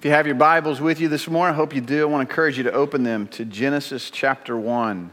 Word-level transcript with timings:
If 0.00 0.06
you 0.06 0.12
have 0.12 0.26
your 0.26 0.34
Bibles 0.34 0.80
with 0.80 0.98
you 0.98 1.08
this 1.08 1.28
morning, 1.28 1.52
I 1.52 1.56
hope 1.56 1.74
you 1.74 1.82
do. 1.82 2.00
I 2.00 2.04
want 2.06 2.26
to 2.26 2.30
encourage 2.32 2.56
you 2.56 2.64
to 2.64 2.72
open 2.72 3.02
them 3.02 3.26
to 3.32 3.44
Genesis 3.44 4.08
chapter 4.10 4.56
1. 4.56 5.12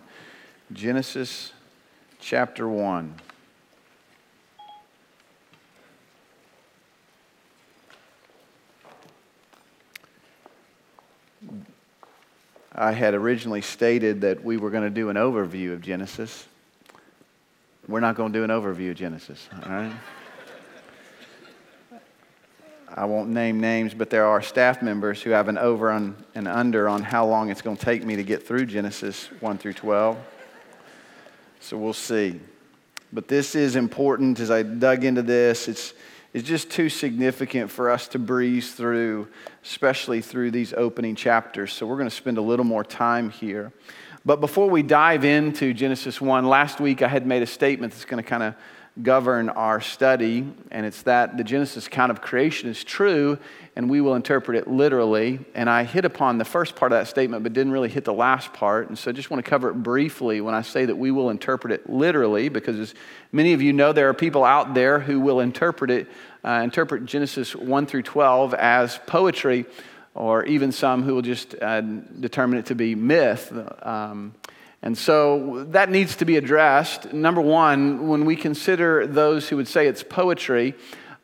Genesis 0.72 1.52
chapter 2.22 2.70
1. 2.70 3.14
I 12.74 12.94
had 12.94 13.14
originally 13.14 13.60
stated 13.60 14.22
that 14.22 14.42
we 14.42 14.56
were 14.56 14.70
going 14.70 14.84
to 14.84 14.90
do 14.90 15.10
an 15.10 15.18
overview 15.18 15.74
of 15.74 15.82
Genesis. 15.82 16.48
We're 17.90 18.00
not 18.00 18.16
going 18.16 18.32
to 18.32 18.40
do 18.40 18.46
an 18.46 18.52
overview 18.52 18.92
of 18.92 18.96
Genesis, 18.96 19.50
all 19.66 19.70
right? 19.70 19.92
I 22.90 23.06
won't 23.06 23.30
name 23.30 23.60
names, 23.60 23.94
but 23.94 24.10
there 24.10 24.26
are 24.26 24.42
staff 24.42 24.82
members 24.82 25.22
who 25.22 25.32
have 25.32 25.50
an 25.50 25.58
over 25.58 25.92
and 25.92 26.48
under 26.48 26.88
on 26.88 27.04
how 27.04 27.26
long 27.26 27.50
it's 27.50 27.62
going 27.62 27.78
to 27.78 27.86
take 27.86 28.06
me 28.06 28.16
to 28.16 28.24
get 28.24 28.48
through 28.48 28.66
Genesis 28.66 29.30
1 29.42 29.58
through 29.58 29.74
12. 29.74 30.18
So 31.60 31.78
we'll 31.78 31.94
see. 31.94 32.40
But 33.12 33.28
this 33.28 33.56
is 33.56 33.76
important 33.76 34.40
as 34.40 34.52
I 34.52 34.64
dug 34.64 35.04
into 35.04 35.22
this. 35.22 35.68
It's, 35.68 35.94
it's 36.34 36.48
just 36.48 36.70
too 36.70 36.90
significant 36.90 37.72
for 37.72 37.90
us 37.90 38.08
to 38.10 38.20
breeze 38.20 38.74
through, 38.74 39.28
especially 39.64 40.22
through 40.22 40.52
these 40.52 40.74
opening 40.74 41.16
chapters. 41.16 41.74
So 41.74 41.86
we're 41.86 41.98
going 41.98 42.10
to 42.10 42.16
spend 42.16 42.38
a 42.38 42.42
little 42.42 42.66
more 42.66 42.84
time 42.84 43.30
here. 43.30 43.72
But 44.26 44.42
before 44.42 44.70
we 44.70 44.84
dive 44.84 45.24
into 45.24 45.74
Genesis 45.74 46.20
1, 46.20 46.46
last 46.46 46.80
week 46.80 47.02
I 47.02 47.08
had 47.08 47.26
made 47.26 47.44
a 47.44 47.48
statement 47.48 47.94
that's 47.94 48.06
going 48.06 48.22
to 48.22 48.30
kind 48.30 48.44
of 48.44 48.56
govern 49.02 49.50
our 49.50 49.80
study, 49.80 50.48
and 50.72 50.86
it's 50.86 51.04
that 51.04 51.38
the 51.38 51.44
Genesis 51.44 51.88
account 51.88 52.12
of 52.12 52.22
creation 52.22 52.70
is 52.70 52.84
true, 52.84 53.38
and 53.76 53.90
we 53.90 54.02
will 54.02 54.16
interpret 54.16 54.58
it 54.58 54.68
literally. 54.68 55.40
And 55.54 55.70
I 55.70 55.84
hit 55.84 56.06
upon 56.06 56.38
the 56.38 56.46
first 56.46 56.76
part 56.76 56.92
of 56.92 57.00
that 57.00 57.08
statement, 57.08 57.44
but 57.44 57.54
didn't 57.54 57.74
really 57.74 57.90
hit 57.90 58.06
the 58.06 58.14
last 58.14 58.54
part. 58.54 58.90
And 58.90 58.98
so 58.98 59.12
I 59.12 59.14
just 59.14 59.30
want 59.30 59.44
to 59.44 59.50
cover 59.50 59.70
it 59.70 59.76
briefly 59.76 60.42
when 60.42 60.56
I 60.56 60.62
say 60.64 60.86
that 60.86 60.96
we 60.96 61.12
will 61.12 61.30
interpret 61.30 61.74
it 61.74 61.90
literally, 61.90 62.50
because 62.50 62.80
as 62.80 62.96
many 63.32 63.54
of 63.54 63.62
you 63.62 63.74
know, 63.74 63.94
there 63.94 64.10
are 64.10 64.14
people 64.14 64.44
out 64.44 64.74
there 64.74 65.00
who 65.00 65.20
will 65.20 65.40
interpret 65.40 65.92
it, 65.92 66.08
uh, 66.44 66.62
interpret 66.64 67.06
Genesis 67.06 67.56
1 67.56 67.86
through 67.86 68.04
12 68.04 68.54
as 68.56 69.00
poetry, 69.06 69.66
or 70.16 70.44
even 70.46 70.72
some 70.72 71.04
who 71.04 71.14
will 71.14 71.22
just 71.22 71.56
uh, 71.62 71.82
determine 71.82 72.58
it 72.58 72.66
to 72.68 72.76
be 72.76 72.96
myth. 72.96 73.54
Um, 73.84 74.34
and 74.82 74.98
so 74.98 75.66
that 75.70 75.90
needs 75.90 76.16
to 76.18 76.26
be 76.26 76.38
addressed. 76.38 77.12
Number 77.12 77.42
one, 77.42 78.08
when 78.08 78.26
we 78.26 78.36
consider 78.36 79.08
those 79.08 79.50
who 79.50 79.58
would 79.58 79.68
say 79.68 79.88
it's 79.88 80.04
poetry, 80.04 80.76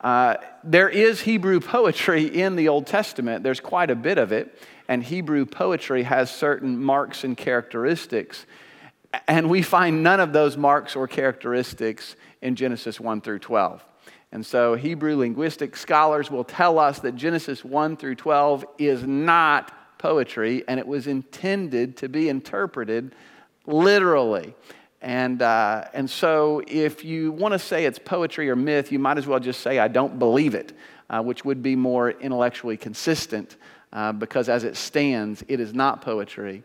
uh, 0.01 0.35
there 0.63 0.89
is 0.89 1.21
Hebrew 1.21 1.59
poetry 1.59 2.25
in 2.25 2.55
the 2.55 2.67
Old 2.67 2.87
Testament. 2.87 3.43
There's 3.43 3.59
quite 3.59 3.89
a 3.89 3.95
bit 3.95 4.17
of 4.17 4.31
it. 4.31 4.59
And 4.87 5.03
Hebrew 5.03 5.45
poetry 5.45 6.03
has 6.03 6.29
certain 6.29 6.83
marks 6.83 7.23
and 7.23 7.37
characteristics. 7.37 8.45
And 9.27 9.49
we 9.49 9.61
find 9.61 10.03
none 10.03 10.19
of 10.19 10.33
those 10.33 10.57
marks 10.57 10.95
or 10.95 11.07
characteristics 11.07 12.15
in 12.41 12.55
Genesis 12.55 12.99
1 12.99 13.21
through 13.21 13.39
12. 13.39 13.85
And 14.31 14.43
so 14.43 14.73
Hebrew 14.73 15.15
linguistic 15.15 15.75
scholars 15.75 16.31
will 16.31 16.43
tell 16.43 16.79
us 16.79 16.99
that 16.99 17.15
Genesis 17.15 17.63
1 17.63 17.97
through 17.97 18.15
12 18.15 18.65
is 18.79 19.03
not 19.03 19.99
poetry, 19.99 20.63
and 20.67 20.79
it 20.79 20.87
was 20.87 21.07
intended 21.07 21.95
to 21.97 22.09
be 22.09 22.27
interpreted 22.27 23.15
literally. 23.65 24.55
And, 25.01 25.41
uh, 25.41 25.85
and 25.93 26.09
so, 26.09 26.61
if 26.65 27.03
you 27.03 27.33
want 27.33 27.51
to 27.51 27.59
say 27.59 27.85
it's 27.85 27.99
poetry 27.99 28.49
or 28.49 28.55
myth, 28.55 28.91
you 28.91 28.99
might 28.99 29.17
as 29.17 29.27
well 29.27 29.39
just 29.39 29.59
say, 29.59 29.77
I 29.77 29.89
don't 29.89 30.17
believe 30.17 30.55
it, 30.55 30.71
uh, 31.09 31.21
which 31.21 31.43
would 31.43 31.61
be 31.61 31.75
more 31.75 32.11
intellectually 32.11 32.77
consistent 32.77 33.57
uh, 33.91 34.13
because 34.13 34.47
as 34.47 34.63
it 34.63 34.77
stands, 34.77 35.43
it 35.47 35.59
is 35.59 35.73
not 35.73 36.01
poetry. 36.01 36.63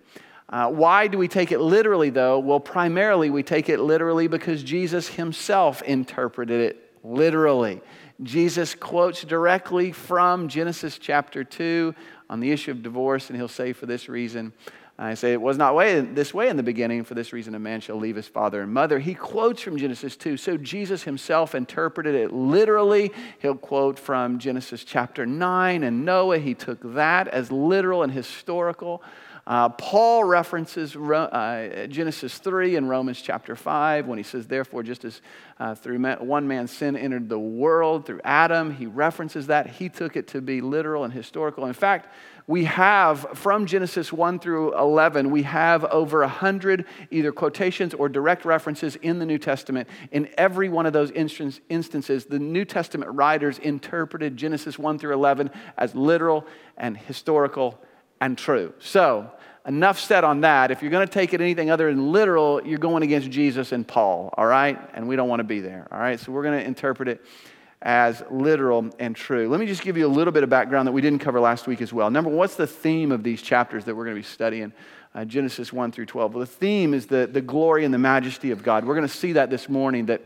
Uh, 0.49 0.71
why 0.71 1.09
do 1.09 1.19
we 1.19 1.29
take 1.29 1.53
it 1.53 1.59
literally, 1.59 2.11
though? 2.11 2.39
Well, 2.39 2.61
primarily 2.61 3.29
we 3.29 3.43
take 3.43 3.69
it 3.69 3.81
literally 3.81 4.29
because 4.29 4.63
Jesus 4.63 5.09
himself 5.09 5.83
interpreted 5.83 6.61
it 6.61 6.93
literally. 7.05 7.81
Jesus 8.23 8.75
quotes 8.75 9.23
directly 9.23 9.93
from 9.93 10.49
Genesis 10.49 10.99
chapter 10.99 11.45
2 11.45 11.95
on 12.31 12.41
the 12.41 12.51
issue 12.51 12.71
of 12.71 12.83
divorce, 12.83 13.29
and 13.29 13.37
he'll 13.37 13.47
say, 13.47 13.73
for 13.73 13.87
this 13.87 14.09
reason, 14.09 14.53
I 15.01 15.15
say 15.15 15.33
it 15.33 15.41
was 15.41 15.57
not 15.57 15.77
way, 15.77 16.01
this 16.01 16.35
way 16.35 16.49
in 16.49 16.57
the 16.57 16.63
beginning. 16.65 17.05
For 17.05 17.15
this 17.15 17.33
reason, 17.33 17.55
a 17.55 17.59
man 17.61 17.81
shall 17.81 17.97
leave 17.97 18.17
his 18.17 18.27
father 18.27 18.63
and 18.63 18.75
mother. 18.75 18.99
He 18.99 19.15
quotes 19.15 19.63
from 19.63 19.77
Genesis 19.77 20.17
2. 20.17 20.37
So 20.37 20.57
Jesus 20.57 21.05
himself 21.05 21.55
interpreted 21.55 22.17
it 22.17 22.33
literally. 22.33 23.13
He'll 23.39 23.55
quote 23.55 23.97
from 23.97 24.41
Genesis 24.41 24.83
chapter 24.83 25.25
9 25.25 25.85
and 25.85 26.05
Noah. 26.05 26.39
He 26.39 26.55
took 26.55 26.81
that 26.95 27.29
as 27.29 27.53
literal 27.53 28.03
and 28.03 28.13
historical. 28.13 29.01
Uh, 29.49 29.71
Paul 29.71 30.25
references 30.25 30.95
uh, 30.95 31.87
Genesis 31.89 32.37
3 32.37 32.77
and 32.77 32.87
Romans 32.87 33.23
chapter 33.23 33.57
5 33.57 34.07
when 34.07 34.19
he 34.19 34.23
says, 34.23 34.47
Therefore, 34.47 34.83
just 34.83 35.07
as 35.07 35.23
uh, 35.59 35.75
through 35.75 35.99
one 36.19 36.47
man's 36.47 36.71
sin 36.71 36.95
entered 36.95 37.31
the 37.31 37.39
world 37.39 38.05
through 38.05 38.21
Adam, 38.25 38.71
he 38.71 38.85
references 38.85 39.47
that. 39.47 39.67
He 39.67 39.89
took 39.89 40.17
it 40.17 40.29
to 40.29 40.43
be 40.43 40.61
literal 40.61 41.05
and 41.05 41.15
historical. 41.15 41.65
In 41.65 41.73
fact, 41.73 42.13
we 42.47 42.67
have 42.67 43.27
from 43.39 43.65
Genesis 43.65 44.13
1 44.13 44.39
through 44.39 44.79
11, 44.79 45.31
we 45.31 45.45
have 45.45 45.83
over 45.87 46.21
100 46.21 46.85
either 47.11 47.33
quotations 47.33 47.95
or 47.95 48.11
direct 48.11 48.45
references 48.45 48.97
in 48.97 49.19
the 49.19 49.25
New 49.25 49.39
Testament. 49.39 49.89
In 50.13 50.29
every 50.37 50.69
one 50.69 50.85
of 50.85 50.93
those 50.93 51.11
instances, 51.11 52.27
the 52.27 52.39
New 52.39 52.67
Testament 52.67 53.13
writers 53.13 53.59
interpreted 53.59 54.37
Genesis 54.37 54.79
1 54.79 54.99
through 54.99 55.15
11 55.15 55.51
as 55.79 55.95
literal 55.95 56.47
and 56.77 56.99
historical 56.99 57.81
and 58.21 58.37
true. 58.37 58.75
So, 58.79 59.31
enough 59.69 60.01
said 60.01 60.25
on 60.25 60.41
that. 60.41 60.71
If 60.71 60.83
you're 60.83 60.91
going 60.91 61.07
to 61.07 61.13
take 61.13 61.35
it 61.35 61.41
anything 61.41 61.71
other 61.71 61.89
than 61.91 62.11
literal, 62.11 62.67
you're 62.67 62.79
going 62.79 63.03
against 63.05 63.31
Jesus 63.31 63.71
and 63.71 63.87
Paul, 63.87 64.35
all 64.37 64.47
right? 64.47 64.79
And 64.95 65.07
we 65.07 65.15
don't 65.15 65.29
want 65.29 65.41
to 65.41 65.45
be 65.45 65.61
there, 65.61 65.87
all 65.93 66.01
right? 66.01 66.19
So, 66.19 66.33
we're 66.33 66.43
going 66.43 66.59
to 66.59 66.65
interpret 66.65 67.09
it 67.09 67.25
as 67.81 68.25
literal 68.31 68.91
and 68.99 69.15
true. 69.15 69.49
Let 69.49 69.61
me 69.61 69.67
just 69.67 69.83
give 69.83 69.97
you 69.97 70.07
a 70.07 70.09
little 70.09 70.33
bit 70.33 70.43
of 70.43 70.51
background 70.51 70.89
that 70.89 70.93
we 70.93 71.01
didn't 71.01 71.21
cover 71.21 71.39
last 71.39 71.67
week 71.67 71.81
as 71.81 71.93
well. 71.93 72.11
Number 72.11 72.29
one, 72.29 72.39
what's 72.39 72.57
the 72.57 72.67
theme 72.67 73.13
of 73.13 73.23
these 73.23 73.41
chapters 73.41 73.85
that 73.85 73.95
we're 73.95 74.05
going 74.05 74.17
to 74.17 74.21
be 74.21 74.27
studying? 74.27 74.73
Uh, 75.15 75.25
Genesis 75.25 75.73
1 75.73 75.93
through 75.93 76.07
12. 76.07 76.35
Well, 76.35 76.41
the 76.41 76.47
theme 76.47 76.93
is 76.93 77.07
the, 77.07 77.29
the 77.31 77.41
glory 77.41 77.85
and 77.85 77.95
the 77.95 77.99
majesty 77.99 78.51
of 78.51 78.63
God. 78.63 78.85
We're 78.85 78.95
going 78.95 79.07
to 79.07 79.13
see 79.13 79.33
that 79.33 79.49
this 79.49 79.69
morning 79.69 80.07
that 80.07 80.23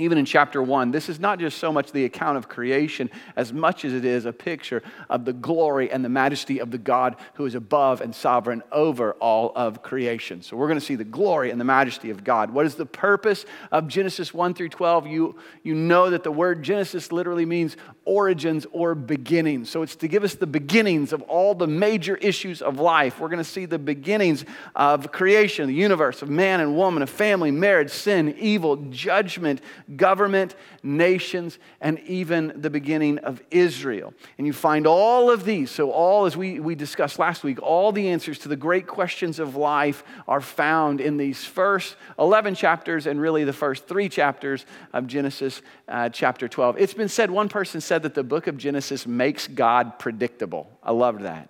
even 0.00 0.18
in 0.18 0.24
chapter 0.24 0.62
one, 0.62 0.90
this 0.90 1.08
is 1.08 1.18
not 1.18 1.38
just 1.38 1.58
so 1.58 1.72
much 1.72 1.92
the 1.92 2.04
account 2.04 2.36
of 2.36 2.48
creation 2.48 3.10
as 3.36 3.52
much 3.52 3.84
as 3.84 3.92
it 3.92 4.04
is 4.04 4.24
a 4.24 4.32
picture 4.32 4.82
of 5.08 5.24
the 5.24 5.32
glory 5.32 5.90
and 5.90 6.04
the 6.04 6.08
majesty 6.08 6.58
of 6.58 6.70
the 6.70 6.78
God 6.78 7.16
who 7.34 7.46
is 7.46 7.54
above 7.54 8.00
and 8.00 8.14
sovereign 8.14 8.62
over 8.72 9.12
all 9.14 9.52
of 9.56 9.82
creation. 9.82 10.42
So 10.42 10.56
we're 10.56 10.68
going 10.68 10.80
to 10.80 10.84
see 10.84 10.94
the 10.94 11.04
glory 11.04 11.50
and 11.50 11.60
the 11.60 11.64
majesty 11.64 12.10
of 12.10 12.24
God. 12.24 12.50
What 12.50 12.66
is 12.66 12.74
the 12.74 12.86
purpose 12.86 13.44
of 13.72 13.88
Genesis 13.88 14.32
1 14.32 14.54
through 14.54 14.70
12? 14.70 15.06
You, 15.06 15.36
you 15.62 15.74
know 15.74 16.10
that 16.10 16.22
the 16.22 16.32
word 16.32 16.62
Genesis 16.62 17.12
literally 17.12 17.46
means 17.46 17.76
origins 18.08 18.66
or 18.72 18.94
beginnings. 18.94 19.68
So 19.68 19.82
it's 19.82 19.94
to 19.96 20.08
give 20.08 20.24
us 20.24 20.34
the 20.34 20.46
beginnings 20.46 21.12
of 21.12 21.20
all 21.22 21.54
the 21.54 21.66
major 21.66 22.16
issues 22.16 22.62
of 22.62 22.80
life. 22.80 23.20
We're 23.20 23.28
going 23.28 23.36
to 23.36 23.44
see 23.44 23.66
the 23.66 23.78
beginnings 23.78 24.46
of 24.74 25.12
creation, 25.12 25.66
the 25.68 25.74
universe, 25.74 26.22
of 26.22 26.30
man 26.30 26.60
and 26.60 26.74
woman, 26.74 27.02
of 27.02 27.10
family, 27.10 27.50
marriage, 27.50 27.90
sin, 27.90 28.34
evil, 28.38 28.76
judgment 28.88 29.60
government, 29.94 30.54
nations, 30.82 31.58
and 31.80 31.98
even 32.00 32.52
the 32.56 32.70
beginning 32.70 33.18
of 33.18 33.42
Israel. 33.50 34.14
And 34.36 34.46
you 34.46 34.52
find 34.52 34.86
all 34.86 35.30
of 35.30 35.44
these. 35.44 35.70
So, 35.70 35.90
all, 35.90 36.26
as 36.26 36.36
we, 36.36 36.60
we 36.60 36.74
discussed 36.74 37.18
last 37.18 37.44
week, 37.44 37.60
all 37.62 37.92
the 37.92 38.08
answers 38.08 38.38
to 38.40 38.48
the 38.48 38.56
great 38.56 38.86
questions 38.86 39.38
of 39.38 39.56
life 39.56 40.04
are 40.26 40.40
found 40.40 41.00
in 41.00 41.16
these 41.16 41.44
first 41.44 41.96
11 42.18 42.54
chapters 42.54 43.06
and 43.06 43.20
really 43.20 43.44
the 43.44 43.52
first 43.52 43.86
three 43.86 44.08
chapters 44.08 44.66
of 44.92 45.06
Genesis 45.06 45.62
uh, 45.88 46.08
chapter 46.08 46.48
12. 46.48 46.78
It's 46.78 46.94
been 46.94 47.08
said, 47.08 47.30
one 47.30 47.48
person 47.48 47.80
said 47.80 48.02
that 48.02 48.14
the 48.14 48.24
book 48.24 48.46
of 48.46 48.56
Genesis 48.56 49.06
makes 49.06 49.46
God 49.46 49.98
predictable. 49.98 50.70
I 50.82 50.92
loved 50.92 51.22
that. 51.22 51.48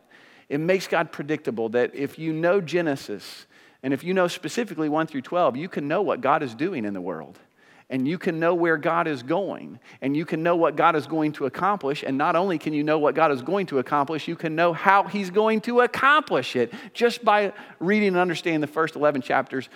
It 0.49 0.59
makes 0.59 0.87
God 0.87 1.13
predictable 1.13 1.69
that 1.71 1.95
if 1.95 2.19
you 2.19 2.33
know 2.33 2.61
Genesis, 2.61 3.47
and 3.83 3.93
if 3.93 4.03
you 4.03 4.15
know 4.15 4.29
specifically 4.29 4.89
1 4.89 5.07
through 5.07 5.23
12, 5.23 5.57
you 5.57 5.69
can 5.69 5.87
know 5.87 6.03
what 6.03 6.21
God 6.21 6.43
is 6.43 6.55
doing 6.55 6.85
in 6.85 6.95
the 6.95 7.01
world 7.01 7.39
and 7.91 8.07
you 8.07 8.19
can 8.19 8.39
know 8.39 8.55
where 8.55 8.77
God 8.77 9.09
is 9.09 9.23
going, 9.23 9.79
and 10.03 10.17
you 10.17 10.27
can 10.27 10.43
know 10.43 10.57
what 10.57 10.77
God 10.77 10.95
is 10.95 11.07
going 11.07 11.33
to 11.33 11.47
accomplish. 11.47 12.05
And 12.07 12.19
not 12.19 12.37
only 12.37 12.59
can 12.59 12.75
you 12.75 12.85
know 12.85 12.99
what 12.99 13.15
God 13.15 13.33
is 13.33 13.41
going 13.41 13.67
to 13.67 13.79
accomplish, 13.79 14.29
you 14.29 14.37
can 14.37 14.55
know 14.55 14.73
how 14.73 15.05
He's 15.05 15.31
going 15.31 15.63
to 15.63 15.81
accomplish 15.81 16.55
it 16.55 16.73
just 16.93 17.25
by 17.25 17.53
reading 17.81 18.09
and 18.09 18.19
understanding 18.19 18.61
the 18.61 18.67
first 18.67 18.95
11 18.95 19.23
chapters 19.23 19.71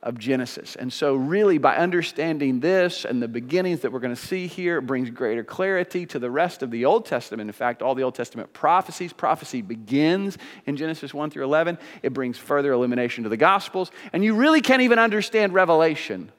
of 0.00 0.16
Genesis. 0.16 0.76
And 0.76 0.92
so, 0.92 1.16
really, 1.16 1.58
by 1.58 1.76
understanding 1.76 2.60
this 2.60 3.04
and 3.04 3.20
the 3.20 3.26
beginnings 3.26 3.80
that 3.80 3.90
we're 3.90 3.98
going 3.98 4.14
to 4.14 4.20
see 4.20 4.46
here, 4.46 4.78
it 4.78 4.82
brings 4.82 5.10
greater 5.10 5.42
clarity 5.42 6.06
to 6.06 6.20
the 6.20 6.30
rest 6.30 6.62
of 6.62 6.70
the 6.70 6.84
Old 6.84 7.06
Testament. 7.06 7.48
In 7.48 7.52
fact, 7.52 7.82
all 7.82 7.96
the 7.96 8.04
Old 8.04 8.14
Testament 8.14 8.52
prophecies, 8.52 9.12
prophecy 9.12 9.62
begins 9.62 10.38
in 10.66 10.76
Genesis 10.76 11.12
1 11.12 11.30
through 11.30 11.44
11. 11.44 11.78
It 12.04 12.12
brings 12.12 12.38
further 12.38 12.72
illumination 12.72 13.24
to 13.24 13.30
the 13.30 13.36
Gospels. 13.36 13.90
And 14.12 14.22
you 14.22 14.36
really 14.36 14.60
can't 14.60 14.82
even 14.82 15.00
understand 15.00 15.54
Revelation 15.54 16.30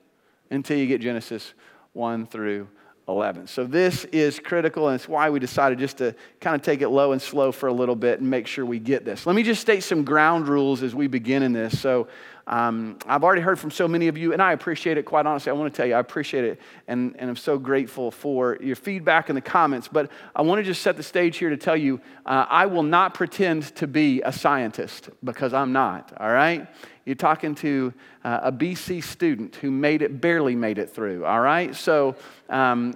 until 0.49 0.77
you 0.77 0.87
get 0.87 1.01
Genesis 1.01 1.53
1 1.93 2.27
through 2.27 2.67
11. 3.07 3.47
So 3.47 3.63
this 3.63 4.03
is 4.05 4.37
critical, 4.37 4.89
and 4.89 4.95
it's 4.95 5.07
why 5.07 5.29
we 5.29 5.39
decided 5.39 5.79
just 5.79 5.97
to 5.99 6.13
kind 6.41 6.55
of 6.55 6.61
take 6.61 6.81
it 6.81 6.89
low 6.89 7.13
and 7.13 7.21
slow 7.21 7.53
for 7.53 7.67
a 7.67 7.73
little 7.73 7.95
bit 7.95 8.19
and 8.19 8.29
make 8.29 8.47
sure 8.47 8.65
we 8.65 8.79
get 8.79 9.05
this. 9.05 9.25
Let 9.25 9.35
me 9.35 9.43
just 9.43 9.61
state 9.61 9.83
some 9.83 10.03
ground 10.03 10.49
rules 10.49 10.83
as 10.83 10.93
we 10.93 11.07
begin 11.07 11.41
in 11.41 11.53
this. 11.53 11.79
So 11.79 12.09
um, 12.47 12.97
I've 13.05 13.23
already 13.23 13.41
heard 13.41 13.59
from 13.59 13.71
so 13.71 13.87
many 13.87 14.09
of 14.09 14.17
you, 14.17 14.33
and 14.33 14.41
I 14.41 14.51
appreciate 14.51 14.97
it, 14.97 15.03
quite 15.03 15.25
honestly. 15.25 15.49
I 15.49 15.53
want 15.53 15.73
to 15.73 15.77
tell 15.77 15.87
you, 15.87 15.93
I 15.95 15.99
appreciate 15.99 16.43
it, 16.43 16.59
and, 16.89 17.15
and 17.17 17.29
I'm 17.29 17.37
so 17.37 17.57
grateful 17.57 18.11
for 18.11 18.57
your 18.61 18.75
feedback 18.75 19.29
in 19.29 19.35
the 19.35 19.41
comments. 19.41 19.87
But 19.87 20.11
I 20.35 20.41
want 20.41 20.59
to 20.59 20.63
just 20.63 20.81
set 20.81 20.97
the 20.97 21.03
stage 21.03 21.37
here 21.37 21.49
to 21.49 21.57
tell 21.57 21.77
you 21.77 22.01
uh, 22.25 22.45
I 22.49 22.65
will 22.65 22.83
not 22.83 23.13
pretend 23.13 23.73
to 23.77 23.87
be 23.87 24.21
a 24.21 24.33
scientist 24.33 25.09
because 25.23 25.53
I'm 25.53 25.71
not, 25.71 26.11
all 26.19 26.31
right? 26.31 26.67
You're 27.07 27.15
talking 27.15 27.55
to 27.55 27.93
uh, 28.25 28.39
a 28.43 28.51
BC 28.51 29.01
student 29.01 29.55
who 29.55 29.71
made 29.71 30.01
it, 30.01 30.19
barely 30.19 30.57
made 30.57 30.77
it 30.77 30.89
through, 30.89 31.23
all 31.23 31.39
right? 31.39 31.73
So, 31.73 32.17
um, 32.49 32.95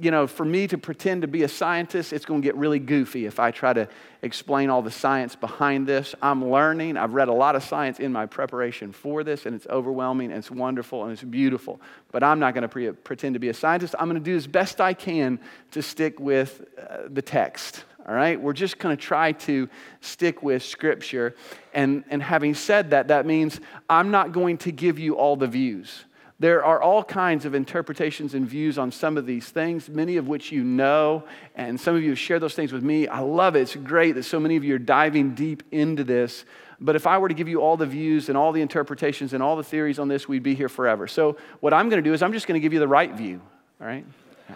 you 0.00 0.10
know, 0.10 0.26
for 0.26 0.46
me 0.46 0.66
to 0.66 0.78
pretend 0.78 1.20
to 1.20 1.28
be 1.28 1.42
a 1.42 1.48
scientist, 1.48 2.14
it's 2.14 2.24
going 2.24 2.40
to 2.40 2.44
get 2.46 2.56
really 2.56 2.78
goofy 2.78 3.26
if 3.26 3.38
I 3.38 3.50
try 3.50 3.74
to 3.74 3.86
explain 4.22 4.70
all 4.70 4.80
the 4.80 4.90
science 4.90 5.36
behind 5.36 5.86
this. 5.86 6.14
I'm 6.22 6.50
learning. 6.50 6.96
I've 6.96 7.12
read 7.12 7.28
a 7.28 7.34
lot 7.34 7.54
of 7.54 7.62
science 7.62 8.00
in 8.00 8.12
my 8.12 8.24
preparation 8.24 8.92
for 8.92 9.22
this, 9.22 9.44
and 9.44 9.54
it's 9.54 9.66
overwhelming, 9.66 10.30
and 10.30 10.38
it's 10.38 10.50
wonderful, 10.50 11.02
and 11.02 11.12
it's 11.12 11.22
beautiful. 11.22 11.82
But 12.12 12.22
I'm 12.22 12.38
not 12.38 12.54
going 12.54 12.62
to 12.62 12.68
pre- 12.68 12.92
pretend 12.92 13.34
to 13.34 13.40
be 13.40 13.50
a 13.50 13.54
scientist. 13.54 13.94
I'm 13.98 14.08
going 14.08 14.18
to 14.18 14.24
do 14.24 14.36
as 14.36 14.46
best 14.46 14.80
I 14.80 14.94
can 14.94 15.38
to 15.72 15.82
stick 15.82 16.18
with 16.18 16.64
uh, 16.78 17.08
the 17.10 17.20
text, 17.20 17.84
all 18.06 18.14
right? 18.14 18.40
We're 18.40 18.52
just 18.52 18.78
going 18.78 18.96
to 18.96 19.02
try 19.02 19.32
to 19.32 19.68
stick 20.00 20.42
with 20.42 20.62
Scripture. 20.62 21.34
And, 21.72 22.04
and 22.10 22.22
having 22.22 22.54
said 22.54 22.90
that, 22.90 23.08
that 23.08 23.26
means 23.26 23.60
I'm 23.88 24.10
not 24.10 24.32
going 24.32 24.58
to 24.58 24.72
give 24.72 24.98
you 24.98 25.16
all 25.16 25.36
the 25.36 25.46
views. 25.46 26.04
There 26.40 26.64
are 26.64 26.82
all 26.82 27.04
kinds 27.04 27.44
of 27.44 27.54
interpretations 27.54 28.34
and 28.34 28.46
views 28.46 28.76
on 28.76 28.90
some 28.90 29.16
of 29.16 29.24
these 29.24 29.48
things, 29.48 29.88
many 29.88 30.16
of 30.16 30.26
which 30.26 30.50
you 30.50 30.64
know, 30.64 31.24
and 31.54 31.80
some 31.80 31.94
of 31.94 32.02
you 32.02 32.10
have 32.10 32.18
shared 32.18 32.42
those 32.42 32.54
things 32.54 32.72
with 32.72 32.82
me. 32.82 33.06
I 33.06 33.20
love 33.20 33.54
it. 33.54 33.62
It's 33.62 33.76
great 33.76 34.16
that 34.16 34.24
so 34.24 34.40
many 34.40 34.56
of 34.56 34.64
you 34.64 34.74
are 34.74 34.78
diving 34.78 35.34
deep 35.34 35.62
into 35.70 36.02
this. 36.02 36.44
But 36.80 36.96
if 36.96 37.06
I 37.06 37.18
were 37.18 37.28
to 37.28 37.34
give 37.34 37.48
you 37.48 37.62
all 37.62 37.76
the 37.76 37.86
views 37.86 38.28
and 38.28 38.36
all 38.36 38.50
the 38.50 38.60
interpretations 38.60 39.32
and 39.32 39.42
all 39.42 39.56
the 39.56 39.62
theories 39.62 40.00
on 40.00 40.08
this, 40.08 40.28
we'd 40.28 40.42
be 40.42 40.56
here 40.56 40.68
forever. 40.68 41.06
So, 41.06 41.36
what 41.60 41.72
I'm 41.72 41.88
going 41.88 42.02
to 42.02 42.06
do 42.06 42.12
is 42.12 42.22
I'm 42.22 42.32
just 42.32 42.48
going 42.48 42.60
to 42.60 42.62
give 42.62 42.72
you 42.72 42.80
the 42.80 42.88
right 42.88 43.14
view, 43.14 43.40
all 43.80 43.86
right? 43.86 44.04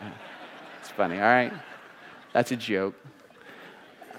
It's 0.80 0.90
funny, 0.90 1.16
all 1.16 1.22
right? 1.22 1.52
That's 2.32 2.52
a 2.52 2.56
joke. 2.56 2.94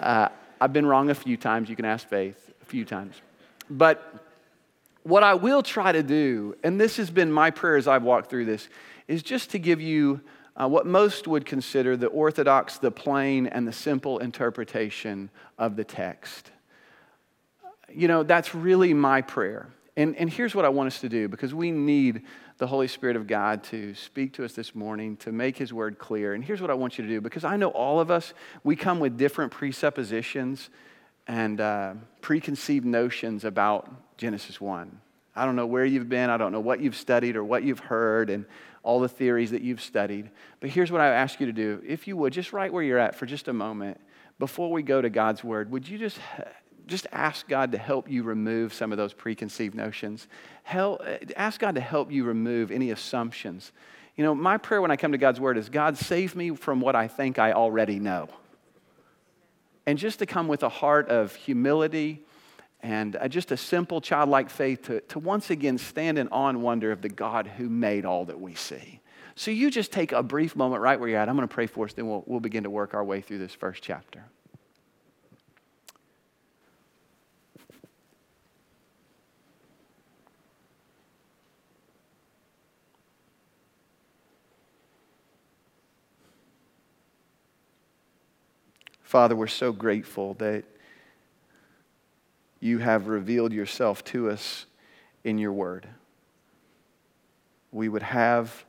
Uh, 0.00 0.28
I've 0.60 0.72
been 0.72 0.86
wrong 0.86 1.10
a 1.10 1.14
few 1.14 1.36
times. 1.36 1.68
You 1.68 1.76
can 1.76 1.84
ask 1.84 2.08
Faith 2.08 2.52
a 2.62 2.64
few 2.64 2.84
times. 2.84 3.20
But 3.68 4.26
what 5.02 5.22
I 5.22 5.34
will 5.34 5.62
try 5.62 5.92
to 5.92 6.02
do, 6.02 6.56
and 6.64 6.80
this 6.80 6.96
has 6.96 7.10
been 7.10 7.30
my 7.30 7.50
prayer 7.50 7.76
as 7.76 7.86
I've 7.86 8.02
walked 8.02 8.30
through 8.30 8.46
this, 8.46 8.68
is 9.08 9.22
just 9.22 9.50
to 9.50 9.58
give 9.58 9.80
you 9.80 10.20
uh, 10.56 10.68
what 10.68 10.86
most 10.86 11.26
would 11.28 11.46
consider 11.46 11.96
the 11.96 12.08
orthodox, 12.08 12.78
the 12.78 12.90
plain, 12.90 13.46
and 13.46 13.66
the 13.66 13.72
simple 13.72 14.18
interpretation 14.18 15.30
of 15.58 15.76
the 15.76 15.84
text. 15.84 16.50
You 17.92 18.08
know, 18.08 18.22
that's 18.22 18.54
really 18.54 18.94
my 18.94 19.22
prayer. 19.22 19.68
And, 20.00 20.16
and 20.16 20.30
here's 20.30 20.54
what 20.54 20.64
I 20.64 20.70
want 20.70 20.86
us 20.86 21.02
to 21.02 21.10
do 21.10 21.28
because 21.28 21.52
we 21.52 21.70
need 21.70 22.22
the 22.56 22.66
Holy 22.66 22.88
Spirit 22.88 23.16
of 23.16 23.26
God 23.26 23.62
to 23.64 23.92
speak 23.94 24.32
to 24.34 24.46
us 24.46 24.54
this 24.54 24.74
morning, 24.74 25.18
to 25.18 25.30
make 25.30 25.58
His 25.58 25.74
word 25.74 25.98
clear. 25.98 26.32
And 26.32 26.42
here's 26.42 26.62
what 26.62 26.70
I 26.70 26.74
want 26.74 26.96
you 26.96 27.04
to 27.04 27.10
do 27.10 27.20
because 27.20 27.44
I 27.44 27.58
know 27.58 27.68
all 27.68 28.00
of 28.00 28.10
us, 28.10 28.32
we 28.64 28.76
come 28.76 28.98
with 28.98 29.18
different 29.18 29.52
presuppositions 29.52 30.70
and 31.26 31.60
uh, 31.60 31.92
preconceived 32.22 32.86
notions 32.86 33.44
about 33.44 34.16
Genesis 34.16 34.58
1. 34.58 35.00
I 35.36 35.44
don't 35.44 35.54
know 35.54 35.66
where 35.66 35.84
you've 35.84 36.08
been, 36.08 36.30
I 36.30 36.38
don't 36.38 36.52
know 36.52 36.60
what 36.60 36.80
you've 36.80 36.96
studied 36.96 37.36
or 37.36 37.44
what 37.44 37.62
you've 37.62 37.80
heard, 37.80 38.30
and 38.30 38.46
all 38.82 39.00
the 39.00 39.08
theories 39.08 39.50
that 39.50 39.60
you've 39.60 39.82
studied. 39.82 40.30
But 40.60 40.70
here's 40.70 40.90
what 40.90 41.02
I 41.02 41.08
ask 41.08 41.40
you 41.40 41.46
to 41.46 41.52
do. 41.52 41.82
If 41.86 42.08
you 42.08 42.16
would, 42.16 42.32
just 42.32 42.54
right 42.54 42.72
where 42.72 42.82
you're 42.82 42.98
at 42.98 43.16
for 43.16 43.26
just 43.26 43.48
a 43.48 43.52
moment, 43.52 44.00
before 44.38 44.72
we 44.72 44.82
go 44.82 45.02
to 45.02 45.10
God's 45.10 45.44
word, 45.44 45.70
would 45.70 45.86
you 45.86 45.98
just 45.98 46.18
just 46.86 47.06
ask 47.12 47.48
God 47.48 47.72
to 47.72 47.78
help 47.78 48.10
you 48.10 48.22
remove 48.22 48.74
some 48.74 48.92
of 48.92 48.98
those 48.98 49.12
preconceived 49.12 49.74
notions. 49.74 50.26
Help, 50.62 51.00
uh, 51.04 51.16
ask 51.36 51.60
God 51.60 51.74
to 51.74 51.80
help 51.80 52.10
you 52.10 52.24
remove 52.24 52.70
any 52.70 52.90
assumptions. 52.90 53.72
You 54.16 54.24
know, 54.24 54.34
my 54.34 54.58
prayer 54.58 54.82
when 54.82 54.90
I 54.90 54.96
come 54.96 55.12
to 55.12 55.18
God's 55.18 55.40
Word 55.40 55.56
is 55.56 55.68
God, 55.68 55.96
save 55.96 56.36
me 56.36 56.50
from 56.50 56.80
what 56.80 56.94
I 56.94 57.08
think 57.08 57.38
I 57.38 57.52
already 57.52 57.98
know. 57.98 58.28
And 59.86 59.98
just 59.98 60.18
to 60.18 60.26
come 60.26 60.46
with 60.46 60.62
a 60.62 60.68
heart 60.68 61.08
of 61.08 61.34
humility 61.34 62.22
and 62.82 63.16
uh, 63.16 63.28
just 63.28 63.50
a 63.50 63.56
simple 63.56 64.00
childlike 64.00 64.50
faith 64.50 64.82
to, 64.82 65.00
to 65.00 65.18
once 65.18 65.50
again 65.50 65.78
stand 65.78 66.18
in 66.18 66.28
awe 66.28 66.48
and 66.48 66.62
wonder 66.62 66.92
of 66.92 67.02
the 67.02 67.08
God 67.08 67.46
who 67.46 67.68
made 67.68 68.04
all 68.04 68.24
that 68.26 68.40
we 68.40 68.54
see. 68.54 69.00
So 69.34 69.50
you 69.50 69.70
just 69.70 69.92
take 69.92 70.12
a 70.12 70.22
brief 70.22 70.54
moment 70.54 70.82
right 70.82 70.98
where 70.98 71.08
you're 71.08 71.18
at. 71.18 71.28
I'm 71.28 71.36
going 71.36 71.48
to 71.48 71.54
pray 71.54 71.66
for 71.66 71.86
us, 71.86 71.92
then 71.92 72.08
we'll, 72.08 72.24
we'll 72.26 72.40
begin 72.40 72.64
to 72.64 72.70
work 72.70 72.94
our 72.94 73.04
way 73.04 73.20
through 73.20 73.38
this 73.38 73.54
first 73.54 73.82
chapter. 73.82 74.24
Father, 89.10 89.34
we're 89.34 89.48
so 89.48 89.72
grateful 89.72 90.34
that 90.34 90.62
you 92.60 92.78
have 92.78 93.08
revealed 93.08 93.52
yourself 93.52 94.04
to 94.04 94.30
us 94.30 94.66
in 95.24 95.36
your 95.36 95.52
word. 95.52 95.88
We 97.72 97.88
would 97.88 98.04
have 98.04 98.64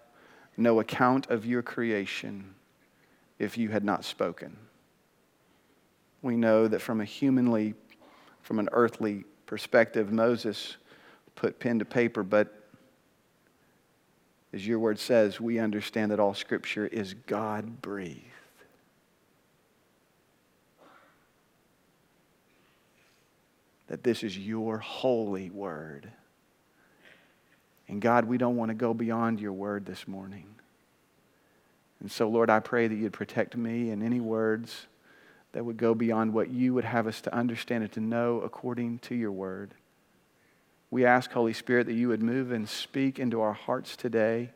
no 0.57 0.79
account 0.79 1.29
of 1.29 1.45
your 1.45 1.61
creation 1.61 2.55
if 3.37 3.55
you 3.55 3.69
had 3.69 3.83
not 3.83 4.03
spoken. 4.03 4.57
We 6.23 6.37
know 6.37 6.67
that 6.67 6.81
from 6.81 7.01
a 7.01 7.05
humanly, 7.05 7.75
from 8.41 8.57
an 8.57 8.69
earthly 8.71 9.25
perspective, 9.45 10.11
Moses 10.11 10.77
put 11.35 11.59
pen 11.59 11.77
to 11.77 11.85
paper, 11.85 12.23
but 12.23 12.51
as 14.53 14.65
your 14.65 14.79
word 14.79 14.97
says, 14.97 15.39
we 15.39 15.59
understand 15.59 16.09
that 16.09 16.19
all 16.19 16.33
scripture 16.33 16.87
is 16.87 17.13
God 17.13 17.83
breathed. 17.83 18.30
That 23.91 24.05
this 24.05 24.23
is 24.23 24.37
your 24.37 24.77
holy 24.77 25.49
word. 25.49 26.09
And 27.89 28.01
God, 28.01 28.23
we 28.23 28.37
don't 28.37 28.55
want 28.55 28.69
to 28.69 28.73
go 28.73 28.93
beyond 28.93 29.41
your 29.41 29.51
word 29.51 29.85
this 29.85 30.07
morning. 30.07 30.45
And 31.99 32.09
so, 32.09 32.29
Lord, 32.29 32.49
I 32.49 32.61
pray 32.61 32.87
that 32.87 32.95
you'd 32.95 33.11
protect 33.11 33.57
me 33.57 33.89
and 33.89 34.01
any 34.01 34.21
words 34.21 34.85
that 35.51 35.65
would 35.65 35.75
go 35.75 35.93
beyond 35.93 36.33
what 36.33 36.49
you 36.49 36.73
would 36.73 36.85
have 36.85 37.05
us 37.05 37.19
to 37.19 37.35
understand 37.35 37.83
and 37.83 37.91
to 37.91 37.99
know 37.99 38.39
according 38.39 38.99
to 38.99 39.15
your 39.15 39.33
word. 39.33 39.73
We 40.89 41.05
ask, 41.05 41.29
Holy 41.29 41.51
Spirit, 41.51 41.87
that 41.87 41.93
you 41.93 42.07
would 42.07 42.23
move 42.23 42.53
and 42.53 42.69
speak 42.69 43.19
into 43.19 43.41
our 43.41 43.51
hearts 43.51 43.97
today 43.97 44.51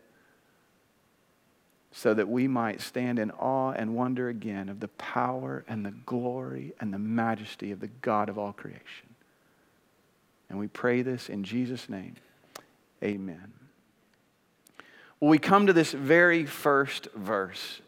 so 1.91 2.13
that 2.13 2.29
we 2.29 2.47
might 2.47 2.79
stand 2.79 3.19
in 3.19 3.31
awe 3.31 3.71
and 3.71 3.95
wonder 3.95 4.29
again 4.29 4.69
of 4.69 4.79
the 4.79 4.87
power 4.87 5.65
and 5.67 5.85
the 5.85 5.91
glory 5.91 6.73
and 6.79 6.93
the 6.93 6.99
majesty 6.99 7.73
of 7.73 7.81
the 7.81 7.89
God 8.01 8.29
of 8.29 8.37
all 8.37 8.53
creation. 8.53 9.04
And 10.55 10.61
we 10.61 10.69
pray 10.69 11.01
this 11.01 11.27
in 11.27 11.43
Jesus' 11.43 11.89
name. 11.89 12.15
Amen. 13.03 13.51
Well, 15.19 15.29
we 15.29 15.37
come 15.37 15.67
to 15.67 15.73
this 15.73 15.91
very 15.91 16.45
first 16.45 17.09
verse. 17.13 17.81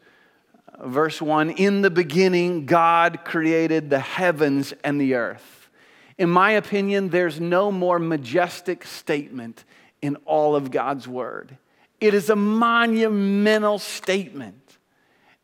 Verse 0.83 1.21
1 1.21 1.51
In 1.51 1.81
the 1.81 1.89
beginning, 1.89 2.65
God 2.65 3.23
created 3.23 3.89
the 3.89 4.01
heavens 4.01 4.73
and 4.83 4.99
the 4.99 5.13
earth. 5.15 5.69
In 6.17 6.29
my 6.29 6.51
opinion, 6.51 7.07
there's 7.07 7.39
no 7.39 7.71
more 7.71 7.99
majestic 7.99 8.83
statement 8.83 9.63
in 10.01 10.17
all 10.25 10.53
of 10.53 10.69
God's 10.69 11.07
word. 11.07 11.55
It 12.01 12.13
is 12.13 12.29
a 12.29 12.35
monumental 12.35 13.79
statement. 13.79 14.77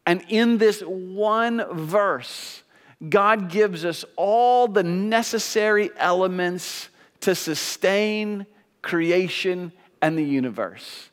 And 0.06 0.26
in 0.28 0.58
this 0.58 0.82
one 0.82 1.64
verse, 1.72 2.64
God 3.08 3.50
gives 3.50 3.86
us 3.86 4.04
all 4.18 4.68
the 4.68 4.84
necessary 4.84 5.90
elements 5.96 6.90
to 7.24 7.36
sustain 7.36 8.46
creation 8.82 9.72
and 10.02 10.18
the 10.18 10.24
universe. 10.24 11.10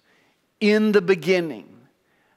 In 0.61 0.93
the 0.93 1.01
beginning, 1.01 1.69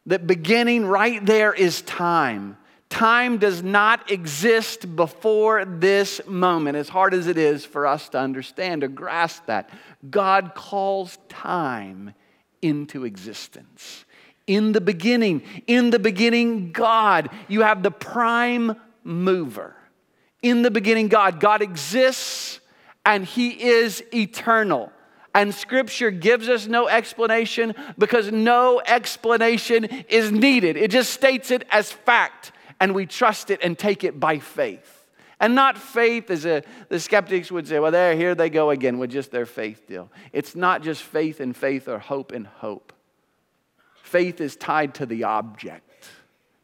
that 0.06 0.28
beginning 0.28 0.86
right 0.86 1.26
there 1.26 1.54
is 1.54 1.82
time. 1.82 2.58
Time 2.90 3.40
does 3.40 3.64
not 3.64 4.12
exist 4.12 4.96
before 4.96 5.66
this 5.66 6.22
moment, 6.28 6.78
as 6.78 6.90
hard 6.90 7.14
as 7.16 7.26
it 7.26 7.38
is 7.38 7.66
for 7.66 7.88
us 7.88 8.10
to 8.10 8.20
understand 8.20 8.84
or 8.84 8.88
grasp 8.88 9.48
that. 9.48 9.70
God 10.10 10.54
calls 10.54 11.18
time 11.28 12.14
into 12.62 13.04
existence. 13.04 14.06
In 14.46 14.74
the 14.74 14.82
beginning, 14.82 15.42
in 15.66 15.90
the 15.90 16.00
beginning, 16.00 16.72
God, 16.72 17.30
you 17.48 17.62
have 17.62 17.82
the 17.82 17.92
prime 17.92 18.76
mover. 19.04 19.76
In 20.44 20.62
the 20.62 20.72
beginning, 20.72 21.08
God. 21.08 21.40
God 21.40 21.62
exists 21.62 22.60
and 23.06 23.26
He 23.26 23.50
is 23.50 24.04
eternal. 24.14 24.92
And 25.36 25.54
scripture 25.54 26.12
gives 26.12 26.48
us 26.48 26.68
no 26.68 26.88
explanation 26.88 27.74
because 27.98 28.32
no 28.32 28.82
explanation 28.86 29.86
is 29.86 30.32
needed. 30.32 30.78
It 30.78 30.92
just 30.92 31.12
states 31.12 31.50
it 31.50 31.66
as 31.72 31.92
fact, 31.92 32.52
and 32.80 32.94
we 32.94 33.08
trust 33.08 33.50
it 33.50 33.60
and 33.64 33.78
take 33.78 34.04
it 34.04 34.20
by 34.20 34.38
faith. 34.40 35.08
And 35.40 35.56
not 35.56 35.78
faith 35.78 36.30
as 36.30 36.46
a, 36.46 36.64
the 36.90 37.00
skeptics 37.00 37.52
would 37.52 37.68
say, 37.68 37.80
well, 37.80 37.92
there, 37.92 38.16
here 38.16 38.36
they 38.36 38.50
go 38.50 38.70
again 38.70 39.00
with 39.00 39.10
just 39.10 39.32
their 39.32 39.46
faith 39.46 39.88
deal. 39.88 40.10
It's 40.32 40.56
not 40.56 40.84
just 40.84 41.02
faith 41.02 41.42
in 41.42 41.54
faith 41.54 41.88
or 41.88 42.00
hope 42.00 42.32
in 42.32 42.46
hope. 42.46 42.94
Faith 43.96 44.40
is 44.40 44.56
tied 44.56 44.94
to 44.96 45.06
the 45.06 45.24
object. 45.24 46.08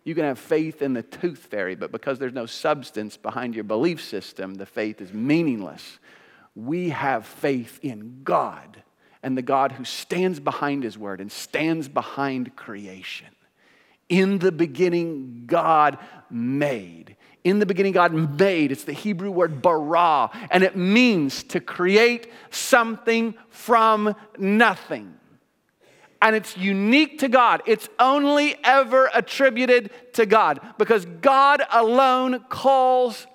You 0.05 0.15
can 0.15 0.23
have 0.23 0.39
faith 0.39 0.81
in 0.81 0.93
the 0.93 1.03
tooth 1.03 1.39
fairy, 1.39 1.75
but 1.75 1.91
because 1.91 2.19
there's 2.19 2.33
no 2.33 2.45
substance 2.45 3.17
behind 3.17 3.55
your 3.55 3.63
belief 3.63 4.01
system, 4.01 4.55
the 4.55 4.65
faith 4.65 5.01
is 5.01 5.11
meaningless 5.11 5.99
we 6.65 6.89
have 6.89 7.25
faith 7.25 7.79
in 7.81 8.21
God 8.23 8.83
and 9.21 9.37
the 9.37 9.41
God 9.41 9.73
who 9.73 9.83
stands 9.83 10.39
behind 10.39 10.83
His 10.83 10.97
word 10.97 11.21
and 11.21 11.31
stands 11.31 11.87
behind 11.87 12.55
creation. 12.55 13.27
In 14.07 14.39
the 14.39 14.51
beginning, 14.51 15.43
God 15.45 15.99
made. 16.29 17.15
In 17.43 17.59
the 17.59 17.65
beginning, 17.65 17.93
God 17.93 18.13
made. 18.13 18.71
It's 18.71 18.83
the 18.83 18.93
Hebrew 18.93 19.31
word 19.31 19.61
bara, 19.61 20.29
and 20.49 20.63
it 20.63 20.75
means 20.75 21.43
to 21.43 21.59
create 21.59 22.31
something 22.49 23.35
from 23.49 24.15
nothing. 24.37 25.13
And 26.21 26.35
it's 26.35 26.57
unique 26.57 27.19
to 27.19 27.29
God. 27.29 27.61
It's 27.65 27.87
only 27.97 28.55
ever 28.63 29.09
attributed 29.13 29.91
to 30.13 30.25
God 30.25 30.59
because 30.77 31.05
God 31.05 31.61
alone 31.71 32.43
calls 32.49 33.25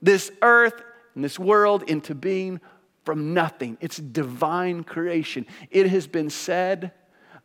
this 0.00 0.30
earth 0.40 0.80
and 1.18 1.24
this 1.24 1.36
world 1.36 1.82
into 1.90 2.14
being 2.14 2.60
from 3.02 3.34
nothing. 3.34 3.76
It's 3.80 3.96
divine 3.96 4.84
creation. 4.84 5.46
It 5.68 5.88
has 5.88 6.06
been 6.06 6.30
said 6.30 6.92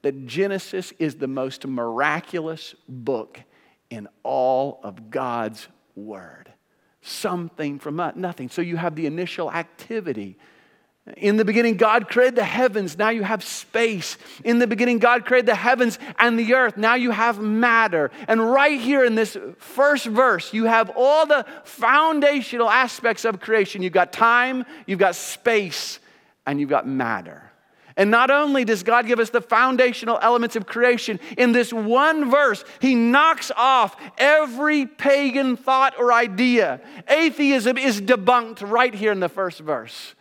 that 0.04 0.28
Genesis 0.28 0.94
is 1.00 1.16
the 1.16 1.28
most 1.28 1.66
miraculous 1.66 2.76
book 2.88 3.42
in 3.90 4.08
all 4.22 4.80
of 4.84 5.10
God's 5.10 5.68
Word. 5.96 6.54
Something 7.02 7.80
from 7.80 8.00
nothing. 8.16 8.48
So 8.50 8.62
you 8.62 8.78
have 8.78 8.96
the 8.96 9.08
initial 9.08 9.52
activity 9.52 10.38
in 11.18 11.36
the 11.36 11.44
beginning, 11.44 11.76
God 11.76 12.08
created 12.08 12.38
the 12.38 12.46
heavens. 12.46 12.98
Now 12.98 13.10
you 13.10 13.24
have 13.24 13.44
space. 13.44 14.18
In 14.46 14.60
the 14.60 14.68
beginning, 14.68 15.00
God 15.00 15.26
created 15.26 15.48
the 15.48 15.56
heavens 15.56 16.00
and 16.18 16.40
the 16.40 16.54
earth. 16.54 16.78
Now 16.78 16.96
you 16.96 17.12
have 17.12 17.42
matter. 17.42 18.10
And 18.30 18.52
right 18.52 18.80
here 18.80 19.04
in 19.04 19.16
this 19.16 19.38
first 19.58 20.06
verse, 20.06 20.54
you 20.54 20.64
have 20.64 20.92
all 20.96 21.26
the 21.26 21.46
foundational 21.66 22.70
aspects 22.70 23.26
of 23.26 23.42
creation. 23.42 23.82
You've 23.82 23.92
got 23.92 24.14
time, 24.14 24.66
you've 24.86 25.00
got 25.00 25.16
space, 25.16 26.00
and 26.46 26.58
you've 26.58 26.70
got 26.70 26.88
matter. 26.88 27.52
And 27.98 28.10
not 28.10 28.32
only 28.32 28.64
does 28.64 28.82
God 28.82 29.06
give 29.06 29.20
us 29.20 29.30
the 29.30 29.42
foundational 29.42 30.18
elements 30.22 30.56
of 30.56 30.66
creation, 30.66 31.20
in 31.38 31.52
this 31.52 31.74
one 31.74 32.32
verse, 32.32 32.64
He 32.80 32.96
knocks 32.96 33.52
off 33.58 33.98
every 34.18 34.86
pagan 34.86 35.58
thought 35.58 36.00
or 36.00 36.14
idea. 36.14 36.80
Atheism 37.10 37.78
is 37.78 38.02
debunked 38.02 38.68
right 38.68 38.96
here 38.96 39.12
in 39.12 39.20
the 39.20 39.30
first 39.30 39.60
verse 39.60 40.16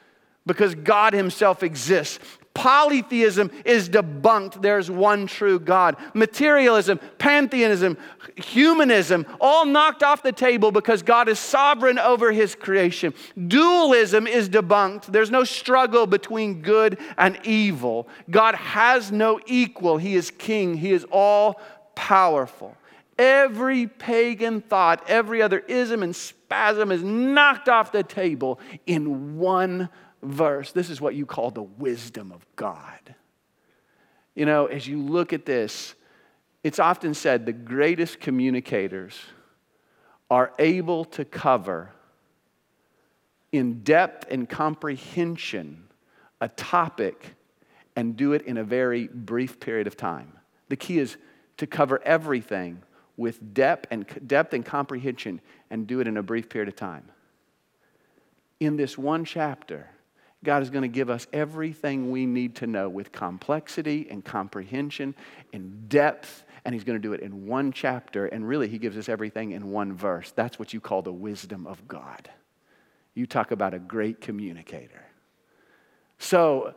because 0.46 0.74
God 0.74 1.12
Himself 1.12 1.62
exists. 1.62 2.18
Polytheism 2.54 3.50
is 3.64 3.88
debunked. 3.88 4.60
There's 4.60 4.90
one 4.90 5.26
true 5.26 5.58
God. 5.58 5.96
Materialism, 6.12 7.00
pantheism, 7.16 7.96
humanism, 8.36 9.26
all 9.40 9.64
knocked 9.64 10.02
off 10.02 10.22
the 10.22 10.32
table 10.32 10.70
because 10.70 11.02
God 11.02 11.28
is 11.28 11.38
sovereign 11.38 11.98
over 11.98 12.30
His 12.30 12.54
creation. 12.54 13.14
Dualism 13.48 14.26
is 14.26 14.50
debunked. 14.50 15.06
There's 15.06 15.30
no 15.30 15.44
struggle 15.44 16.06
between 16.06 16.60
good 16.60 16.98
and 17.16 17.38
evil. 17.44 18.06
God 18.30 18.54
has 18.54 19.10
no 19.10 19.40
equal. 19.46 19.96
He 19.96 20.14
is 20.14 20.30
king, 20.30 20.76
He 20.76 20.92
is 20.92 21.06
all 21.10 21.58
powerful. 21.94 22.76
Every 23.18 23.86
pagan 23.86 24.60
thought, 24.60 25.04
every 25.08 25.42
other 25.42 25.60
ism 25.60 26.02
and 26.02 26.14
spasm 26.14 26.90
is 26.90 27.02
knocked 27.02 27.68
off 27.68 27.92
the 27.92 28.02
table 28.02 28.58
in 28.86 29.38
one 29.38 29.88
verse, 30.22 30.72
this 30.72 30.90
is 30.90 31.00
what 31.00 31.14
you 31.14 31.26
call 31.26 31.50
the 31.50 31.62
wisdom 31.62 32.32
of 32.32 32.46
God. 32.56 33.14
You 34.34 34.46
know, 34.46 34.66
as 34.66 34.86
you 34.86 34.98
look 34.98 35.32
at 35.32 35.44
this, 35.44 35.94
it's 36.64 36.78
often 36.78 37.14
said 37.14 37.44
the 37.44 37.52
greatest 37.52 38.20
communicators 38.20 39.18
are 40.30 40.52
able 40.58 41.04
to 41.04 41.24
cover 41.24 41.90
in 43.50 43.82
depth 43.82 44.26
and 44.30 44.48
comprehension 44.48 45.84
a 46.40 46.48
topic 46.48 47.34
and 47.94 48.16
do 48.16 48.32
it 48.32 48.42
in 48.42 48.56
a 48.56 48.64
very 48.64 49.08
brief 49.08 49.60
period 49.60 49.86
of 49.86 49.96
time. 49.96 50.32
The 50.68 50.76
key 50.76 50.98
is 50.98 51.16
to 51.58 51.66
cover 51.66 52.00
everything 52.02 52.82
with 53.16 53.52
depth 53.52 53.86
and 53.90 54.06
depth 54.26 54.54
and 54.54 54.64
comprehension 54.64 55.40
and 55.70 55.86
do 55.86 56.00
it 56.00 56.08
in 56.08 56.16
a 56.16 56.22
brief 56.22 56.48
period 56.48 56.68
of 56.68 56.76
time. 56.76 57.10
In 58.58 58.76
this 58.76 58.96
one 58.96 59.24
chapter, 59.24 59.90
God 60.44 60.62
is 60.62 60.70
going 60.70 60.82
to 60.82 60.88
give 60.88 61.08
us 61.08 61.26
everything 61.32 62.10
we 62.10 62.26
need 62.26 62.56
to 62.56 62.66
know 62.66 62.88
with 62.88 63.12
complexity 63.12 64.08
and 64.10 64.24
comprehension 64.24 65.14
and 65.52 65.88
depth, 65.88 66.44
and 66.64 66.74
He's 66.74 66.84
going 66.84 67.00
to 67.00 67.02
do 67.02 67.12
it 67.12 67.20
in 67.20 67.46
one 67.46 67.72
chapter. 67.72 68.26
And 68.26 68.46
really, 68.46 68.68
He 68.68 68.78
gives 68.78 68.96
us 68.96 69.08
everything 69.08 69.52
in 69.52 69.70
one 69.70 69.92
verse. 69.92 70.32
That's 70.32 70.58
what 70.58 70.72
you 70.72 70.80
call 70.80 71.02
the 71.02 71.12
wisdom 71.12 71.66
of 71.66 71.86
God. 71.86 72.30
You 73.14 73.26
talk 73.26 73.50
about 73.50 73.74
a 73.74 73.78
great 73.78 74.20
communicator. 74.20 75.04
So, 76.18 76.74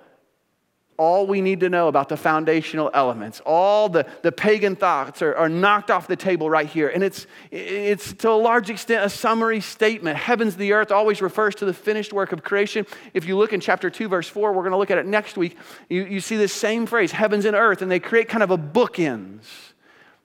all 0.97 1.27
we 1.27 1.41
need 1.41 1.59
to 1.59 1.69
know 1.69 1.87
about 1.87 2.09
the 2.09 2.17
foundational 2.17 2.89
elements, 2.93 3.41
all 3.45 3.89
the, 3.89 4.05
the 4.21 4.31
pagan 4.31 4.75
thoughts 4.75 5.21
are, 5.21 5.35
are 5.35 5.49
knocked 5.49 5.91
off 5.91 6.07
the 6.07 6.15
table 6.15 6.49
right 6.49 6.67
here. 6.67 6.87
And 6.87 7.03
it's, 7.03 7.27
it's 7.51 8.13
to 8.13 8.29
a 8.29 8.31
large 8.31 8.69
extent 8.69 9.05
a 9.05 9.09
summary 9.09 9.59
statement. 9.59 10.17
Heavens, 10.17 10.55
the 10.55 10.71
earth 10.73 10.91
always 10.91 11.21
refers 11.21 11.55
to 11.55 11.65
the 11.65 11.73
finished 11.73 12.13
work 12.13 12.31
of 12.31 12.43
creation. 12.43 12.85
If 13.13 13.25
you 13.25 13.37
look 13.37 13.51
in 13.51 13.59
chapter 13.59 13.89
2, 13.89 14.07
verse 14.07 14.27
4, 14.27 14.53
we're 14.53 14.61
going 14.61 14.71
to 14.71 14.77
look 14.77 14.91
at 14.91 14.97
it 14.97 15.05
next 15.05 15.37
week. 15.37 15.57
You, 15.89 16.05
you 16.05 16.19
see 16.21 16.37
this 16.37 16.53
same 16.53 16.85
phrase, 16.85 17.11
heavens 17.11 17.45
and 17.45 17.55
earth, 17.55 17.81
and 17.81 17.91
they 17.91 17.99
create 17.99 18.29
kind 18.29 18.43
of 18.43 18.51
a 18.51 18.57
bookends 18.57 19.43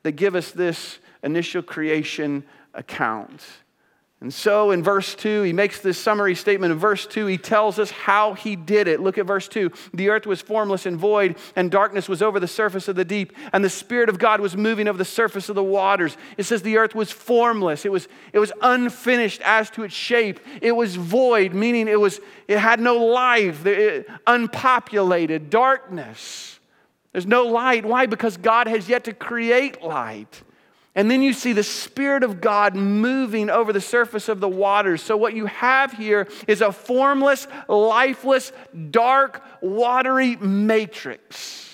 that 0.03 0.13
give 0.13 0.35
us 0.35 0.53
this 0.53 0.99
initial 1.23 1.63
creation 1.63 2.45
account. 2.75 3.45
And 4.23 4.35
so 4.35 4.71
in 4.71 4.83
verse 4.83 5.15
2, 5.15 5.43
he 5.43 5.55
makes 5.55 5.81
this 5.81 5.97
summary 5.97 6.35
statement. 6.35 6.73
In 6.73 6.79
verse 6.79 7.07
2, 7.07 7.25
he 7.25 7.39
tells 7.39 7.79
us 7.79 7.91
how 7.91 8.35
he 8.35 8.55
did 8.55 8.87
it. 8.87 9.01
Look 9.01 9.17
at 9.17 9.25
verse 9.25 9.49
2. 9.49 9.73
The 9.95 10.11
earth 10.11 10.27
was 10.27 10.43
formless 10.43 10.85
and 10.85 10.99
void, 10.99 11.37
and 11.57 11.71
darkness 11.71 12.07
was 12.07 12.21
over 12.21 12.39
the 12.39 12.47
surface 12.47 12.87
of 12.87 12.97
the 12.97 13.05
deep, 13.05 13.33
and 13.55 13.65
the 13.65 13.71
Spirit 13.71 14.11
of 14.11 14.19
God 14.19 14.43
was 14.43 14.55
moving 14.55 14.89
over 14.89 14.99
the 14.99 15.07
surface 15.07 15.49
of 15.49 15.55
the 15.55 15.65
waters. 15.65 16.19
It 16.37 16.43
says 16.43 16.61
the 16.61 16.77
earth 16.77 16.95
was 16.95 17.11
formless. 17.11 17.87
It 17.87 17.93
was, 17.93 18.09
it 18.35 18.39
was 18.39 18.53
unfinished 18.61 19.41
as 19.43 19.71
to 19.71 19.85
its 19.85 19.95
shape. 19.95 20.39
It 20.61 20.73
was 20.73 20.97
void, 20.97 21.55
meaning 21.55 21.89
it, 21.89 21.99
was, 21.99 22.21
it 22.47 22.59
had 22.59 22.79
no 22.79 22.99
life, 22.99 23.65
it, 23.65 24.07
unpopulated, 24.27 25.49
darkness. 25.49 26.61
There's 27.13 27.27
no 27.27 27.45
light. 27.45 27.87
Why? 27.87 28.05
Because 28.05 28.37
God 28.37 28.67
has 28.67 28.87
yet 28.87 29.05
to 29.05 29.15
create 29.15 29.83
light. 29.83 30.43
And 30.95 31.09
then 31.11 31.23
you 31.23 31.33
see 31.33 31.53
the 31.53 31.63
Spirit 31.63 32.25
of 32.25 32.41
God 32.41 32.75
moving 32.75 33.49
over 33.49 33.73
the 33.73 33.81
surface 33.81 34.29
of 34.29 34.41
the 34.41 34.49
waters. 34.49 35.01
So, 35.01 35.17
what 35.17 35.35
you 35.35 35.47
have 35.47 35.93
here 35.93 36.27
is 36.49 36.63
a 36.63 36.73
formless, 36.73 37.47
lifeless, 37.69 38.53
dark, 38.91 39.45
watery 39.61 40.37
matrix. 40.37 41.69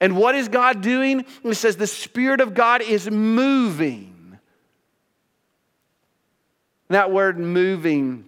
And 0.00 0.16
what 0.16 0.34
is 0.34 0.48
God 0.48 0.80
doing? 0.80 1.26
It 1.44 1.54
says 1.54 1.76
the 1.76 1.86
Spirit 1.86 2.40
of 2.40 2.54
God 2.54 2.80
is 2.82 3.10
moving. 3.10 4.38
That 6.88 7.12
word 7.12 7.38
moving, 7.38 8.24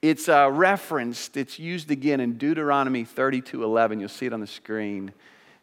it's 0.00 0.28
uh, 0.28 0.50
referenced, 0.50 1.36
it's 1.36 1.58
used 1.58 1.90
again 1.90 2.20
in 2.20 2.38
Deuteronomy 2.38 3.04
32 3.04 3.64
11. 3.64 4.00
You'll 4.00 4.08
see 4.10 4.26
it 4.26 4.32
on 4.34 4.40
the 4.40 4.46
screen 4.46 5.12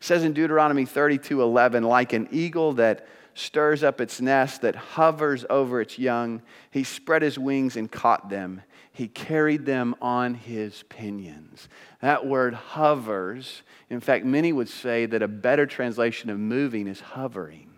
says 0.02 0.24
in 0.24 0.34
Deuteronomy 0.34 0.84
32 0.84 1.42
11, 1.42 1.84
like 1.84 2.12
an 2.12 2.28
eagle 2.32 2.74
that 2.74 3.08
stirs 3.34 3.84
up 3.84 4.02
its 4.02 4.20
nest, 4.20 4.64
that 4.64 4.76
hovers 4.76 5.46
over 5.50 5.80
its 5.80 5.98
young, 5.98 6.42
he 6.72 6.84
spread 6.84 7.22
his 7.22 7.40
wings 7.40 7.78
and 7.78 7.90
caught 7.90 8.30
them. 8.30 8.62
He 8.92 9.08
carried 9.08 9.66
them 9.66 9.96
on 10.02 10.34
his 10.34 10.84
pinions. 10.90 11.70
That 12.02 12.26
word 12.28 12.54
hovers, 12.54 13.62
in 13.90 14.02
fact, 14.02 14.26
many 14.26 14.52
would 14.52 14.68
say 14.68 15.06
that 15.06 15.22
a 15.22 15.30
better 15.30 15.66
translation 15.66 16.30
of 16.30 16.38
moving 16.38 16.88
is 16.88 17.00
hovering 17.00 17.72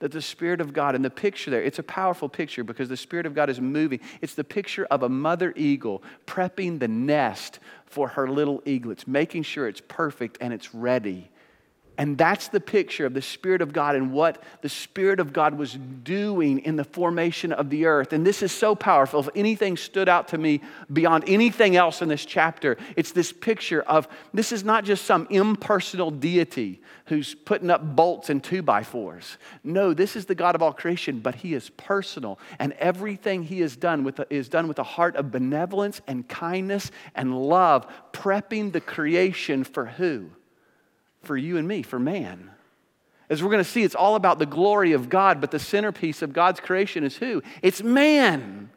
that 0.00 0.10
the 0.10 0.20
Spirit 0.20 0.60
of 0.60 0.72
God, 0.72 0.96
and 0.96 1.04
the 1.04 1.10
picture 1.10 1.48
there, 1.48 1.62
it's 1.62 1.78
a 1.78 1.84
powerful 1.84 2.28
picture 2.28 2.64
because 2.64 2.88
the 2.88 2.96
Spirit 2.96 3.24
of 3.24 3.36
God 3.36 3.48
is 3.48 3.60
moving. 3.60 4.00
It's 4.20 4.34
the 4.34 4.42
picture 4.42 4.84
of 4.86 5.04
a 5.04 5.08
mother 5.08 5.52
eagle 5.54 6.02
prepping 6.26 6.80
the 6.80 6.88
nest 6.88 7.60
for 7.86 8.08
her 8.08 8.28
little 8.28 8.60
eaglets, 8.66 9.06
making 9.06 9.44
sure 9.44 9.68
it's 9.68 9.80
perfect 9.86 10.38
and 10.40 10.52
it's 10.52 10.74
ready 10.74 11.30
And 12.02 12.18
that's 12.18 12.48
the 12.48 12.58
picture 12.58 13.06
of 13.06 13.14
the 13.14 13.22
Spirit 13.22 13.62
of 13.62 13.72
God 13.72 13.94
and 13.94 14.12
what 14.12 14.42
the 14.60 14.68
Spirit 14.68 15.20
of 15.20 15.32
God 15.32 15.56
was 15.56 15.78
doing 16.02 16.58
in 16.58 16.74
the 16.74 16.82
formation 16.82 17.52
of 17.52 17.70
the 17.70 17.86
earth. 17.86 18.12
And 18.12 18.26
this 18.26 18.42
is 18.42 18.50
so 18.50 18.74
powerful. 18.74 19.20
If 19.20 19.28
anything 19.36 19.76
stood 19.76 20.08
out 20.08 20.26
to 20.28 20.38
me 20.38 20.62
beyond 20.92 21.22
anything 21.28 21.76
else 21.76 22.02
in 22.02 22.08
this 22.08 22.24
chapter, 22.24 22.76
it's 22.96 23.12
this 23.12 23.32
picture 23.32 23.82
of 23.82 24.08
this 24.34 24.50
is 24.50 24.64
not 24.64 24.82
just 24.82 25.04
some 25.04 25.28
impersonal 25.30 26.10
deity 26.10 26.80
who's 27.06 27.36
putting 27.36 27.70
up 27.70 27.94
bolts 27.94 28.30
and 28.30 28.42
two 28.42 28.62
by 28.62 28.82
fours. 28.82 29.38
No, 29.62 29.94
this 29.94 30.16
is 30.16 30.26
the 30.26 30.34
God 30.34 30.56
of 30.56 30.62
all 30.62 30.72
creation, 30.72 31.20
but 31.20 31.36
He 31.36 31.54
is 31.54 31.70
personal. 31.70 32.40
And 32.58 32.72
everything 32.80 33.44
He 33.44 33.60
has 33.60 33.76
done 33.76 34.02
with, 34.02 34.20
is 34.28 34.48
done 34.48 34.66
with 34.66 34.80
a 34.80 34.82
heart 34.82 35.14
of 35.14 35.30
benevolence 35.30 36.00
and 36.08 36.26
kindness 36.26 36.90
and 37.14 37.40
love, 37.40 37.86
prepping 38.12 38.72
the 38.72 38.80
creation 38.80 39.62
for 39.62 39.86
who? 39.86 40.30
For 41.22 41.36
you 41.36 41.56
and 41.56 41.66
me, 41.66 41.82
for 41.82 41.98
man. 41.98 42.50
As 43.30 43.42
we're 43.42 43.50
going 43.50 43.64
to 43.64 43.70
see, 43.70 43.82
it's 43.82 43.94
all 43.94 44.16
about 44.16 44.38
the 44.38 44.46
glory 44.46 44.92
of 44.92 45.08
God, 45.08 45.40
but 45.40 45.50
the 45.50 45.58
centerpiece 45.58 46.20
of 46.20 46.32
God's 46.32 46.60
creation 46.60 47.04
is 47.04 47.16
who? 47.16 47.42
It's 47.62 47.82
man. 47.82 48.70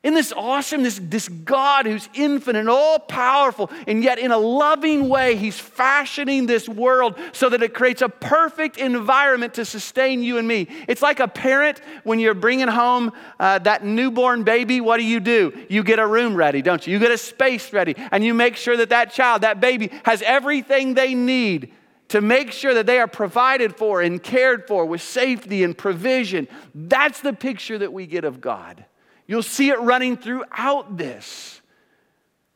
Isn't 0.00 0.14
this 0.14 0.32
awesome? 0.32 0.84
This, 0.84 1.00
this 1.02 1.28
God 1.28 1.84
who's 1.84 2.08
infinite 2.14 2.60
and 2.60 2.68
all 2.68 3.00
powerful, 3.00 3.68
and 3.88 4.02
yet 4.02 4.20
in 4.20 4.30
a 4.30 4.38
loving 4.38 5.08
way, 5.08 5.34
He's 5.34 5.58
fashioning 5.58 6.46
this 6.46 6.68
world 6.68 7.18
so 7.32 7.48
that 7.48 7.64
it 7.64 7.74
creates 7.74 8.00
a 8.00 8.08
perfect 8.08 8.76
environment 8.76 9.54
to 9.54 9.64
sustain 9.64 10.22
you 10.22 10.38
and 10.38 10.46
me. 10.46 10.68
It's 10.86 11.02
like 11.02 11.18
a 11.18 11.26
parent 11.26 11.80
when 12.04 12.20
you're 12.20 12.34
bringing 12.34 12.68
home 12.68 13.10
uh, 13.40 13.58
that 13.60 13.84
newborn 13.84 14.44
baby. 14.44 14.80
What 14.80 14.98
do 14.98 15.04
you 15.04 15.18
do? 15.18 15.66
You 15.68 15.82
get 15.82 15.98
a 15.98 16.06
room 16.06 16.36
ready, 16.36 16.62
don't 16.62 16.86
you? 16.86 16.92
You 16.92 17.00
get 17.00 17.10
a 17.10 17.18
space 17.18 17.72
ready, 17.72 17.96
and 18.12 18.22
you 18.22 18.34
make 18.34 18.54
sure 18.54 18.76
that 18.76 18.90
that 18.90 19.12
child, 19.12 19.42
that 19.42 19.60
baby, 19.60 19.90
has 20.04 20.22
everything 20.22 20.94
they 20.94 21.14
need 21.14 21.72
to 22.08 22.20
make 22.20 22.52
sure 22.52 22.72
that 22.72 22.86
they 22.86 23.00
are 23.00 23.08
provided 23.08 23.76
for 23.76 24.00
and 24.00 24.22
cared 24.22 24.68
for 24.68 24.86
with 24.86 25.02
safety 25.02 25.64
and 25.64 25.76
provision. 25.76 26.46
That's 26.72 27.20
the 27.20 27.32
picture 27.32 27.78
that 27.78 27.92
we 27.92 28.06
get 28.06 28.24
of 28.24 28.40
God. 28.40 28.84
You'll 29.28 29.42
see 29.42 29.68
it 29.68 29.78
running 29.78 30.16
throughout 30.16 30.96
this 30.96 31.60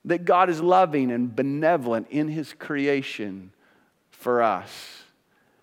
that 0.06 0.24
God 0.24 0.50
is 0.50 0.60
loving 0.60 1.12
and 1.12 1.34
benevolent 1.36 2.08
in 2.10 2.26
his 2.26 2.54
creation 2.54 3.52
for 4.10 4.42
us. 4.42 5.02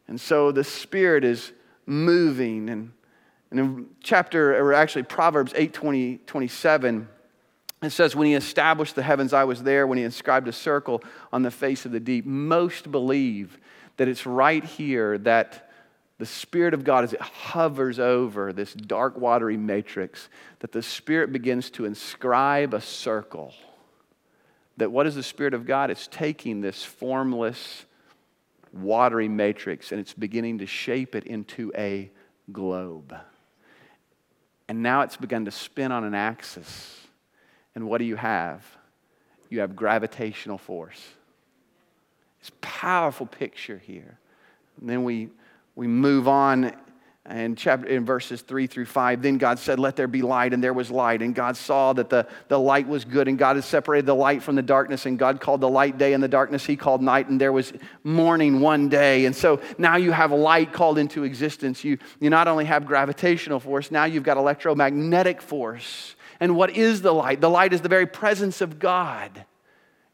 And 0.07 0.21
so 0.21 0.51
the 0.51 0.63
Spirit 0.63 1.25
is 1.25 1.51
moving. 1.85 2.69
And, 2.69 2.91
and 3.51 3.59
in 3.59 3.85
chapter, 4.01 4.57
or 4.57 4.73
actually 4.73 5.03
Proverbs 5.03 5.51
8 5.55 5.73
20, 5.73 6.17
27, 6.25 7.07
it 7.81 7.89
says, 7.89 8.15
When 8.15 8.27
he 8.27 8.35
established 8.35 8.95
the 8.95 9.03
heavens, 9.03 9.33
I 9.33 9.43
was 9.43 9.63
there. 9.63 9.87
When 9.87 9.97
he 9.97 10.03
inscribed 10.03 10.47
a 10.47 10.53
circle 10.53 11.03
on 11.33 11.41
the 11.41 11.51
face 11.51 11.85
of 11.85 11.91
the 11.91 11.99
deep. 11.99 12.25
Most 12.25 12.91
believe 12.91 13.57
that 13.97 14.07
it's 14.07 14.25
right 14.25 14.63
here 14.63 15.17
that 15.19 15.68
the 16.19 16.25
Spirit 16.25 16.73
of 16.73 16.83
God, 16.83 17.05
as 17.05 17.13
it 17.13 17.21
hovers 17.21 17.97
over 17.97 18.53
this 18.53 18.73
dark, 18.73 19.17
watery 19.17 19.57
matrix, 19.57 20.29
that 20.59 20.73
the 20.73 20.83
Spirit 20.83 21.31
begins 21.31 21.69
to 21.71 21.85
inscribe 21.85 22.73
a 22.73 22.81
circle. 22.81 23.53
That 24.77 24.91
what 24.91 25.07
is 25.07 25.15
the 25.15 25.23
Spirit 25.23 25.53
of 25.53 25.65
God? 25.65 25.89
It's 25.89 26.07
taking 26.07 26.61
this 26.61 26.83
formless, 26.83 27.85
watery 28.73 29.27
matrix 29.27 29.91
and 29.91 29.99
it's 29.99 30.13
beginning 30.13 30.59
to 30.59 30.65
shape 30.65 31.15
it 31.15 31.23
into 31.23 31.71
a 31.75 32.11
globe. 32.51 33.15
And 34.67 34.83
now 34.83 35.01
it's 35.01 35.17
begun 35.17 35.45
to 35.45 35.51
spin 35.51 35.91
on 35.91 36.03
an 36.03 36.13
axis. 36.13 36.99
And 37.73 37.87
what 37.87 37.97
do 37.97 38.05
you 38.05 38.15
have? 38.15 38.63
You 39.49 39.61
have 39.61 39.75
gravitational 39.75 40.57
force. 40.57 41.01
It's 42.39 42.49
a 42.49 42.53
powerful 42.61 43.25
picture 43.25 43.79
here. 43.79 44.19
And 44.79 44.89
then 44.89 45.03
we 45.03 45.29
we 45.79 45.87
move 45.87 46.27
on 46.27 46.73
and 47.25 47.57
chapter 47.57 47.87
in 47.87 48.03
verses 48.03 48.41
3 48.41 48.67
through 48.67 48.85
5 48.85 49.21
then 49.21 49.37
god 49.37 49.57
said 49.59 49.79
let 49.79 49.95
there 49.95 50.09
be 50.09 50.21
light 50.21 50.51
and 50.51 50.61
there 50.61 50.73
was 50.73 50.91
light. 50.91 51.21
And 51.21 51.33
god 51.33 51.55
saw 51.55 51.93
that 51.93 52.09
the, 52.09 52.27
the 52.49 52.59
light 52.59 52.85
was 52.85 53.05
good 53.05 53.29
and 53.29 53.37
god 53.37 53.55
had 53.55 53.63
separated 53.63 54.05
the 54.05 54.13
light 54.13 54.43
from 54.43 54.57
the 54.57 54.61
darkness 54.61 55.05
and 55.05 55.17
god 55.17 55.39
called 55.39 55.61
the 55.61 55.69
light 55.69 55.97
day 55.97 56.11
and 56.11 56.21
the 56.21 56.27
darkness 56.27 56.65
he 56.65 56.75
called 56.75 57.01
night 57.01 57.29
and 57.29 57.39
there 57.39 57.53
was 57.53 57.71
morning 58.03 58.59
one 58.59 58.89
day. 58.89 59.25
And 59.25 59.33
so 59.33 59.61
now 59.77 59.95
you 59.95 60.11
have 60.11 60.33
light 60.33 60.73
called 60.73 60.97
into 60.97 61.23
existence. 61.23 61.81
You, 61.81 61.97
you 62.19 62.29
not 62.29 62.49
only 62.49 62.65
have 62.65 62.85
gravitational 62.85 63.61
force 63.61 63.89
now 63.89 64.03
you've 64.03 64.23
got 64.23 64.35
electromagnetic 64.35 65.41
force. 65.41 66.15
And 66.41 66.57
what 66.57 66.71
is 66.71 67.01
the 67.01 67.13
light? 67.13 67.39
The 67.39 67.49
light 67.49 67.71
is 67.71 67.79
the 67.79 67.89
very 67.89 68.05
presence 68.05 68.59
of 68.59 68.79
god 68.79 69.45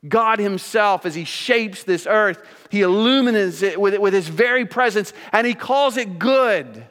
God 0.08 0.39
Himself, 0.39 1.06
as 1.06 1.15
He 1.15 1.24
shapes 1.24 1.84
this 1.84 2.08
earth, 2.08 2.41
He 2.70 2.82
illuminates 2.82 3.62
it 3.62 3.80
with, 3.80 3.98
with 4.00 4.13
His 4.13 4.28
very 4.28 4.65
presence 4.65 5.13
and 5.32 5.46
He 5.46 5.54
calls 5.54 5.98
it 5.98 6.20
good. 6.20 6.86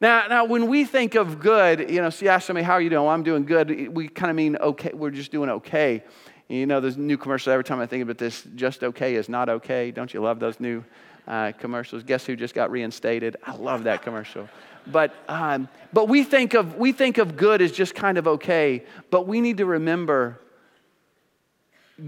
Now, 0.00 0.26
now, 0.28 0.44
when 0.44 0.66
we 0.66 0.84
think 0.84 1.14
of 1.14 1.40
good, 1.40 1.90
you 1.90 2.02
know, 2.02 2.10
see, 2.10 2.28
ask 2.28 2.46
somebody, 2.46 2.64
how 2.64 2.74
are 2.74 2.80
you 2.82 2.90
doing? 2.90 3.04
Well, 3.04 3.14
I'm 3.14 3.22
doing 3.22 3.46
good. 3.46 3.94
We 3.94 4.08
kind 4.08 4.30
of 4.30 4.36
mean 4.36 4.56
okay, 4.56 4.90
we're 4.92 5.10
just 5.10 5.32
doing 5.32 5.48
okay. 5.48 6.02
You 6.48 6.66
know, 6.66 6.80
there's 6.80 6.98
new 6.98 7.16
commercials 7.16 7.52
every 7.52 7.64
time 7.64 7.80
I 7.80 7.86
think 7.86 8.02
about 8.02 8.18
this, 8.18 8.46
just 8.54 8.84
okay 8.84 9.14
is 9.14 9.28
not 9.28 9.48
okay. 9.48 9.90
Don't 9.90 10.12
you 10.12 10.20
love 10.20 10.38
those 10.38 10.60
new 10.60 10.84
uh, 11.26 11.52
commercials? 11.58 12.02
Guess 12.02 12.26
who 12.26 12.36
just 12.36 12.54
got 12.54 12.70
reinstated? 12.70 13.36
I 13.44 13.56
love 13.56 13.84
that 13.84 14.02
commercial. 14.02 14.48
But, 14.86 15.14
um, 15.28 15.68
but 15.92 16.08
we, 16.08 16.22
think 16.22 16.54
of, 16.54 16.76
we 16.76 16.92
think 16.92 17.18
of 17.18 17.36
good 17.36 17.60
as 17.60 17.72
just 17.72 17.94
kind 17.94 18.18
of 18.18 18.28
okay, 18.28 18.84
but 19.10 19.26
we 19.26 19.40
need 19.40 19.56
to 19.56 19.66
remember 19.66 20.40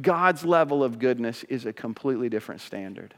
God's 0.02 0.44
level 0.44 0.84
of 0.84 0.98
goodness 0.98 1.44
is 1.44 1.66
a 1.66 1.72
completely 1.72 2.28
different 2.28 2.60
standard. 2.60 3.14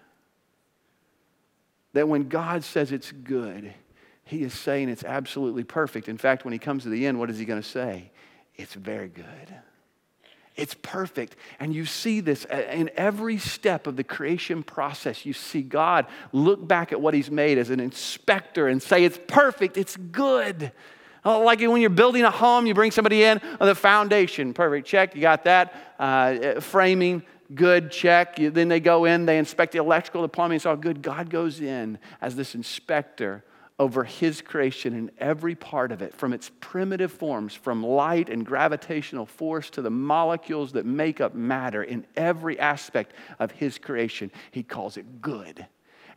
That 1.93 2.09
when 2.09 2.29
God 2.29 2.63
says 2.63 2.93
it's 2.93 3.11
good, 3.11 3.75
He 4.25 4.43
is 4.43 4.55
saying 4.55 4.89
it's 4.89 5.05
absolutely 5.05 5.65
perfect. 5.65 6.09
In 6.09 6.17
fact, 6.17 6.45
when 6.45 6.53
He 6.53 6.59
comes 6.59 6.85
to 6.85 6.89
the 6.89 7.07
end, 7.07 7.19
what 7.19 7.31
is 7.31 7.39
He 7.39 7.45
going 7.45 7.61
to 7.61 7.69
say? 7.69 8.11
It's 8.55 8.75
very 8.75 9.09
good. 9.09 9.55
It's 10.57 10.75
perfect. 10.75 11.37
And 11.59 11.75
you 11.75 11.87
see 11.87 12.21
this 12.21 12.45
uh, 12.53 12.65
in 12.71 12.91
every 12.97 13.39
step 13.39 13.87
of 13.87 13.97
the 13.97 14.05
creation 14.05 14.63
process. 14.63 15.25
You 15.25 15.33
see 15.33 15.63
God 15.63 16.07
look 16.33 16.67
back 16.67 16.93
at 16.93 17.01
what 17.01 17.15
He's 17.15 17.31
made 17.31 17.59
as 17.59 17.71
an 17.71 17.81
inspector 17.81 18.69
and 18.69 18.83
say, 18.83 19.05
It's 19.05 19.19
perfect, 19.27 19.77
it's 19.77 19.97
good. 19.97 20.73
Oh, 21.25 21.41
like 21.43 21.61
when 21.61 21.81
you're 21.81 21.91
building 21.91 22.23
a 22.23 22.31
home, 22.31 22.67
you 22.67 22.75
bring 22.75 22.91
somebody 22.91 23.23
in 23.23 23.41
on 23.61 23.67
the 23.67 23.75
foundation. 23.75 24.55
Perfect, 24.55 24.87
check, 24.87 25.15
you 25.15 25.21
got 25.21 25.45
that. 25.45 25.75
Uh, 25.99 26.61
framing, 26.61 27.23
good, 27.55 27.91
check. 27.91 28.39
You, 28.39 28.51
then 28.51 28.69
they 28.69 28.81
go 28.81 29.05
in, 29.05 29.27
they 29.27 29.39
inspect 29.39 29.73
the 29.73 29.79
electrical, 29.79 30.23
the 30.23 30.29
plumbing, 30.29 30.57
it's 30.57 30.67
all 30.67 30.77
good. 30.77 31.03
God 31.03 31.31
goes 31.31 31.61
in 31.61 31.99
as 32.21 32.37
this 32.37 32.55
inspector 32.55 33.45
over 33.79 34.05
his 34.05 34.43
creation 34.43 34.95
in 34.95 35.11
every 35.19 35.55
part 35.55 35.91
of 35.91 36.03
it, 36.03 36.15
from 36.15 36.35
its 36.35 36.51
primitive 36.61 37.11
forms, 37.11 37.55
from 37.55 37.83
light 37.83 38.29
and 38.29 38.45
gravitational 38.45 39.25
force 39.25 39.71
to 39.71 39.81
the 39.81 39.91
molecules 39.91 40.73
that 40.73 40.85
make 40.85 41.19
up 41.21 41.35
matter, 41.35 41.83
in 41.83 42.07
every 42.15 42.59
aspect 42.59 43.15
of 43.39 43.51
his 43.51 43.79
creation. 43.79 44.31
He 44.51 44.63
calls 44.63 44.99
it 44.99 45.23
good 45.23 45.67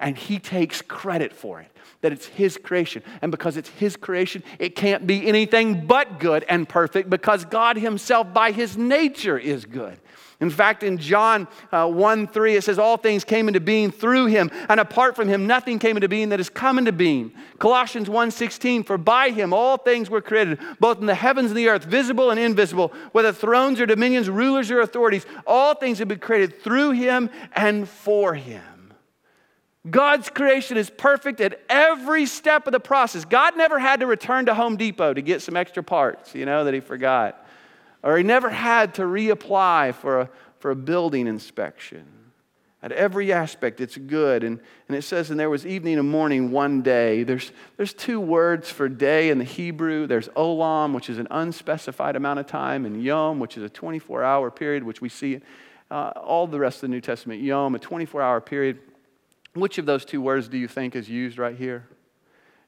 and 0.03 0.17
he 0.17 0.37
takes 0.37 0.81
credit 0.81 1.31
for 1.31 1.61
it, 1.61 1.71
that 2.01 2.11
it's 2.11 2.25
his 2.25 2.57
creation. 2.57 3.01
And 3.21 3.31
because 3.31 3.55
it's 3.55 3.69
his 3.69 3.95
creation, 3.95 4.43
it 4.59 4.75
can't 4.75 5.07
be 5.07 5.25
anything 5.25 5.87
but 5.87 6.19
good 6.19 6.43
and 6.49 6.67
perfect 6.67 7.09
because 7.09 7.45
God 7.45 7.77
himself, 7.77 8.33
by 8.33 8.51
his 8.51 8.77
nature, 8.77 9.37
is 9.37 9.63
good. 9.63 9.97
In 10.41 10.49
fact, 10.49 10.83
in 10.83 10.97
John 10.97 11.47
uh, 11.71 11.87
1 11.87 12.27
3, 12.27 12.55
it 12.57 12.65
says, 12.65 12.77
All 12.77 12.97
things 12.97 13.23
came 13.23 13.47
into 13.47 13.61
being 13.61 13.91
through 13.91 14.25
him, 14.25 14.51
and 14.67 14.77
apart 14.77 15.15
from 15.15 15.29
him, 15.29 15.47
nothing 15.47 15.79
came 15.79 15.95
into 15.95 16.09
being 16.09 16.29
that 16.29 16.39
has 16.39 16.49
come 16.49 16.77
into 16.77 16.91
being. 16.91 17.31
Colossians 17.59 18.09
1 18.09 18.29
16, 18.29 18.83
For 18.83 18.97
by 18.97 19.29
him 19.29 19.53
all 19.53 19.77
things 19.77 20.09
were 20.09 20.21
created, 20.21 20.59
both 20.81 20.99
in 20.99 21.05
the 21.05 21.15
heavens 21.15 21.51
and 21.51 21.57
the 21.57 21.69
earth, 21.69 21.85
visible 21.85 22.29
and 22.29 22.37
invisible, 22.37 22.91
whether 23.13 23.31
thrones 23.31 23.79
or 23.79 23.85
dominions, 23.85 24.29
rulers 24.29 24.69
or 24.69 24.81
authorities, 24.81 25.25
all 25.47 25.75
things 25.75 25.99
have 25.99 26.09
been 26.09 26.19
created 26.19 26.61
through 26.61 26.91
him 26.91 27.29
and 27.53 27.87
for 27.87 28.33
him. 28.33 28.72
God's 29.89 30.29
creation 30.29 30.77
is 30.77 30.89
perfect 30.89 31.41
at 31.41 31.59
every 31.69 32.25
step 32.25 32.67
of 32.67 32.73
the 32.73 32.79
process. 32.79 33.25
God 33.25 33.57
never 33.57 33.79
had 33.79 33.99
to 33.99 34.07
return 34.07 34.45
to 34.45 34.53
Home 34.53 34.77
Depot 34.77 35.13
to 35.13 35.21
get 35.21 35.41
some 35.41 35.57
extra 35.57 35.83
parts, 35.83 36.33
you 36.33 36.45
know, 36.45 36.63
that 36.63 36.73
he 36.73 36.79
forgot. 36.79 37.45
Or 38.01 38.17
he 38.17 38.23
never 38.23 38.49
had 38.49 38.93
to 38.95 39.01
reapply 39.01 39.95
for 39.95 40.21
a, 40.21 40.29
for 40.59 40.71
a 40.71 40.75
building 40.75 41.27
inspection. 41.27 42.05
At 42.81 42.91
every 42.91 43.31
aspect, 43.31 43.79
it's 43.79 43.97
good. 43.97 44.43
And, 44.43 44.59
and 44.87 44.97
it 44.97 45.03
says, 45.03 45.31
and 45.31 45.39
there 45.39 45.49
was 45.49 45.65
evening 45.65 45.99
and 45.99 46.09
morning 46.09 46.51
one 46.51 46.81
day. 46.81 47.23
There's, 47.23 47.51
there's 47.77 47.93
two 47.93 48.19
words 48.19 48.69
for 48.69 48.89
day 48.89 49.29
in 49.29 49.37
the 49.37 49.45
Hebrew. 49.45 50.07
There's 50.07 50.27
olam, 50.29 50.93
which 50.93 51.09
is 51.09 51.17
an 51.17 51.27
unspecified 51.31 52.17
amount 52.17 52.39
of 52.39 52.45
time, 52.45 52.85
and 52.85 53.01
yom, 53.01 53.39
which 53.39 53.57
is 53.57 53.63
a 53.63 53.69
24 53.69 54.23
hour 54.23 54.51
period, 54.51 54.83
which 54.83 54.99
we 54.99 55.07
see 55.07 55.39
uh, 55.89 56.11
all 56.21 56.45
the 56.45 56.59
rest 56.59 56.77
of 56.77 56.81
the 56.81 56.87
New 56.89 57.01
Testament. 57.01 57.41
Yom, 57.41 57.75
a 57.75 57.79
24 57.79 58.21
hour 58.21 58.41
period. 58.41 58.79
Which 59.53 59.77
of 59.77 59.85
those 59.85 60.05
two 60.05 60.21
words 60.21 60.47
do 60.47 60.57
you 60.57 60.67
think 60.67 60.95
is 60.95 61.09
used 61.09 61.37
right 61.37 61.55
here? 61.55 61.87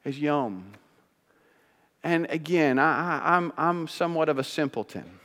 Is 0.03 0.19
yom. 0.19 0.73
And 2.03 2.27
again, 2.29 2.77
I, 2.77 3.37
am 3.37 3.51
I'm, 3.57 3.69
I'm 3.79 3.87
somewhat 3.87 4.29
of 4.29 4.37
a 4.37 4.43
simpleton. 4.43 5.19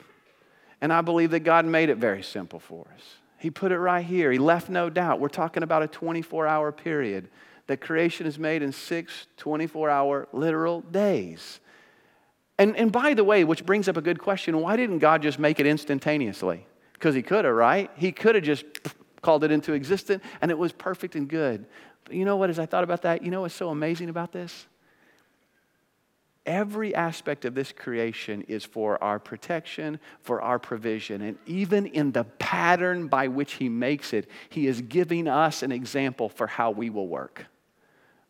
And 0.81 0.93
I 0.93 1.03
believe 1.03 1.33
that 1.33 1.41
God 1.41 1.67
made 1.67 1.91
it 1.91 1.99
very 1.99 2.23
simple 2.23 2.59
for 2.59 2.87
us. 2.97 3.03
He 3.39 3.51
put 3.51 3.73
it 3.73 3.79
right 3.79 4.05
here. 4.05 4.33
He 4.33 4.39
left 4.39 4.71
no 4.71 4.89
doubt. 4.89 5.21
We're 5.21 5.29
talking 5.29 5.63
about 5.63 5.83
a 5.83 5.89
24 5.89 6.47
hour 6.47 6.73
period. 6.73 7.29
That 7.67 7.81
creation 7.81 8.27
is 8.27 8.39
made 8.39 8.63
in 8.63 8.73
six 8.73 9.27
24 9.37 9.91
hour 9.91 10.29
literal 10.33 10.81
days. 10.81 11.61
And, 12.59 12.77
and 12.77 12.91
by 12.91 13.15
the 13.15 13.25
way, 13.25 13.45
which 13.45 13.65
brings 13.65 13.89
up 13.89 13.97
a 13.97 14.03
good 14.03 14.19
question 14.19 14.59
why 14.61 14.77
didn't 14.77 14.99
God 14.99 15.23
just 15.23 15.39
make 15.39 15.61
it 15.61 15.67
instantaneously? 15.67 16.67
Because 16.95 17.15
He 17.15 17.23
could 17.23 17.45
have, 17.45 17.55
right? 17.55 17.91
He 17.97 18.13
could 18.13 18.35
have 18.35 18.45
just 18.45 18.65
called 19.23 19.45
it 19.45 19.51
into 19.51 19.73
existence 19.73 20.23
and 20.41 20.51
it 20.51 20.59
was 20.59 20.73
perfect 20.73 21.15
and 21.15 21.29
good. 21.29 21.67
But 22.05 22.15
you 22.15 22.25
know 22.25 22.37
what, 22.37 22.51
as 22.51 22.59
I 22.59 22.67
thought 22.67 22.85
about 22.85 23.03
that, 23.03 23.23
you 23.23 23.31
know 23.31 23.43
what's 23.43 23.55
so 23.55 23.71
amazing 23.71 24.09
about 24.09 24.33
this? 24.33 24.67
Every 26.47 26.95
aspect 26.95 27.45
of 27.45 27.55
this 27.55 27.71
creation 27.71 28.43
is 28.49 28.65
for 28.65 29.03
our 29.05 29.19
protection, 29.19 30.01
for 30.23 30.41
our 30.41 30.59
provision. 30.59 31.21
And 31.21 31.39
even 31.47 31.87
in 31.87 32.13
the 32.13 32.25
pattern 32.25 33.09
by 33.09 33.29
which 33.29 33.55
He 33.55 33.69
makes 33.69 34.13
it, 34.13 34.29
He 34.49 34.67
is 34.67 34.81
giving 34.81 35.29
us 35.29 35.63
an 35.63 35.71
example 35.71 36.29
for 36.29 36.47
how 36.47 36.71
we 36.71 36.89
will 36.89 37.09
work. 37.09 37.47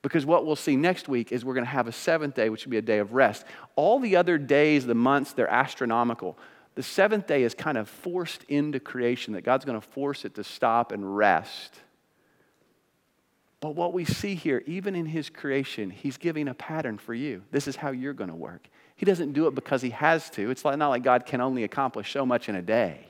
Because 0.03 0.27
what 0.27 0.45
we'll 0.45 0.57
see 0.57 0.77
next 0.77 1.09
week 1.09 1.31
is 1.31 1.45
we're 1.45 1.55
going 1.55 1.67
to 1.67 1.71
have 1.71 1.87
a 1.87 1.93
seventh 1.93 2.35
day, 2.35 2.49
which 2.49 2.65
will 2.65 2.71
be 2.71 2.79
a 2.79 2.83
day 2.83 2.99
of 2.99 3.13
rest. 3.13 3.45
All 3.77 4.01
the 4.01 4.17
other 4.17 4.39
days, 4.39 4.87
the 4.87 4.95
months, 4.95 5.33
they're 5.33 5.51
astronomical. 5.51 6.39
The 6.81 6.85
seventh 6.85 7.27
day 7.27 7.43
is 7.43 7.55
kind 7.55 7.77
of 7.77 7.91
forced 7.91 8.43
into 8.45 8.81
creation, 8.81 9.35
that 9.35 9.43
God's 9.43 9.67
going 9.67 9.79
to 9.79 9.87
force 9.87 10.25
it 10.25 10.37
to 10.37 10.43
stop 10.43 10.93
and 10.93 11.15
rest. 11.15 11.79
But 13.61 13.75
what 13.75 13.93
we 13.93 14.07
see 14.07 14.35
here, 14.35 14.63
even 14.65 14.97
in 14.97 15.05
his 15.05 15.29
creation, 15.29 15.91
he's 15.91 16.17
giving 16.17 16.49
a 16.49 16.55
pattern 16.55 16.97
for 16.97 17.13
you. 17.13 17.43
This 17.51 17.69
is 17.69 17.77
how 17.77 17.91
you're 17.91 18.15
going 18.15 18.31
to 18.31 18.35
work. 18.35 18.67
He 18.97 19.05
doesn't 19.05 19.35
do 19.35 19.47
it 19.47 19.55
because 19.55 19.83
he 19.83 19.91
has 19.91 20.31
to. 20.31 20.51
It's 20.51 20.65
not 20.65 20.79
like 20.79 21.03
God 21.03 21.27
can 21.27 21.43
only 21.43 21.65
accomplish 21.65 22.15
so 22.15 22.25
much 22.25 22.49
in 22.49 22.55
a 22.55 22.63
day. 22.63 23.09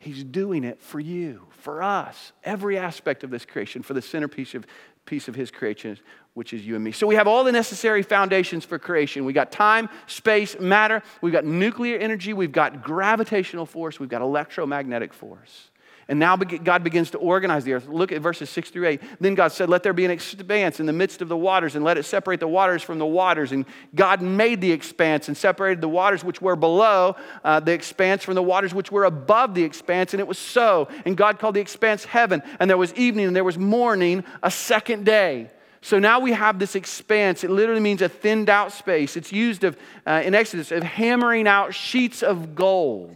He's 0.00 0.24
doing 0.24 0.64
it 0.64 0.82
for 0.82 0.98
you, 0.98 1.46
for 1.50 1.80
us, 1.80 2.32
every 2.42 2.76
aspect 2.76 3.22
of 3.22 3.30
this 3.30 3.44
creation, 3.44 3.84
for 3.84 3.94
the 3.94 4.02
centerpiece 4.02 4.52
of, 4.56 4.66
piece 5.06 5.28
of 5.28 5.36
his 5.36 5.52
creation, 5.52 5.96
which 6.34 6.52
is 6.52 6.66
you 6.66 6.74
and 6.74 6.84
me. 6.84 6.92
So 6.92 7.06
we 7.06 7.14
have 7.14 7.28
all 7.28 7.44
the 7.44 7.52
necessary 7.52 8.02
foundations 8.02 8.64
for 8.64 8.78
creation. 8.78 9.24
We 9.24 9.32
got 9.32 9.52
time, 9.52 9.88
space, 10.06 10.58
matter, 10.58 11.02
we've 11.20 11.32
got 11.32 11.44
nuclear 11.44 11.96
energy, 11.96 12.32
we've 12.32 12.52
got 12.52 12.82
gravitational 12.82 13.66
force, 13.66 13.98
we've 13.98 14.08
got 14.08 14.20
electromagnetic 14.20 15.14
force. 15.14 15.70
And 16.06 16.18
now 16.18 16.36
God 16.36 16.84
begins 16.84 17.12
to 17.12 17.18
organize 17.18 17.64
the 17.64 17.72
earth. 17.72 17.88
Look 17.88 18.12
at 18.12 18.20
verses 18.20 18.50
6 18.50 18.70
through 18.70 18.88
8. 18.88 19.02
Then 19.20 19.34
God 19.34 19.52
said, 19.52 19.70
Let 19.70 19.82
there 19.82 19.94
be 19.94 20.04
an 20.04 20.10
expanse 20.10 20.78
in 20.78 20.84
the 20.84 20.92
midst 20.92 21.22
of 21.22 21.28
the 21.28 21.36
waters, 21.36 21.76
and 21.76 21.84
let 21.84 21.96
it 21.96 22.02
separate 22.02 22.40
the 22.40 22.48
waters 22.48 22.82
from 22.82 22.98
the 22.98 23.06
waters. 23.06 23.52
And 23.52 23.64
God 23.94 24.20
made 24.20 24.60
the 24.60 24.70
expanse 24.70 25.28
and 25.28 25.36
separated 25.36 25.80
the 25.80 25.88
waters 25.88 26.22
which 26.22 26.42
were 26.42 26.56
below 26.56 27.16
uh, 27.42 27.60
the 27.60 27.72
expanse 27.72 28.22
from 28.22 28.34
the 28.34 28.42
waters 28.42 28.74
which 28.74 28.92
were 28.92 29.04
above 29.04 29.54
the 29.54 29.64
expanse. 29.64 30.12
And 30.12 30.20
it 30.20 30.26
was 30.26 30.38
so. 30.38 30.88
And 31.06 31.16
God 31.16 31.38
called 31.38 31.54
the 31.54 31.60
expanse 31.60 32.04
heaven. 32.04 32.42
And 32.60 32.68
there 32.68 32.76
was 32.76 32.92
evening 32.94 33.26
and 33.26 33.34
there 33.34 33.44
was 33.44 33.56
morning, 33.56 34.24
a 34.42 34.50
second 34.50 35.06
day. 35.06 35.50
So 35.84 35.98
now 35.98 36.18
we 36.18 36.32
have 36.32 36.58
this 36.58 36.76
expanse. 36.76 37.44
It 37.44 37.50
literally 37.50 37.82
means 37.82 38.00
a 38.00 38.08
thinned 38.08 38.48
out 38.48 38.72
space. 38.72 39.18
It's 39.18 39.30
used 39.30 39.64
of, 39.64 39.76
uh, 40.06 40.22
in 40.24 40.34
Exodus 40.34 40.72
of 40.72 40.82
hammering 40.82 41.46
out 41.46 41.74
sheets 41.74 42.22
of 42.22 42.54
gold. 42.54 43.14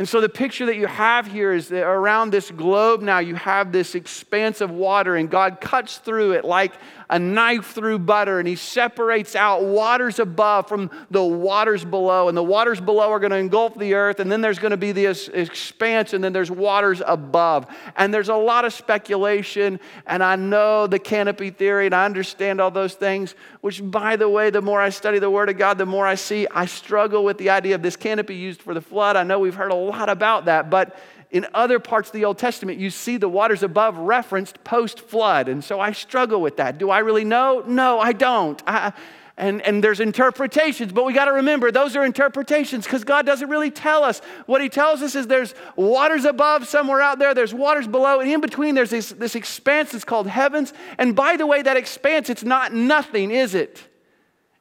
And 0.00 0.08
so 0.08 0.22
the 0.22 0.30
picture 0.30 0.64
that 0.64 0.76
you 0.76 0.86
have 0.86 1.26
here 1.26 1.52
is 1.52 1.68
that 1.68 1.82
around 1.82 2.30
this 2.30 2.50
globe 2.50 3.02
now 3.02 3.18
you 3.18 3.34
have 3.34 3.70
this 3.70 3.94
expanse 3.94 4.62
of 4.62 4.70
water, 4.70 5.14
and 5.14 5.28
God 5.28 5.60
cuts 5.60 5.98
through 5.98 6.32
it 6.32 6.42
like 6.42 6.72
a 7.10 7.18
knife 7.18 7.72
through 7.72 7.98
butter, 7.98 8.38
and 8.38 8.48
He 8.48 8.56
separates 8.56 9.36
out 9.36 9.62
waters 9.62 10.18
above 10.18 10.68
from 10.68 10.90
the 11.10 11.22
waters 11.22 11.84
below. 11.84 12.28
And 12.28 12.36
the 12.36 12.42
waters 12.42 12.80
below 12.80 13.10
are 13.10 13.18
going 13.18 13.32
to 13.32 13.36
engulf 13.36 13.76
the 13.76 13.92
earth, 13.92 14.20
and 14.20 14.32
then 14.32 14.40
there's 14.40 14.58
going 14.58 14.70
to 14.70 14.78
be 14.78 14.92
this 14.92 15.28
expanse, 15.28 16.14
and 16.14 16.24
then 16.24 16.32
there's 16.32 16.50
waters 16.50 17.02
above. 17.04 17.66
And 17.96 18.14
there's 18.14 18.30
a 18.30 18.36
lot 18.36 18.64
of 18.64 18.72
speculation, 18.72 19.80
and 20.06 20.22
I 20.22 20.36
know 20.36 20.86
the 20.86 20.98
canopy 20.98 21.50
theory, 21.50 21.84
and 21.84 21.94
I 21.94 22.06
understand 22.06 22.58
all 22.58 22.70
those 22.70 22.94
things, 22.94 23.34
which, 23.60 23.82
by 23.84 24.16
the 24.16 24.30
way, 24.30 24.48
the 24.48 24.62
more 24.62 24.80
I 24.80 24.88
study 24.88 25.18
the 25.18 25.28
Word 25.28 25.50
of 25.50 25.58
God, 25.58 25.76
the 25.76 25.84
more 25.84 26.06
I 26.06 26.14
see 26.14 26.46
I 26.50 26.64
struggle 26.64 27.22
with 27.22 27.36
the 27.36 27.50
idea 27.50 27.74
of 27.74 27.82
this 27.82 27.96
canopy 27.96 28.36
used 28.36 28.62
for 28.62 28.72
the 28.72 28.80
flood. 28.80 29.16
I 29.16 29.24
know 29.24 29.40
we've 29.40 29.54
heard 29.54 29.72
a 29.72 29.89
lot 29.90 30.08
about 30.08 30.46
that, 30.46 30.70
but 30.70 30.98
in 31.30 31.46
other 31.54 31.78
parts 31.78 32.08
of 32.08 32.12
the 32.12 32.24
Old 32.24 32.38
Testament, 32.38 32.78
you 32.78 32.90
see 32.90 33.16
the 33.16 33.28
waters 33.28 33.62
above 33.62 33.96
referenced 33.96 34.62
post 34.64 35.00
flood. 35.00 35.48
And 35.48 35.62
so 35.62 35.78
I 35.78 35.92
struggle 35.92 36.40
with 36.40 36.56
that. 36.56 36.78
Do 36.78 36.90
I 36.90 36.98
really 36.98 37.24
know? 37.24 37.62
No, 37.66 38.00
I 38.00 38.12
don't. 38.12 38.60
I, 38.66 38.92
and, 39.36 39.62
and 39.62 39.82
there's 39.82 40.00
interpretations, 40.00 40.92
but 40.92 41.06
we 41.06 41.14
got 41.14 41.24
to 41.24 41.32
remember 41.32 41.70
those 41.70 41.96
are 41.96 42.04
interpretations 42.04 42.84
because 42.84 43.04
God 43.04 43.24
doesn't 43.24 43.48
really 43.48 43.70
tell 43.70 44.04
us. 44.04 44.20
What 44.46 44.60
He 44.60 44.68
tells 44.68 45.00
us 45.02 45.14
is 45.14 45.28
there's 45.28 45.54
waters 45.76 46.26
above 46.26 46.66
somewhere 46.68 47.00
out 47.00 47.18
there, 47.18 47.32
there's 47.32 47.54
waters 47.54 47.86
below, 47.86 48.20
and 48.20 48.30
in 48.30 48.40
between 48.40 48.74
there's 48.74 48.90
this, 48.90 49.10
this 49.10 49.34
expanse 49.34 49.92
that's 49.92 50.04
called 50.04 50.26
heavens. 50.26 50.74
And 50.98 51.16
by 51.16 51.36
the 51.36 51.46
way, 51.46 51.62
that 51.62 51.78
expanse, 51.78 52.28
it's 52.28 52.44
not 52.44 52.74
nothing, 52.74 53.30
is 53.30 53.54
it? 53.54 53.82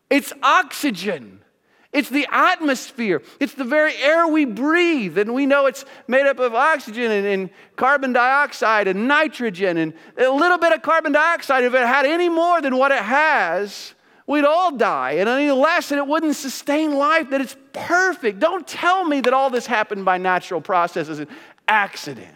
It's 0.09 0.31
oxygen. 0.41 1.41
It's 1.91 2.09
the 2.09 2.27
atmosphere. 2.29 3.23
It's 3.39 3.53
the 3.53 3.63
very 3.63 3.95
air 3.95 4.27
we 4.27 4.45
breathe. 4.45 5.17
And 5.17 5.33
we 5.33 5.47
know 5.47 5.65
it's 5.65 5.85
made 6.07 6.27
up 6.27 6.39
of 6.39 6.53
oxygen 6.53 7.11
and, 7.11 7.25
and, 7.25 7.49
carbon 7.75 8.13
dioxide 8.13 8.87
and 8.87 9.07
nitrogen 9.07 9.77
and 9.77 9.93
a 10.17 10.29
little 10.29 10.57
bit 10.57 10.71
of 10.71 10.81
carbon 10.81 11.13
dioxide. 11.13 11.63
If 11.63 11.73
it 11.73 11.87
had 11.87 12.05
any 12.05 12.29
more 12.29 12.61
than 12.61 12.77
what 12.77 12.91
it 12.91 13.01
has, 13.01 13.95
we'd 14.27 14.45
all 14.45 14.71
die. 14.71 15.13
And 15.13 15.27
any 15.27 15.49
less, 15.49 15.91
and 15.91 15.97
it 15.97 16.05
wouldn't 16.05 16.35
sustain 16.35 16.93
life, 16.93 17.31
that 17.31 17.41
it's 17.41 17.55
perfect. 17.73 18.39
Don't 18.39 18.67
tell 18.67 19.03
me 19.03 19.21
that 19.21 19.33
all 19.33 19.49
this 19.49 19.65
happened 19.65 20.05
by 20.05 20.19
natural 20.19 20.61
processes, 20.61 21.19
an 21.19 21.27
accident. 21.67 22.35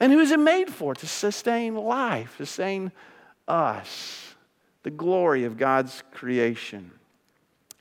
And 0.00 0.12
who 0.12 0.18
is 0.18 0.32
it 0.32 0.40
made 0.40 0.68
for? 0.68 0.94
To 0.94 1.06
sustain 1.06 1.76
life, 1.76 2.34
sustain 2.36 2.92
us, 3.48 4.34
the 4.82 4.90
glory 4.90 5.44
of 5.44 5.56
God's 5.56 6.02
creation. 6.12 6.90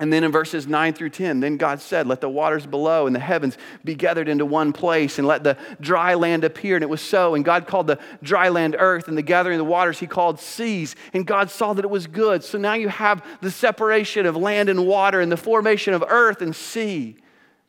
And 0.01 0.11
then 0.11 0.23
in 0.23 0.31
verses 0.31 0.65
9 0.65 0.93
through 0.93 1.11
10, 1.11 1.41
then 1.41 1.57
God 1.57 1.79
said, 1.79 2.07
Let 2.07 2.21
the 2.21 2.27
waters 2.27 2.65
below 2.65 3.05
and 3.05 3.15
the 3.15 3.19
heavens 3.19 3.55
be 3.85 3.93
gathered 3.93 4.27
into 4.27 4.47
one 4.47 4.73
place, 4.73 5.19
and 5.19 5.27
let 5.27 5.43
the 5.43 5.55
dry 5.79 6.15
land 6.15 6.43
appear. 6.43 6.75
And 6.75 6.81
it 6.81 6.89
was 6.89 7.01
so. 7.01 7.35
And 7.35 7.45
God 7.45 7.67
called 7.67 7.85
the 7.85 7.99
dry 8.23 8.49
land 8.49 8.75
earth, 8.79 9.07
and 9.07 9.15
the 9.15 9.21
gathering 9.21 9.59
of 9.59 9.65
the 9.65 9.71
waters 9.71 9.99
he 9.99 10.07
called 10.07 10.39
seas. 10.39 10.95
And 11.13 11.27
God 11.27 11.51
saw 11.51 11.73
that 11.73 11.85
it 11.85 11.91
was 11.91 12.07
good. 12.07 12.43
So 12.43 12.57
now 12.57 12.73
you 12.73 12.89
have 12.89 13.23
the 13.41 13.51
separation 13.51 14.25
of 14.25 14.35
land 14.35 14.69
and 14.69 14.87
water, 14.87 15.21
and 15.21 15.31
the 15.31 15.37
formation 15.37 15.93
of 15.93 16.03
earth 16.07 16.41
and 16.41 16.55
sea. 16.55 17.17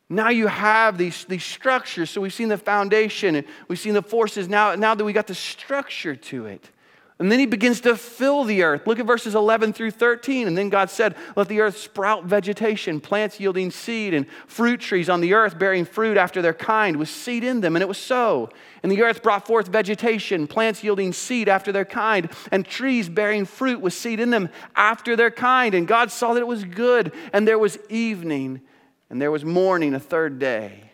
Now 0.09 0.29
you 0.29 0.47
have 0.47 0.97
these, 0.97 1.25
these 1.25 1.43
structures. 1.43 2.09
So 2.09 2.19
we've 2.19 2.33
seen 2.33 2.49
the 2.49 2.57
foundation, 2.57 3.35
and 3.35 3.45
we've 3.67 3.77
seen 3.77 3.93
the 3.93 4.01
forces. 4.01 4.49
Now, 4.49 4.73
now 4.73 4.95
that 4.95 5.05
we 5.05 5.13
got 5.13 5.27
the 5.27 5.35
structure 5.35 6.15
to 6.15 6.47
it. 6.47 6.67
And 7.19 7.31
then 7.31 7.39
he 7.39 7.45
begins 7.45 7.79
to 7.81 7.95
fill 7.95 8.43
the 8.43 8.63
earth. 8.63 8.87
Look 8.87 8.99
at 8.99 9.05
verses 9.05 9.35
11 9.35 9.73
through 9.73 9.91
13. 9.91 10.47
And 10.47 10.57
then 10.57 10.69
God 10.69 10.89
said, 10.89 11.15
Let 11.35 11.47
the 11.47 11.61
earth 11.61 11.77
sprout 11.77 12.25
vegetation, 12.25 12.99
plants 12.99 13.39
yielding 13.39 13.69
seed, 13.69 14.15
and 14.15 14.25
fruit 14.47 14.79
trees 14.79 15.09
on 15.09 15.21
the 15.21 15.33
earth 15.35 15.59
bearing 15.59 15.85
fruit 15.85 16.17
after 16.17 16.41
their 16.41 16.55
kind, 16.55 16.97
with 16.97 17.09
seed 17.09 17.43
in 17.43 17.61
them. 17.61 17.75
And 17.75 17.83
it 17.83 17.87
was 17.87 17.99
so. 17.99 18.49
And 18.81 18.91
the 18.91 19.03
earth 19.03 19.21
brought 19.21 19.45
forth 19.45 19.67
vegetation, 19.67 20.47
plants 20.47 20.83
yielding 20.83 21.13
seed 21.13 21.47
after 21.47 21.71
their 21.71 21.85
kind, 21.85 22.29
and 22.51 22.65
trees 22.65 23.09
bearing 23.09 23.45
fruit 23.45 23.79
with 23.79 23.93
seed 23.93 24.19
in 24.19 24.31
them 24.31 24.49
after 24.75 25.15
their 25.15 25.31
kind. 25.31 25.75
And 25.75 25.87
God 25.87 26.11
saw 26.11 26.33
that 26.33 26.41
it 26.41 26.47
was 26.47 26.63
good. 26.63 27.13
And 27.31 27.47
there 27.47 27.59
was 27.59 27.77
evening, 27.89 28.61
and 29.11 29.21
there 29.21 29.31
was 29.31 29.45
morning, 29.45 29.93
a 29.93 29.99
third 29.99 30.39
day. 30.39 30.92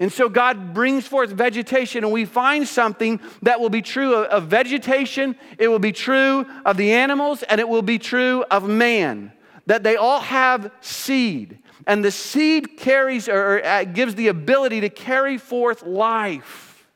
And 0.00 0.12
so 0.12 0.28
God 0.28 0.74
brings 0.74 1.06
forth 1.06 1.30
vegetation, 1.30 2.04
and 2.04 2.12
we 2.12 2.24
find 2.24 2.68
something 2.68 3.20
that 3.42 3.58
will 3.58 3.70
be 3.70 3.82
true 3.82 4.14
of 4.14 4.44
vegetation, 4.44 5.34
it 5.58 5.68
will 5.68 5.80
be 5.80 5.92
true 5.92 6.46
of 6.64 6.76
the 6.76 6.92
animals, 6.92 7.42
and 7.42 7.60
it 7.60 7.68
will 7.68 7.82
be 7.82 7.98
true 7.98 8.44
of 8.50 8.68
man. 8.68 9.32
That 9.66 9.82
they 9.82 9.96
all 9.96 10.20
have 10.20 10.70
seed, 10.80 11.58
and 11.86 12.04
the 12.04 12.12
seed 12.12 12.76
carries 12.78 13.28
or 13.28 13.62
uh, 13.64 13.84
gives 13.84 14.14
the 14.14 14.28
ability 14.28 14.80
to 14.82 14.88
carry 14.88 15.36
forth 15.36 15.82
life. 15.82 16.86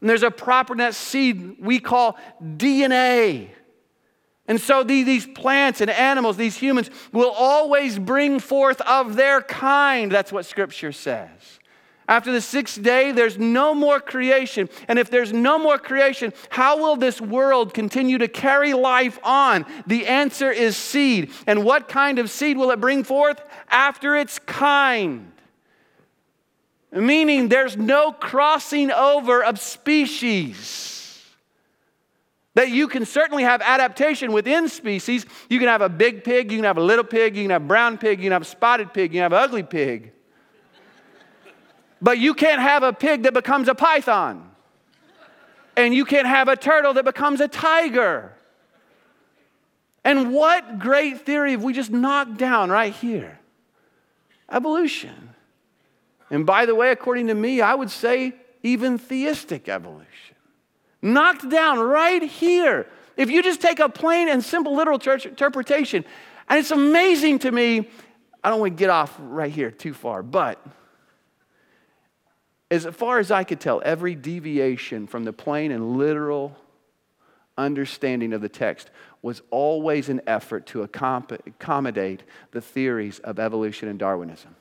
And 0.00 0.08
there's 0.08 0.22
a 0.22 0.30
property 0.30 0.78
that 0.78 0.94
seed 0.94 1.56
we 1.58 1.80
call 1.80 2.18
DNA. 2.40 3.48
And 4.46 4.60
so 4.60 4.84
these 4.84 5.26
plants 5.26 5.80
and 5.80 5.90
animals, 5.90 6.36
these 6.36 6.56
humans, 6.56 6.90
will 7.12 7.30
always 7.30 7.98
bring 7.98 8.38
forth 8.38 8.80
of 8.82 9.16
their 9.16 9.40
kind. 9.40 10.12
That's 10.12 10.30
what 10.30 10.46
Scripture 10.46 10.92
says. 10.92 11.58
After 12.06 12.32
the 12.32 12.40
sixth 12.40 12.82
day, 12.82 13.12
there's 13.12 13.38
no 13.38 13.74
more 13.74 13.98
creation. 13.98 14.68
And 14.88 14.98
if 14.98 15.08
there's 15.10 15.32
no 15.32 15.58
more 15.58 15.78
creation, 15.78 16.34
how 16.50 16.78
will 16.78 16.96
this 16.96 17.20
world 17.20 17.72
continue 17.72 18.18
to 18.18 18.28
carry 18.28 18.74
life 18.74 19.18
on? 19.24 19.64
The 19.86 20.06
answer 20.06 20.50
is 20.50 20.76
seed. 20.76 21.30
And 21.46 21.64
what 21.64 21.88
kind 21.88 22.18
of 22.18 22.30
seed 22.30 22.58
will 22.58 22.70
it 22.70 22.80
bring 22.80 23.04
forth? 23.04 23.42
After 23.68 24.16
its 24.16 24.38
kind. 24.38 25.32
Meaning 26.92 27.48
there's 27.48 27.76
no 27.76 28.12
crossing 28.12 28.90
over 28.90 29.42
of 29.42 29.58
species. 29.58 30.94
That 32.54 32.68
you 32.70 32.86
can 32.86 33.04
certainly 33.04 33.42
have 33.42 33.62
adaptation 33.62 34.30
within 34.30 34.68
species. 34.68 35.26
You 35.48 35.58
can 35.58 35.68
have 35.68 35.82
a 35.82 35.88
big 35.88 36.22
pig, 36.22 36.52
you 36.52 36.58
can 36.58 36.64
have 36.64 36.78
a 36.78 36.82
little 36.82 37.04
pig, 37.04 37.34
you 37.34 37.42
can 37.44 37.50
have 37.50 37.62
a 37.62 37.66
brown 37.66 37.98
pig, 37.98 38.20
you 38.20 38.24
can 38.24 38.32
have 38.32 38.42
a 38.42 38.44
spotted 38.44 38.92
pig, 38.92 39.12
you 39.12 39.18
can 39.18 39.22
have 39.22 39.32
an 39.32 39.38
ugly 39.38 39.64
pig. 39.64 40.13
But 42.04 42.18
you 42.18 42.34
can't 42.34 42.60
have 42.60 42.82
a 42.82 42.92
pig 42.92 43.22
that 43.22 43.32
becomes 43.32 43.66
a 43.66 43.74
python. 43.74 44.50
And 45.74 45.94
you 45.94 46.04
can't 46.04 46.26
have 46.26 46.48
a 46.48 46.54
turtle 46.54 46.92
that 46.92 47.06
becomes 47.06 47.40
a 47.40 47.48
tiger. 47.48 48.30
And 50.04 50.34
what 50.34 50.78
great 50.78 51.22
theory 51.22 51.52
have 51.52 51.64
we 51.64 51.72
just 51.72 51.90
knocked 51.90 52.36
down 52.36 52.68
right 52.68 52.92
here? 52.92 53.40
Evolution. 54.52 55.30
And 56.28 56.44
by 56.44 56.66
the 56.66 56.74
way, 56.74 56.90
according 56.90 57.28
to 57.28 57.34
me, 57.34 57.62
I 57.62 57.74
would 57.74 57.90
say 57.90 58.34
even 58.62 58.98
theistic 58.98 59.70
evolution. 59.70 60.36
Knocked 61.00 61.48
down 61.48 61.78
right 61.78 62.22
here. 62.22 62.86
If 63.16 63.30
you 63.30 63.42
just 63.42 63.62
take 63.62 63.78
a 63.78 63.88
plain 63.88 64.28
and 64.28 64.44
simple 64.44 64.76
literal 64.76 65.00
interpretation, 65.00 66.04
and 66.50 66.58
it's 66.58 66.70
amazing 66.70 67.38
to 67.40 67.50
me, 67.50 67.88
I 68.42 68.50
don't 68.50 68.60
want 68.60 68.76
to 68.76 68.78
get 68.78 68.90
off 68.90 69.16
right 69.18 69.50
here 69.50 69.70
too 69.70 69.94
far, 69.94 70.22
but 70.22 70.62
as 72.74 72.86
far 72.86 73.20
as 73.20 73.30
I 73.30 73.44
could 73.44 73.60
tell, 73.60 73.80
every 73.84 74.16
deviation 74.16 75.06
from 75.06 75.24
the 75.24 75.32
plain 75.32 75.70
and 75.70 75.96
literal 75.96 76.56
understanding 77.56 78.32
of 78.32 78.40
the 78.40 78.48
text 78.48 78.90
was 79.22 79.42
always 79.50 80.08
an 80.08 80.20
effort 80.26 80.66
to 80.66 80.82
accommodate 80.82 82.24
the 82.50 82.60
theories 82.60 83.20
of 83.20 83.38
evolution 83.38 83.88
and 83.88 83.98
Darwinism. 83.98 84.56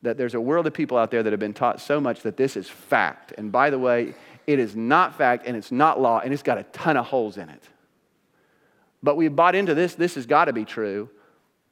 That 0.00 0.16
there's 0.16 0.34
a 0.34 0.40
world 0.40 0.66
of 0.66 0.72
people 0.72 0.96
out 0.96 1.10
there 1.10 1.22
that 1.22 1.32
have 1.32 1.40
been 1.40 1.52
taught 1.52 1.80
so 1.80 2.00
much 2.00 2.22
that 2.22 2.38
this 2.38 2.56
is 2.56 2.68
fact. 2.68 3.34
And 3.36 3.52
by 3.52 3.68
the 3.68 3.78
way, 3.78 4.14
it 4.46 4.58
is 4.58 4.74
not 4.74 5.16
fact 5.16 5.46
and 5.46 5.56
it's 5.56 5.70
not 5.70 6.00
law 6.00 6.20
and 6.20 6.32
it's 6.32 6.42
got 6.42 6.58
a 6.58 6.62
ton 6.64 6.96
of 6.96 7.06
holes 7.06 7.36
in 7.36 7.50
it. 7.50 7.62
But 9.02 9.16
we've 9.16 9.34
bought 9.34 9.54
into 9.54 9.74
this, 9.74 9.94
this 9.94 10.14
has 10.14 10.24
got 10.24 10.46
to 10.46 10.54
be 10.54 10.64
true. 10.64 11.10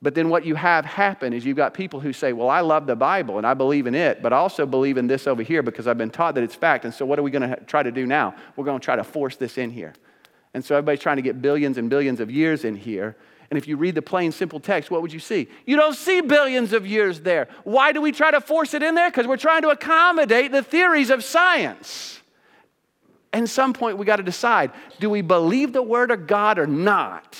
But 0.02 0.14
then 0.14 0.28
what 0.28 0.44
you 0.44 0.54
have 0.54 0.85
happen 0.85 1.33
is 1.33 1.46
you've 1.46 1.57
got 1.57 1.72
people 1.72 1.98
who 1.98 2.12
say, 2.12 2.33
Well, 2.33 2.50
I 2.50 2.61
love 2.61 2.87
the 2.87 2.96
Bible 2.96 3.38
and 3.38 3.46
I 3.46 3.54
believe 3.54 3.87
in 3.87 3.94
it, 3.94 4.22
but 4.22 4.33
I 4.33 4.37
also 4.37 4.66
believe 4.66 4.98
in 4.98 5.07
this 5.07 5.26
over 5.26 5.42
here 5.42 5.62
because 5.62 5.87
I've 5.87 5.98
been 5.98 6.11
taught 6.11 6.35
that 6.35 6.44
it's 6.44 6.54
fact. 6.54 6.85
And 6.85 6.92
so 6.92 7.07
what 7.07 7.18
are 7.18 7.22
we 7.22 7.30
going 7.30 7.48
to 7.48 7.57
try 7.64 7.83
to 7.83 7.92
do 7.92 8.04
now? 8.04 8.35
We're 8.57 8.64
going 8.64 8.80
to 8.80 8.85
try 8.85 8.96
to 8.96 9.04
force 9.04 9.37
this 9.37 9.57
in 9.57 9.70
here. 9.70 9.94
And 10.52 10.64
so 10.64 10.76
everybody's 10.76 11.00
trying 11.00 11.16
to 11.16 11.22
get 11.22 11.40
billions 11.40 11.78
and 11.78 11.88
billions 11.88 12.20
of 12.20 12.30
years 12.30 12.64
in 12.64 12.76
here. 12.76 13.16
And 13.50 13.59
if 13.59 13.68
you 13.68 13.76
read 13.76 13.94
the 13.94 14.02
plain, 14.02 14.33
simple 14.33 14.61
text, 14.61 14.90
what 14.90 15.02
would 15.02 15.12
you 15.12 15.20
see? 15.20 15.48
You 15.66 15.76
don't 15.76 15.94
see 15.94 16.20
billions 16.20 16.72
of 16.72 16.87
years 16.87 17.20
there. 17.20 17.48
Why 17.64 17.92
do 17.92 18.00
we 18.00 18.12
try 18.12 18.30
to 18.30 18.40
force 18.40 18.74
it 18.74 18.83
in 18.83 18.94
there? 18.94 19.11
Because 19.11 19.26
we're 19.26 19.37
trying 19.37 19.62
to 19.62 19.68
accommodate 19.68 20.52
the 20.52 20.62
theories 20.62 21.11
of 21.11 21.22
science. 21.22 22.20
And 23.33 23.50
some 23.50 23.72
point 23.72 23.98
we 23.98 24.07
got 24.07 24.16
to 24.16 24.22
decide 24.22 24.70
do 25.00 25.11
we 25.11 25.20
believe 25.20 25.72
the 25.72 25.83
word 25.83 26.11
of 26.11 26.26
God 26.26 26.59
or 26.59 26.66
not? 26.66 27.38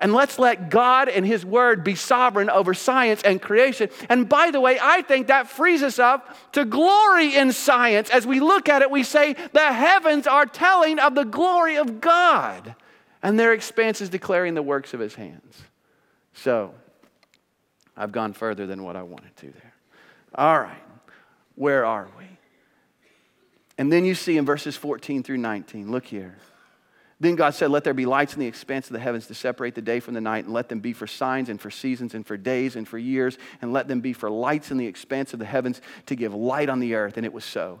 And 0.00 0.14
let's 0.14 0.38
let 0.38 0.70
God 0.70 1.08
and 1.08 1.26
His 1.26 1.44
Word 1.44 1.82
be 1.82 1.96
sovereign 1.96 2.48
over 2.50 2.72
science 2.72 3.22
and 3.22 3.42
creation. 3.42 3.90
And 4.08 4.28
by 4.28 4.52
the 4.52 4.60
way, 4.60 4.78
I 4.80 5.02
think 5.02 5.26
that 5.26 5.48
frees 5.48 5.82
us 5.82 5.98
up 5.98 6.36
to 6.52 6.64
glory 6.64 7.34
in 7.34 7.50
science. 7.50 8.08
As 8.10 8.24
we 8.24 8.38
look 8.38 8.68
at 8.68 8.82
it, 8.82 8.90
we 8.90 9.02
say 9.02 9.34
the 9.52 9.72
heavens 9.72 10.28
are 10.28 10.46
telling 10.46 11.00
of 11.00 11.16
the 11.16 11.24
glory 11.24 11.76
of 11.76 12.00
God, 12.00 12.76
and 13.22 13.38
their 13.38 13.52
expanse 13.52 14.00
is 14.00 14.08
declaring 14.08 14.54
the 14.54 14.62
works 14.62 14.94
of 14.94 15.00
His 15.00 15.16
hands. 15.16 15.62
So, 16.32 16.74
I've 17.96 18.12
gone 18.12 18.32
further 18.32 18.66
than 18.66 18.84
what 18.84 18.94
I 18.94 19.02
wanted 19.02 19.36
to 19.38 19.46
there. 19.46 19.74
All 20.36 20.60
right, 20.60 20.82
where 21.56 21.84
are 21.84 22.08
we? 22.16 22.24
And 23.76 23.92
then 23.92 24.04
you 24.04 24.14
see 24.14 24.36
in 24.36 24.44
verses 24.44 24.76
14 24.76 25.24
through 25.24 25.38
19, 25.38 25.90
look 25.90 26.04
here. 26.04 26.36
Then 27.20 27.34
God 27.34 27.54
said, 27.54 27.70
Let 27.70 27.84
there 27.84 27.94
be 27.94 28.06
lights 28.06 28.34
in 28.34 28.40
the 28.40 28.46
expanse 28.46 28.86
of 28.86 28.92
the 28.92 29.00
heavens 29.00 29.26
to 29.26 29.34
separate 29.34 29.74
the 29.74 29.82
day 29.82 29.98
from 30.00 30.14
the 30.14 30.20
night, 30.20 30.44
and 30.44 30.54
let 30.54 30.68
them 30.68 30.80
be 30.80 30.92
for 30.92 31.06
signs 31.06 31.48
and 31.48 31.60
for 31.60 31.70
seasons 31.70 32.14
and 32.14 32.24
for 32.26 32.36
days 32.36 32.76
and 32.76 32.86
for 32.86 32.98
years, 32.98 33.38
and 33.60 33.72
let 33.72 33.88
them 33.88 34.00
be 34.00 34.12
for 34.12 34.30
lights 34.30 34.70
in 34.70 34.76
the 34.76 34.86
expanse 34.86 35.32
of 35.32 35.40
the 35.40 35.44
heavens 35.44 35.80
to 36.06 36.14
give 36.14 36.32
light 36.34 36.68
on 36.68 36.78
the 36.78 36.94
earth. 36.94 37.16
And 37.16 37.26
it 37.26 37.32
was 37.32 37.44
so. 37.44 37.80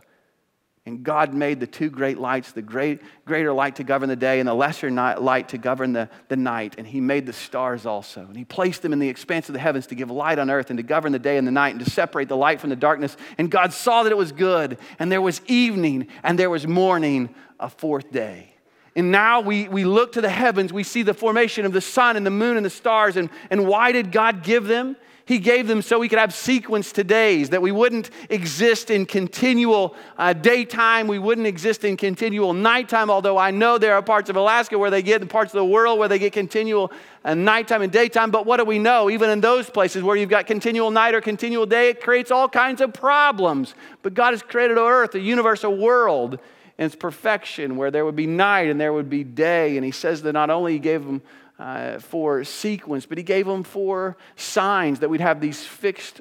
And 0.86 1.04
God 1.04 1.34
made 1.34 1.60
the 1.60 1.66
two 1.66 1.90
great 1.90 2.18
lights, 2.18 2.52
the 2.52 2.62
great, 2.62 3.02
greater 3.26 3.52
light 3.52 3.76
to 3.76 3.84
govern 3.84 4.08
the 4.08 4.16
day 4.16 4.40
and 4.40 4.48
the 4.48 4.54
lesser 4.54 4.90
night, 4.90 5.20
light 5.20 5.50
to 5.50 5.58
govern 5.58 5.92
the, 5.92 6.08
the 6.28 6.36
night. 6.36 6.76
And 6.78 6.86
He 6.86 7.00
made 7.00 7.26
the 7.26 7.32
stars 7.34 7.84
also. 7.84 8.22
And 8.22 8.36
He 8.36 8.44
placed 8.44 8.80
them 8.80 8.94
in 8.94 8.98
the 8.98 9.08
expanse 9.08 9.50
of 9.50 9.52
the 9.52 9.58
heavens 9.58 9.86
to 9.88 9.94
give 9.94 10.10
light 10.10 10.38
on 10.38 10.48
earth 10.48 10.70
and 10.70 10.78
to 10.78 10.82
govern 10.82 11.12
the 11.12 11.18
day 11.18 11.36
and 11.36 11.46
the 11.46 11.52
night 11.52 11.74
and 11.74 11.84
to 11.84 11.90
separate 11.90 12.28
the 12.28 12.36
light 12.38 12.60
from 12.60 12.70
the 12.70 12.76
darkness. 12.76 13.16
And 13.36 13.50
God 13.50 13.74
saw 13.74 14.02
that 14.02 14.10
it 14.10 14.16
was 14.16 14.32
good. 14.32 14.78
And 14.98 15.12
there 15.12 15.20
was 15.20 15.42
evening 15.46 16.08
and 16.22 16.38
there 16.38 16.50
was 16.50 16.66
morning, 16.66 17.34
a 17.60 17.68
fourth 17.68 18.10
day. 18.10 18.54
And 18.96 19.12
now 19.12 19.40
we, 19.40 19.68
we 19.68 19.84
look 19.84 20.12
to 20.12 20.20
the 20.20 20.30
heavens, 20.30 20.72
we 20.72 20.82
see 20.82 21.02
the 21.02 21.14
formation 21.14 21.64
of 21.64 21.72
the 21.72 21.80
sun 21.80 22.16
and 22.16 22.26
the 22.26 22.30
moon 22.30 22.56
and 22.56 22.66
the 22.66 22.70
stars. 22.70 23.16
And, 23.16 23.30
and 23.50 23.66
why 23.66 23.92
did 23.92 24.12
God 24.12 24.42
give 24.42 24.66
them? 24.66 24.96
He 25.28 25.38
gave 25.38 25.66
them 25.66 25.82
so 25.82 25.98
we 25.98 26.08
could 26.08 26.18
have 26.18 26.32
sequence 26.32 26.90
to 26.92 27.04
days, 27.04 27.50
that 27.50 27.60
we 27.60 27.70
wouldn't 27.70 28.08
exist 28.30 28.90
in 28.90 29.04
continual 29.04 29.94
uh, 30.16 30.32
daytime, 30.32 31.06
we 31.06 31.18
wouldn't 31.18 31.46
exist 31.46 31.84
in 31.84 31.98
continual 31.98 32.54
nighttime, 32.54 33.10
although 33.10 33.36
I 33.36 33.50
know 33.50 33.76
there 33.76 33.92
are 33.92 34.00
parts 34.00 34.30
of 34.30 34.36
Alaska 34.36 34.78
where 34.78 34.90
they 34.90 35.02
get, 35.02 35.20
and 35.20 35.28
parts 35.28 35.52
of 35.52 35.58
the 35.58 35.66
world 35.66 35.98
where 35.98 36.08
they 36.08 36.18
get 36.18 36.32
continual 36.32 36.90
uh, 37.26 37.34
nighttime 37.34 37.82
and 37.82 37.92
daytime. 37.92 38.30
But 38.30 38.46
what 38.46 38.56
do 38.56 38.64
we 38.64 38.78
know? 38.78 39.10
Even 39.10 39.28
in 39.28 39.42
those 39.42 39.68
places 39.68 40.02
where 40.02 40.16
you've 40.16 40.30
got 40.30 40.46
continual 40.46 40.90
night 40.90 41.14
or 41.14 41.20
continual 41.20 41.66
day, 41.66 41.90
it 41.90 42.00
creates 42.00 42.30
all 42.30 42.48
kinds 42.48 42.80
of 42.80 42.94
problems. 42.94 43.74
But 44.02 44.14
God 44.14 44.32
has 44.32 44.40
created 44.40 44.78
an 44.78 44.84
earth, 44.84 45.14
a 45.14 45.20
universe, 45.20 45.62
a 45.62 45.68
world 45.68 46.38
in 46.78 46.86
its 46.86 46.96
perfection, 46.96 47.76
where 47.76 47.90
there 47.90 48.04
would 48.04 48.16
be 48.16 48.26
night 48.26 48.68
and 48.68 48.80
there 48.80 48.92
would 48.92 49.10
be 49.10 49.24
day. 49.24 49.76
And 49.76 49.84
he 49.84 49.90
says 49.90 50.22
that 50.22 50.32
not 50.32 50.48
only 50.48 50.74
he 50.74 50.78
gave 50.78 51.04
them 51.04 51.22
uh, 51.58 51.98
for 51.98 52.44
sequence, 52.44 53.04
but 53.04 53.18
he 53.18 53.24
gave 53.24 53.46
them 53.46 53.64
for 53.64 54.16
signs 54.36 55.00
that 55.00 55.08
we'd 55.08 55.20
have 55.20 55.40
these 55.40 55.64
fixed 55.64 56.20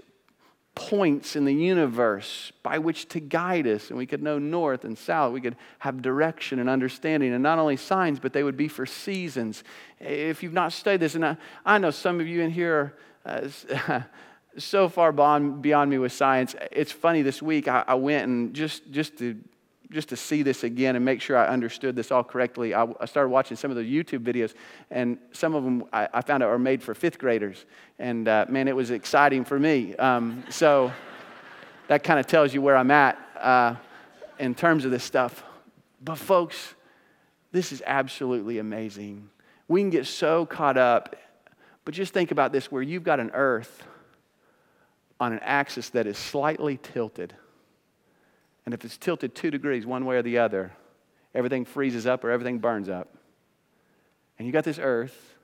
points 0.73 1.35
in 1.35 1.45
the 1.45 1.53
universe 1.53 2.51
by 2.61 2.77
which 2.77 3.07
to 3.09 3.19
guide 3.19 3.65
us, 3.65 3.89
and 3.89 3.97
we 3.97 4.05
could 4.05 4.21
know 4.21 4.37
north 4.37 4.85
and 4.85 4.95
south. 4.97 5.33
We 5.33 5.41
could 5.41 5.55
have 5.79 6.01
direction 6.03 6.59
and 6.59 6.69
understanding, 6.69 7.33
and 7.33 7.41
not 7.41 7.57
only 7.57 7.77
signs, 7.77 8.19
but 8.19 8.31
they 8.31 8.43
would 8.43 8.57
be 8.57 8.67
for 8.67 8.85
seasons. 8.85 9.63
If 9.99 10.43
you've 10.43 10.53
not 10.53 10.73
studied 10.73 10.99
this, 10.99 11.15
and 11.15 11.25
I, 11.25 11.37
I 11.65 11.79
know 11.79 11.89
some 11.89 12.19
of 12.19 12.27
you 12.27 12.41
in 12.41 12.51
here 12.51 12.93
are 13.25 13.49
uh, 13.87 14.01
so 14.59 14.87
far 14.87 15.11
beyond, 15.11 15.63
beyond 15.63 15.89
me 15.89 15.97
with 15.97 16.11
science. 16.11 16.55
It's 16.71 16.91
funny, 16.91 17.23
this 17.23 17.41
week 17.41 17.67
I, 17.67 17.83
I 17.87 17.95
went 17.95 18.27
and 18.27 18.53
just, 18.53 18.91
just 18.91 19.17
to 19.17 19.35
just 19.91 20.09
to 20.09 20.17
see 20.17 20.43
this 20.43 20.63
again 20.63 20.95
and 20.95 21.05
make 21.05 21.21
sure 21.21 21.37
I 21.37 21.47
understood 21.47 21.95
this 21.95 22.11
all 22.11 22.23
correctly, 22.23 22.73
I, 22.73 22.87
I 22.99 23.05
started 23.05 23.29
watching 23.29 23.55
some 23.55 23.71
of 23.71 23.77
the 23.77 23.83
YouTube 23.83 24.19
videos, 24.19 24.53
and 24.91 25.17
some 25.31 25.55
of 25.55 25.63
them 25.63 25.85
I, 25.93 26.09
I 26.13 26.21
found 26.21 26.43
out 26.43 26.49
are 26.49 26.59
made 26.59 26.83
for 26.83 26.93
fifth 26.93 27.17
graders. 27.17 27.65
And 27.99 28.27
uh, 28.27 28.45
man, 28.49 28.67
it 28.67 28.75
was 28.75 28.91
exciting 28.91 29.45
for 29.45 29.59
me. 29.59 29.95
Um, 29.95 30.43
so 30.49 30.91
that 31.87 32.03
kind 32.03 32.19
of 32.19 32.27
tells 32.27 32.53
you 32.53 32.61
where 32.61 32.75
I'm 32.75 32.91
at 32.91 33.17
uh, 33.39 33.75
in 34.39 34.55
terms 34.55 34.85
of 34.85 34.91
this 34.91 35.03
stuff. 35.03 35.43
But, 36.03 36.17
folks, 36.17 36.75
this 37.51 37.71
is 37.71 37.81
absolutely 37.85 38.59
amazing. 38.59 39.29
We 39.67 39.81
can 39.81 39.89
get 39.89 40.05
so 40.05 40.45
caught 40.45 40.77
up, 40.77 41.15
but 41.85 41.93
just 41.93 42.13
think 42.13 42.31
about 42.31 42.51
this 42.51 42.71
where 42.71 42.81
you've 42.81 43.03
got 43.03 43.19
an 43.19 43.31
earth 43.33 43.83
on 45.19 45.33
an 45.33 45.39
axis 45.41 45.89
that 45.91 46.05
is 46.05 46.17
slightly 46.17 46.77
tilted 46.77 47.33
and 48.67 48.73
if 48.73 48.83
it's 48.83 48.97
tilted 48.97 49.33
two 49.33 49.49
degrees 49.49 49.85
one 49.85 50.03
way 50.03 50.17
or 50.17 50.21
the 50.21 50.39
other, 50.39 50.73
everything 51.33 51.63
freezes 51.63 52.05
up 52.05 52.25
or 52.25 52.31
everything 52.31 52.59
burns 52.59 52.89
up. 52.89 53.07
And 54.37 54.45
you 54.45 54.51
got 54.51 54.65
this 54.65 54.77
earth, 54.77 55.35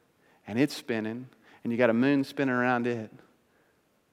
and 0.46 0.60
it's 0.60 0.76
spinning, 0.76 1.30
and 1.64 1.72
you 1.72 1.78
got 1.78 1.90
a 1.90 1.94
moon 1.94 2.26
spinning 2.26 2.54
around 2.54 2.86
it, 2.86 3.10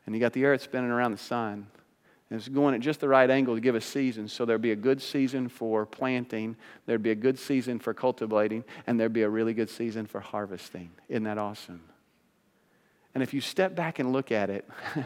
and 0.07 0.14
you 0.14 0.20
got 0.20 0.33
the 0.33 0.44
earth 0.44 0.62
spinning 0.62 0.92
around 0.92 1.11
the 1.11 1.18
sun. 1.18 1.66
And 2.31 2.38
it's 2.38 2.46
going 2.46 2.73
at 2.73 2.83
just 2.83 3.01
the 3.01 3.09
right 3.09 3.29
angle 3.29 3.57
to 3.57 3.61
give 3.61 3.75
a 3.75 3.81
season. 3.81 4.29
So 4.29 4.44
there'd 4.44 4.62
be 4.62 4.70
a 4.70 4.77
good 4.77 5.03
season 5.03 5.49
for 5.49 5.87
planting, 5.87 6.55
there'd 6.87 7.03
be 7.03 7.11
a 7.11 7.16
good 7.16 7.37
season 7.37 7.81
for 7.81 7.92
cultivating, 7.92 8.62
and 8.87 9.01
there'd 9.01 9.12
be 9.12 9.23
a 9.23 9.29
really 9.29 9.55
good 9.55 9.70
season 9.70 10.07
for 10.07 10.20
harvesting. 10.20 10.92
Isn't 11.09 11.25
that 11.25 11.37
awesome? 11.37 11.83
And 13.12 13.25
if 13.25 13.35
you 13.35 13.40
step 13.40 13.75
back 13.75 13.99
and 13.99 14.12
look 14.12 14.31
at 14.31 14.51
it, 14.51 14.70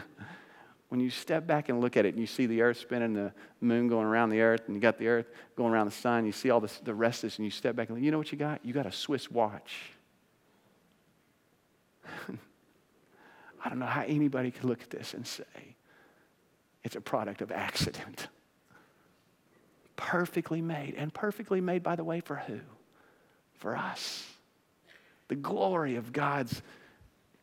when 0.89 0.99
you 0.99 1.09
step 1.09 1.47
back 1.47 1.69
and 1.69 1.81
look 1.81 1.97
at 1.97 2.05
it 2.05 2.09
and 2.09 2.19
you 2.19 2.27
see 2.27 2.45
the 2.45 2.61
earth 2.61 2.77
spinning, 2.77 3.13
the 3.13 3.33
moon 3.59 3.87
going 3.87 4.05
around 4.05 4.29
the 4.29 4.41
earth, 4.41 4.61
and 4.67 4.75
you 4.75 4.81
got 4.81 4.97
the 4.97 5.07
earth 5.07 5.25
going 5.55 5.73
around 5.73 5.87
the 5.87 5.91
sun, 5.91 6.25
you 6.25 6.31
see 6.31 6.49
all 6.49 6.59
this, 6.59 6.79
the 6.83 6.93
rest 6.93 7.23
of 7.23 7.29
this, 7.29 7.37
and 7.37 7.45
you 7.45 7.51
step 7.51 7.75
back 7.75 7.89
and 7.89 8.03
you 8.03 8.11
know 8.11 8.17
what 8.17 8.31
you 8.31 8.37
got? 8.37 8.63
You 8.63 8.73
got 8.73 8.85
a 8.85 8.91
Swiss 8.91 9.31
watch. 9.31 9.91
I 13.65 13.69
don't 13.69 13.79
know 13.79 13.85
how 13.87 14.03
anybody 14.03 14.51
could 14.51 14.65
look 14.65 14.81
at 14.83 14.91
this 14.91 15.15
and 15.15 15.25
say 15.25 15.43
it's 16.83 16.95
a 16.95 17.01
product 17.01 17.41
of 17.41 17.51
accident. 17.51 18.27
Perfectly 19.95 20.61
made, 20.61 20.93
and 20.95 21.13
perfectly 21.13 21.61
made, 21.61 21.81
by 21.81 21.95
the 21.95 22.03
way, 22.03 22.19
for 22.19 22.35
who? 22.35 22.59
For 23.53 23.77
us. 23.77 24.29
The 25.29 25.35
glory 25.35 25.95
of 25.95 26.11
God's 26.11 26.61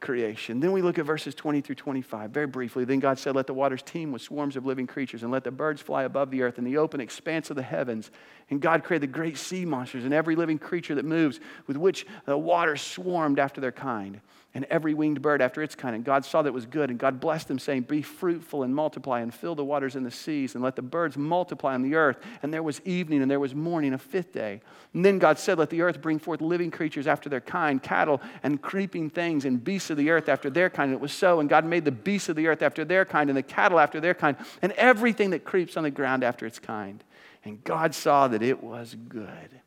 creation. 0.03 0.61
Then 0.61 0.73
we 0.73 0.83
look 0.83 0.99
at 0.99 1.07
verses 1.07 1.35
20 1.35 1.62
through 1.62 1.77
25 1.77 2.31
very 2.31 2.47
briefly. 2.47 2.85
Then 2.85 3.01
God 3.01 3.19
said, 3.19 3.35
Let 3.35 3.47
the 3.47 3.55
waters 3.55 3.83
teem 3.83 4.12
with 4.12 4.21
swarms 4.21 4.57
of 4.57 4.67
living 4.67 4.87
creatures, 4.87 5.23
and 5.23 5.33
let 5.33 5.45
the 5.45 5.51
birds 5.51 5.81
fly 5.81 6.03
above 6.03 6.31
the 6.31 6.43
earth 6.43 6.59
in 6.59 6.65
the 6.65 6.77
open 6.77 7.01
expanse 7.01 7.49
of 7.49 7.57
the 7.57 7.62
heavens. 7.62 8.11
And 8.51 8.61
God 8.61 8.85
created 8.85 9.09
the 9.09 9.15
great 9.15 9.38
sea 9.38 9.65
monsters 9.65 10.05
and 10.05 10.12
every 10.12 10.37
living 10.37 10.59
creature 10.59 10.97
that 10.97 11.07
moves, 11.07 11.41
with 11.67 11.79
which 11.79 12.07
the 12.27 12.37
waters 12.37 12.83
swarmed 12.83 13.38
after 13.38 13.62
their 13.62 13.73
kind. 13.73 14.21
And 14.55 14.67
every 14.67 14.93
winged 14.93 15.23
bird 15.23 15.41
after 15.41 15.62
its 15.62 15.75
kind. 15.75 15.97
And 15.97 16.05
God 16.05 16.27
saw 16.27 16.43
that 16.43 16.49
it 16.49 16.55
was 16.55 16.67
good. 16.67 16.91
And 16.91 16.99
God 16.99 17.21
blessed 17.21 17.49
them, 17.49 17.59
saying, 17.59 17.83
Be 17.83 18.03
fruitful 18.03 18.62
and 18.62 18.75
multiply, 18.75 19.21
and 19.21 19.33
fill 19.33 19.55
the 19.55 19.65
waters 19.65 19.97
in 19.97 20.03
the 20.03 20.11
seas, 20.11 20.55
and 20.55 20.62
let 20.62 20.77
the 20.77 20.83
birds 20.83 21.17
multiply 21.17 21.73
on 21.73 21.81
the 21.81 21.95
earth. 21.95 22.19
And 22.43 22.53
there 22.53 22.62
was 22.62 22.81
evening, 22.85 23.23
and 23.23 23.31
there 23.31 23.41
was 23.41 23.55
morning, 23.55 23.95
a 23.95 23.99
fifth 23.99 24.33
day. 24.33 24.61
And 24.93 25.03
then 25.03 25.19
God 25.19 25.38
said, 25.38 25.59
Let 25.59 25.71
the 25.71 25.81
earth 25.81 26.03
bring 26.03 26.19
forth 26.19 26.43
living 26.43 26.71
creatures 26.71 27.07
after 27.07 27.31
their 27.31 27.41
kind, 27.41 27.83
cattle 27.83 28.21
and 28.43 28.61
creeping 28.61 29.09
things, 29.09 29.47
and 29.47 29.62
beasts 29.62 29.88
of 29.88 29.97
the 29.97 30.11
earth 30.11 30.29
after 30.29 30.51
their 30.51 30.69
kind. 30.69 30.91
And 30.91 30.99
it 30.99 31.03
was 31.03 31.12
so. 31.12 31.41
And 31.41 31.49
God 31.49 31.65
made 31.65 31.87
the 31.87 31.91
beasts 31.91 32.29
of 32.29 32.37
the 32.37 32.49
earth 32.49 32.61
after 32.61 32.85
their 32.85 33.07
kind, 33.07 33.31
and 33.31 33.37
the 33.37 33.43
cattle 33.43 33.81
after 33.81 34.01
their 34.01 34.15
kind, 34.15 34.37
and 34.61 34.73
everything 34.73 35.31
that 35.31 35.45
creeps 35.45 35.79
on 35.79 35.85
the 35.85 35.91
ground 35.91 36.23
after 36.23 36.45
its 36.45 36.59
kind. 36.59 37.03
And 37.45 37.65
God 37.65 37.95
saw 37.95 38.29
that 38.29 38.43
it 38.43 38.62
was 38.62 38.95
good. 39.09 39.62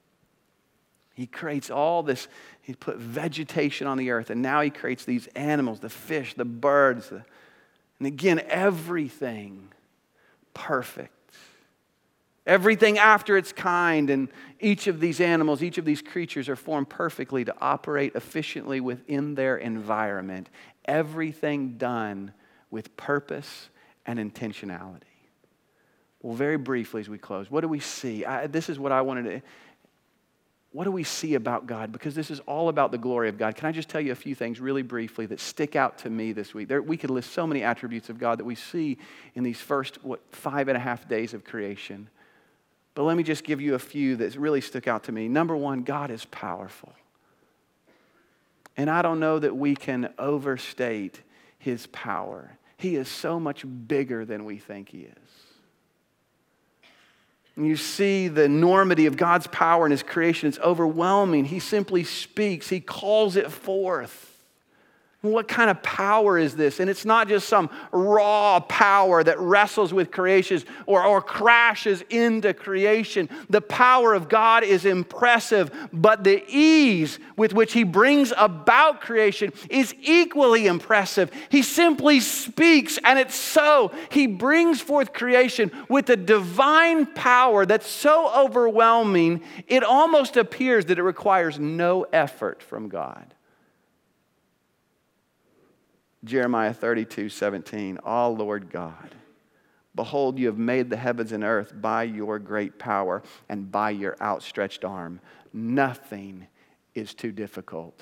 He 1.15 1.27
creates 1.27 1.71
all 1.71 2.03
this, 2.03 2.27
he 2.61 2.73
put 2.73 2.97
vegetation 2.97 3.87
on 3.87 3.97
the 3.97 4.11
earth, 4.11 4.29
and 4.29 4.41
now 4.41 4.61
he 4.61 4.69
creates 4.69 5.05
these 5.05 5.27
animals 5.27 5.79
the 5.79 5.89
fish, 5.89 6.33
the 6.33 6.45
birds, 6.45 7.09
the, 7.09 7.23
and 7.99 8.07
again, 8.07 8.41
everything 8.49 9.69
perfect. 10.53 11.11
Everything 12.45 12.99
after 12.99 13.37
its 13.37 13.51
kind, 13.51 14.09
and 14.09 14.27
each 14.59 14.87
of 14.87 14.99
these 14.99 15.19
animals, 15.19 15.63
each 15.63 15.77
of 15.77 15.85
these 15.85 16.01
creatures 16.01 16.47
are 16.47 16.55
formed 16.55 16.89
perfectly 16.89 17.43
to 17.45 17.55
operate 17.59 18.13
efficiently 18.13 18.79
within 18.79 19.33
their 19.33 19.57
environment. 19.57 20.49
Everything 20.83 21.77
done 21.77 22.33
with 22.69 22.95
purpose 22.97 23.69
and 24.05 24.19
intentionality. 24.19 25.01
Well, 26.21 26.35
very 26.35 26.57
briefly 26.57 27.01
as 27.01 27.09
we 27.09 27.17
close, 27.17 27.49
what 27.49 27.61
do 27.61 27.67
we 27.67 27.79
see? 27.79 28.25
I, 28.25 28.47
this 28.47 28.69
is 28.69 28.77
what 28.77 28.91
I 28.91 29.01
wanted 29.01 29.23
to 29.23 29.41
what 30.75 30.83
do 30.83 30.91
we 30.91 31.05
see 31.05 31.35
about 31.35 31.67
God? 31.67 31.93
Because 31.93 32.15
this 32.15 32.29
is 32.29 32.41
all 32.41 32.67
about 32.67 32.91
the 32.91 32.97
glory 32.97 33.29
of 33.29 33.37
God. 33.37 33.55
Can 33.55 33.65
I 33.65 33.71
just 33.71 33.87
tell 33.87 34.01
you 34.01 34.11
a 34.11 34.15
few 34.15 34.35
things 34.35 34.59
really 34.59 34.81
briefly 34.81 35.25
that 35.27 35.39
stick 35.39 35.77
out 35.77 35.99
to 35.99 36.09
me 36.09 36.33
this 36.33 36.53
week? 36.53 36.67
There, 36.67 36.81
we 36.81 36.97
could 36.97 37.11
list 37.11 37.31
so 37.31 37.47
many 37.47 37.63
attributes 37.63 38.09
of 38.09 38.19
God 38.19 38.39
that 38.39 38.43
we 38.43 38.55
see 38.55 38.97
in 39.35 39.43
these 39.43 39.57
first, 39.57 40.03
what, 40.03 40.19
five 40.33 40.67
and 40.67 40.75
a 40.75 40.79
half 40.81 41.07
days 41.07 41.33
of 41.33 41.45
creation. 41.45 42.09
But 42.93 43.03
let 43.03 43.15
me 43.15 43.23
just 43.23 43.45
give 43.45 43.61
you 43.61 43.75
a 43.75 43.79
few 43.79 44.17
that 44.17 44.35
really 44.35 44.59
stuck 44.59 44.85
out 44.85 45.05
to 45.05 45.13
me. 45.13 45.29
Number 45.29 45.55
one, 45.55 45.83
God 45.83 46.11
is 46.11 46.25
powerful. 46.25 46.91
And 48.75 48.89
I 48.89 49.01
don't 49.01 49.21
know 49.21 49.39
that 49.39 49.55
we 49.55 49.77
can 49.77 50.13
overstate 50.19 51.21
his 51.57 51.87
power. 51.87 52.57
He 52.75 52.97
is 52.97 53.07
so 53.07 53.39
much 53.39 53.63
bigger 53.87 54.25
than 54.25 54.43
we 54.43 54.57
think 54.57 54.89
he 54.89 55.03
is. 55.03 55.44
And 57.55 57.65
you 57.65 57.77
see 57.77 58.27
the 58.27 58.43
enormity 58.43 59.05
of 59.05 59.17
God's 59.17 59.47
power 59.47 59.85
in 59.85 59.91
His 59.91 60.03
creation. 60.03 60.49
It's 60.49 60.59
overwhelming. 60.59 61.45
He 61.45 61.59
simply 61.59 62.03
speaks, 62.03 62.69
He 62.69 62.81
calls 62.81 63.35
it 63.35 63.51
forth. 63.51 64.34
What 65.25 65.47
kind 65.47 65.69
of 65.69 65.81
power 65.83 66.37
is 66.37 66.55
this? 66.55 66.79
And 66.79 66.89
it's 66.89 67.05
not 67.05 67.27
just 67.27 67.47
some 67.47 67.69
raw 67.91 68.59
power 68.61 69.23
that 69.23 69.39
wrestles 69.39 69.93
with 69.93 70.11
creation 70.11 70.63
or, 70.85 71.03
or 71.03 71.21
crashes 71.21 72.03
into 72.09 72.53
creation. 72.53 73.29
The 73.49 73.61
power 73.61 74.13
of 74.13 74.29
God 74.29 74.63
is 74.63 74.85
impressive, 74.85 75.71
but 75.91 76.23
the 76.23 76.43
ease 76.47 77.19
with 77.35 77.53
which 77.53 77.73
He 77.73 77.83
brings 77.83 78.33
about 78.37 79.01
creation 79.01 79.51
is 79.69 79.93
equally 80.01 80.67
impressive. 80.67 81.31
He 81.49 81.61
simply 81.61 82.19
speaks, 82.19 82.97
and 83.03 83.19
it's 83.19 83.35
so. 83.35 83.91
He 84.09 84.27
brings 84.27 84.81
forth 84.81 85.13
creation 85.13 85.71
with 85.89 86.09
a 86.09 86.15
divine 86.15 87.05
power 87.05 87.65
that's 87.65 87.87
so 87.87 88.31
overwhelming, 88.33 89.41
it 89.67 89.83
almost 89.83 90.37
appears 90.37 90.85
that 90.85 90.99
it 90.99 91.03
requires 91.03 91.59
no 91.59 92.03
effort 92.13 92.61
from 92.61 92.89
God. 92.89 93.34
Jeremiah 96.25 96.73
32 96.73 97.29
17. 97.29 97.99
Ah, 98.03 98.27
Lord 98.27 98.69
God, 98.69 99.15
behold, 99.93 100.39
you 100.39 100.47
have 100.47 100.57
made 100.57 100.89
the 100.89 100.97
heavens 100.97 101.31
and 101.31 101.43
earth 101.43 101.71
by 101.79 102.03
your 102.03 102.39
great 102.39 102.79
power 102.79 103.21
and 103.47 103.71
by 103.71 103.91
your 103.91 104.17
outstretched 104.19 104.83
arm. 104.83 105.21
Nothing 105.53 106.47
is 106.95 107.13
too 107.13 107.31
difficult 107.31 108.01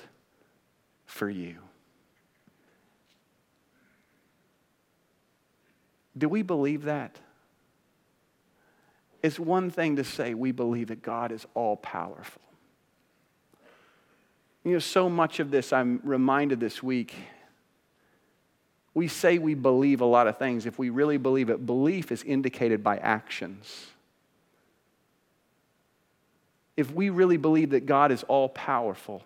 for 1.04 1.28
you. 1.28 1.56
Do 6.16 6.28
we 6.28 6.42
believe 6.42 6.84
that? 6.84 7.18
It's 9.22 9.38
one 9.38 9.70
thing 9.70 9.96
to 9.96 10.04
say 10.04 10.34
we 10.34 10.52
believe 10.52 10.88
that 10.88 11.02
God 11.02 11.32
is 11.32 11.46
all 11.54 11.76
powerful. 11.76 12.42
You 14.64 14.72
know, 14.72 14.78
so 14.78 15.10
much 15.10 15.40
of 15.40 15.50
this 15.50 15.72
I'm 15.72 16.00
reminded 16.04 16.60
this 16.60 16.82
week 16.82 17.14
we 18.94 19.08
say 19.08 19.38
we 19.38 19.54
believe 19.54 20.00
a 20.00 20.06
lot 20.06 20.28
of 20.28 20.38
things. 20.38 20.66
If 20.66 20.78
we 20.78 20.88
really 20.88 21.18
believe 21.18 21.50
it, 21.50 21.66
belief 21.66 22.12
is 22.12 22.22
indicated 22.22 22.84
by 22.84 22.96
actions. 22.98 23.86
If 26.76 26.92
we 26.92 27.10
really 27.10 27.36
believe 27.36 27.70
that 27.70 27.86
God 27.86 28.12
is 28.12 28.22
all 28.24 28.48
powerful, 28.48 29.22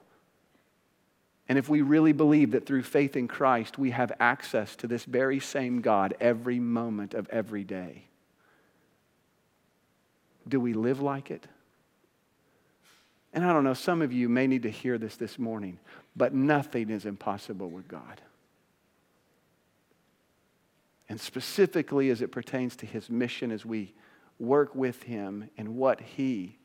and 1.48 1.58
if 1.58 1.68
we 1.68 1.82
really 1.82 2.12
believe 2.12 2.52
that 2.52 2.66
through 2.66 2.82
faith 2.82 3.16
in 3.16 3.28
Christ 3.28 3.78
we 3.78 3.90
have 3.90 4.12
access 4.20 4.74
to 4.76 4.86
this 4.86 5.04
very 5.04 5.40
same 5.40 5.80
God 5.80 6.14
every 6.18 6.58
moment 6.58 7.12
of 7.14 7.28
every 7.28 7.64
day, 7.64 8.04
do 10.46 10.60
we 10.60 10.72
live 10.72 11.00
like 11.00 11.30
it? 11.30 11.46
And 13.34 13.44
I 13.44 13.52
don't 13.52 13.64
know, 13.64 13.74
some 13.74 14.00
of 14.00 14.14
you 14.14 14.30
may 14.30 14.46
need 14.46 14.62
to 14.62 14.70
hear 14.70 14.96
this 14.96 15.16
this 15.16 15.38
morning, 15.38 15.78
but 16.16 16.32
nothing 16.32 16.88
is 16.88 17.04
impossible 17.04 17.68
with 17.68 17.86
God 17.86 18.22
and 21.08 21.20
specifically 21.20 22.10
as 22.10 22.22
it 22.22 22.32
pertains 22.32 22.76
to 22.76 22.86
his 22.86 23.08
mission 23.08 23.50
as 23.50 23.64
we 23.64 23.94
work 24.38 24.74
with 24.74 25.02
him 25.02 25.48
and 25.56 25.76
what 25.76 26.00
he 26.00 26.56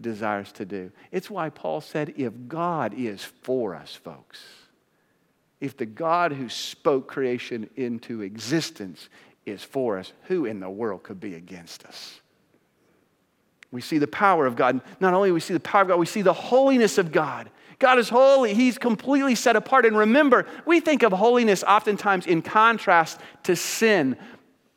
desires 0.00 0.50
to 0.52 0.64
do. 0.64 0.90
It's 1.12 1.30
why 1.30 1.50
Paul 1.50 1.80
said, 1.80 2.14
if 2.16 2.32
God 2.48 2.94
is 2.96 3.22
for 3.22 3.74
us, 3.74 3.94
folks, 3.94 4.44
if 5.60 5.76
the 5.76 5.86
God 5.86 6.32
who 6.32 6.48
spoke 6.48 7.08
creation 7.08 7.70
into 7.76 8.22
existence 8.22 9.08
is 9.46 9.62
for 9.62 9.98
us, 9.98 10.12
who 10.24 10.46
in 10.46 10.60
the 10.60 10.70
world 10.70 11.02
could 11.02 11.20
be 11.20 11.34
against 11.34 11.84
us? 11.84 12.20
We 13.70 13.80
see 13.80 13.98
the 13.98 14.06
power 14.06 14.46
of 14.46 14.56
God. 14.56 14.80
Not 15.00 15.14
only 15.14 15.32
we 15.32 15.40
see 15.40 15.54
the 15.54 15.60
power 15.60 15.82
of 15.82 15.88
God, 15.88 15.98
we 15.98 16.06
see 16.06 16.22
the 16.22 16.32
holiness 16.32 16.98
of 16.98 17.12
God. 17.12 17.50
God 17.78 17.98
is 17.98 18.08
holy. 18.08 18.54
He's 18.54 18.78
completely 18.78 19.34
set 19.34 19.56
apart. 19.56 19.86
And 19.86 19.96
remember, 19.96 20.46
we 20.66 20.80
think 20.80 21.02
of 21.02 21.12
holiness 21.12 21.62
oftentimes 21.62 22.26
in 22.26 22.42
contrast 22.42 23.20
to 23.44 23.56
sin. 23.56 24.16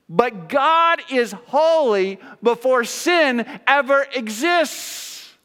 But 0.09 0.49
God 0.49 1.01
is 1.11 1.33
holy 1.47 2.19
before 2.41 2.83
sin 2.83 3.45
ever 3.67 4.07
exists. 4.15 5.35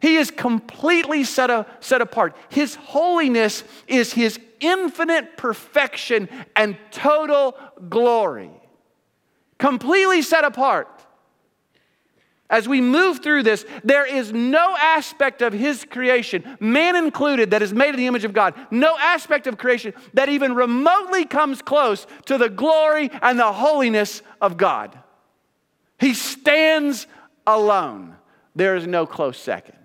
He 0.00 0.16
is 0.16 0.30
completely 0.30 1.22
set, 1.22 1.50
a, 1.50 1.66
set 1.80 2.00
apart. 2.00 2.36
His 2.48 2.74
holiness 2.74 3.62
is 3.86 4.12
His 4.12 4.40
infinite 4.58 5.36
perfection 5.36 6.28
and 6.56 6.76
total 6.90 7.56
glory. 7.88 8.50
Completely 9.58 10.22
set 10.22 10.44
apart 10.44 10.88
as 12.52 12.68
we 12.68 12.82
move 12.82 13.20
through 13.22 13.42
this, 13.42 13.64
there 13.82 14.06
is 14.06 14.30
no 14.30 14.76
aspect 14.78 15.40
of 15.40 15.54
his 15.54 15.86
creation, 15.86 16.44
man 16.60 16.94
included, 16.94 17.50
that 17.50 17.62
is 17.62 17.72
made 17.72 17.88
in 17.88 17.96
the 17.96 18.06
image 18.06 18.24
of 18.24 18.34
God, 18.34 18.54
no 18.70 18.96
aspect 18.98 19.46
of 19.46 19.56
creation 19.56 19.94
that 20.12 20.28
even 20.28 20.54
remotely 20.54 21.24
comes 21.24 21.62
close 21.62 22.06
to 22.26 22.36
the 22.36 22.50
glory 22.50 23.10
and 23.22 23.38
the 23.38 23.52
holiness 23.52 24.20
of 24.40 24.58
God. 24.58 24.96
He 25.98 26.12
stands 26.12 27.06
alone. 27.46 28.16
There 28.54 28.76
is 28.76 28.86
no 28.86 29.06
close 29.06 29.38
second. 29.38 29.78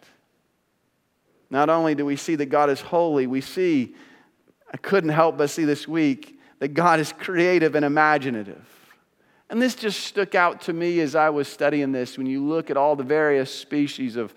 Not 1.50 1.70
only 1.70 1.96
do 1.96 2.06
we 2.06 2.18
see 2.18 2.36
that 2.36 2.48
God 2.48 2.70
is 2.70 2.82
holy, 2.82 3.28
we 3.28 3.40
see, 3.40 3.96
I 4.74 4.76
couldn't 4.76 5.12
help 5.12 5.38
but 5.38 5.50
see 5.50 5.64
this 5.64 5.88
week, 5.88 6.38
that 6.60 6.70
God 6.70 7.00
is 7.00 7.14
creative 7.14 7.76
and 7.76 7.86
imaginative. 7.86 8.77
And 9.50 9.62
this 9.62 9.76
just 9.76 10.02
stuck 10.02 10.36
out 10.36 10.62
to 10.62 10.74
me 10.74 11.00
as 11.00 11.16
I 11.16 11.30
was 11.30 11.48
studying 11.48 11.92
this. 11.92 12.18
When 12.18 12.28
you 12.28 12.44
look 12.46 12.70
at 12.70 12.78
all 12.78 12.96
the 12.96 13.04
various 13.04 13.54
species 13.54 14.16
of 14.16 14.34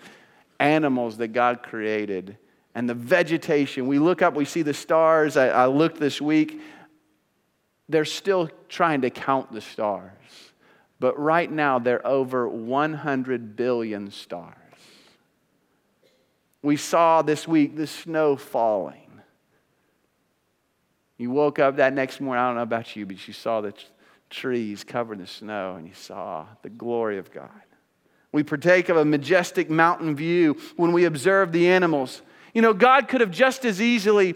animals 0.59 1.17
that 1.17 1.29
God 1.29 1.63
created 1.63 2.37
and 2.73 2.89
the 2.89 2.93
vegetation, 2.93 3.87
we 3.87 3.99
look 3.99 4.21
up, 4.21 4.35
we 4.35 4.45
see 4.45 4.61
the 4.61 4.73
stars. 4.73 5.35
I, 5.35 5.49
I 5.49 5.65
looked 5.65 5.99
this 5.99 6.21
week. 6.21 6.61
They're 7.89 8.05
still 8.05 8.49
trying 8.69 9.01
to 9.01 9.09
count 9.09 9.51
the 9.51 9.59
stars. 9.59 10.11
But 10.99 11.19
right 11.19 11.51
now, 11.51 11.79
there 11.79 12.05
are 12.05 12.07
over 12.07 12.47
100 12.47 13.55
billion 13.55 14.11
stars. 14.11 14.55
We 16.61 16.77
saw 16.77 17.21
this 17.21 17.47
week 17.47 17.75
the 17.75 17.87
snow 17.87 18.37
falling. 18.37 19.11
You 21.17 21.31
woke 21.31 21.59
up 21.59 21.77
that 21.77 21.93
next 21.93 22.21
morning, 22.21 22.41
I 22.41 22.47
don't 22.47 22.55
know 22.55 22.61
about 22.61 22.95
you, 22.95 23.05
but 23.05 23.27
you 23.27 23.33
saw 23.33 23.61
the 23.61 23.73
trees 24.31 24.83
covered 24.83 25.19
in 25.19 25.27
snow 25.27 25.75
and 25.75 25.87
you 25.87 25.93
saw 25.93 26.47
the 26.63 26.69
glory 26.69 27.17
of 27.17 27.31
God. 27.31 27.49
We 28.31 28.43
partake 28.43 28.89
of 28.89 28.97
a 28.97 29.05
majestic 29.05 29.69
mountain 29.69 30.15
view 30.15 30.57
when 30.77 30.93
we 30.93 31.05
observe 31.05 31.51
the 31.51 31.67
animals. 31.67 32.21
You 32.53 32.61
know, 32.61 32.73
God 32.73 33.07
could 33.07 33.21
have 33.21 33.31
just 33.31 33.65
as 33.65 33.81
easily 33.81 34.35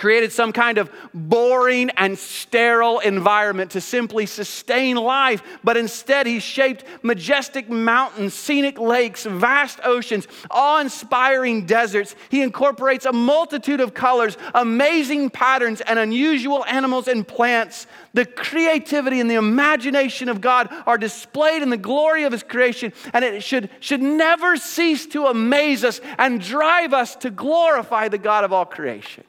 created 0.00 0.32
some 0.32 0.50
kind 0.50 0.78
of 0.78 0.90
boring 1.12 1.90
and 1.90 2.18
sterile 2.18 3.00
environment 3.00 3.72
to 3.72 3.82
simply 3.82 4.24
sustain 4.24 4.96
life, 4.96 5.42
but 5.62 5.76
instead 5.76 6.26
he 6.26 6.40
shaped 6.40 6.82
majestic 7.02 7.68
mountains, 7.68 8.32
scenic 8.32 8.78
lakes, 8.78 9.26
vast 9.26 9.78
oceans, 9.84 10.26
awe 10.50 10.80
inspiring 10.80 11.66
deserts. 11.66 12.16
He 12.30 12.40
incorporates 12.40 13.04
a 13.04 13.12
multitude 13.12 13.82
of 13.82 13.92
colors, 13.92 14.38
amazing 14.54 15.28
patterns, 15.28 15.82
and 15.82 15.98
unusual 15.98 16.64
animals 16.64 17.06
and 17.06 17.28
plants. 17.28 17.86
The 18.14 18.24
creativity 18.24 19.20
and 19.20 19.30
the 19.30 19.34
imagination 19.34 20.30
of 20.30 20.40
God 20.40 20.72
are 20.86 20.96
displayed 20.96 21.60
in 21.60 21.68
the 21.68 21.76
glory 21.76 22.24
of 22.24 22.32
his 22.32 22.42
creation, 22.42 22.94
and 23.12 23.22
it 23.22 23.42
should, 23.42 23.68
should 23.80 24.00
never 24.00 24.56
cease 24.56 25.04
to 25.08 25.26
amaze 25.26 25.84
us 25.84 26.00
and 26.16 26.40
drive 26.40 26.94
us 26.94 27.16
to 27.16 27.28
glorify 27.28 28.08
the 28.08 28.16
God 28.16 28.44
of 28.44 28.52
all 28.54 28.64
creation. 28.64 29.24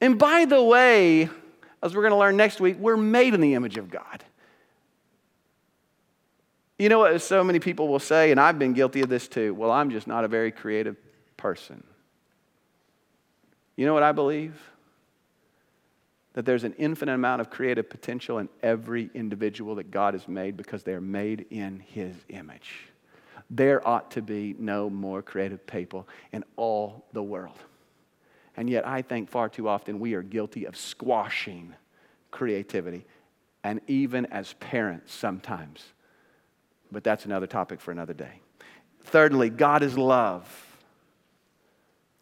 And 0.00 0.18
by 0.18 0.44
the 0.44 0.62
way, 0.62 1.28
as 1.82 1.94
we're 1.94 2.02
going 2.02 2.12
to 2.12 2.18
learn 2.18 2.36
next 2.36 2.60
week, 2.60 2.76
we're 2.78 2.96
made 2.96 3.34
in 3.34 3.40
the 3.40 3.54
image 3.54 3.76
of 3.78 3.90
God. 3.90 4.24
You 6.78 6.90
know 6.90 6.98
what 6.98 7.22
so 7.22 7.42
many 7.42 7.58
people 7.58 7.88
will 7.88 7.98
say, 7.98 8.30
and 8.30 8.38
I've 8.38 8.58
been 8.58 8.74
guilty 8.74 9.00
of 9.00 9.08
this 9.08 9.28
too 9.28 9.54
well, 9.54 9.70
I'm 9.70 9.90
just 9.90 10.06
not 10.06 10.24
a 10.24 10.28
very 10.28 10.50
creative 10.50 10.96
person. 11.36 11.82
You 13.76 13.86
know 13.86 13.94
what 13.94 14.02
I 14.02 14.12
believe? 14.12 14.54
That 16.34 16.44
there's 16.44 16.64
an 16.64 16.74
infinite 16.76 17.14
amount 17.14 17.40
of 17.40 17.48
creative 17.48 17.88
potential 17.88 18.38
in 18.38 18.50
every 18.62 19.10
individual 19.14 19.76
that 19.76 19.90
God 19.90 20.12
has 20.12 20.28
made 20.28 20.56
because 20.56 20.82
they're 20.82 21.00
made 21.00 21.46
in 21.50 21.80
His 21.80 22.14
image. 22.28 22.88
There 23.48 23.86
ought 23.86 24.10
to 24.12 24.22
be 24.22 24.54
no 24.58 24.90
more 24.90 25.22
creative 25.22 25.66
people 25.66 26.06
in 26.32 26.44
all 26.56 27.06
the 27.12 27.22
world. 27.22 27.58
And 28.56 28.70
yet, 28.70 28.86
I 28.86 29.02
think 29.02 29.28
far 29.28 29.48
too 29.48 29.68
often 29.68 30.00
we 30.00 30.14
are 30.14 30.22
guilty 30.22 30.64
of 30.64 30.76
squashing 30.76 31.74
creativity, 32.30 33.04
and 33.62 33.80
even 33.86 34.26
as 34.26 34.54
parents 34.54 35.12
sometimes. 35.12 35.84
But 36.90 37.04
that's 37.04 37.24
another 37.24 37.46
topic 37.46 37.80
for 37.80 37.90
another 37.90 38.14
day. 38.14 38.40
Thirdly, 39.02 39.50
God 39.50 39.82
is 39.82 39.96
love. 39.98 40.62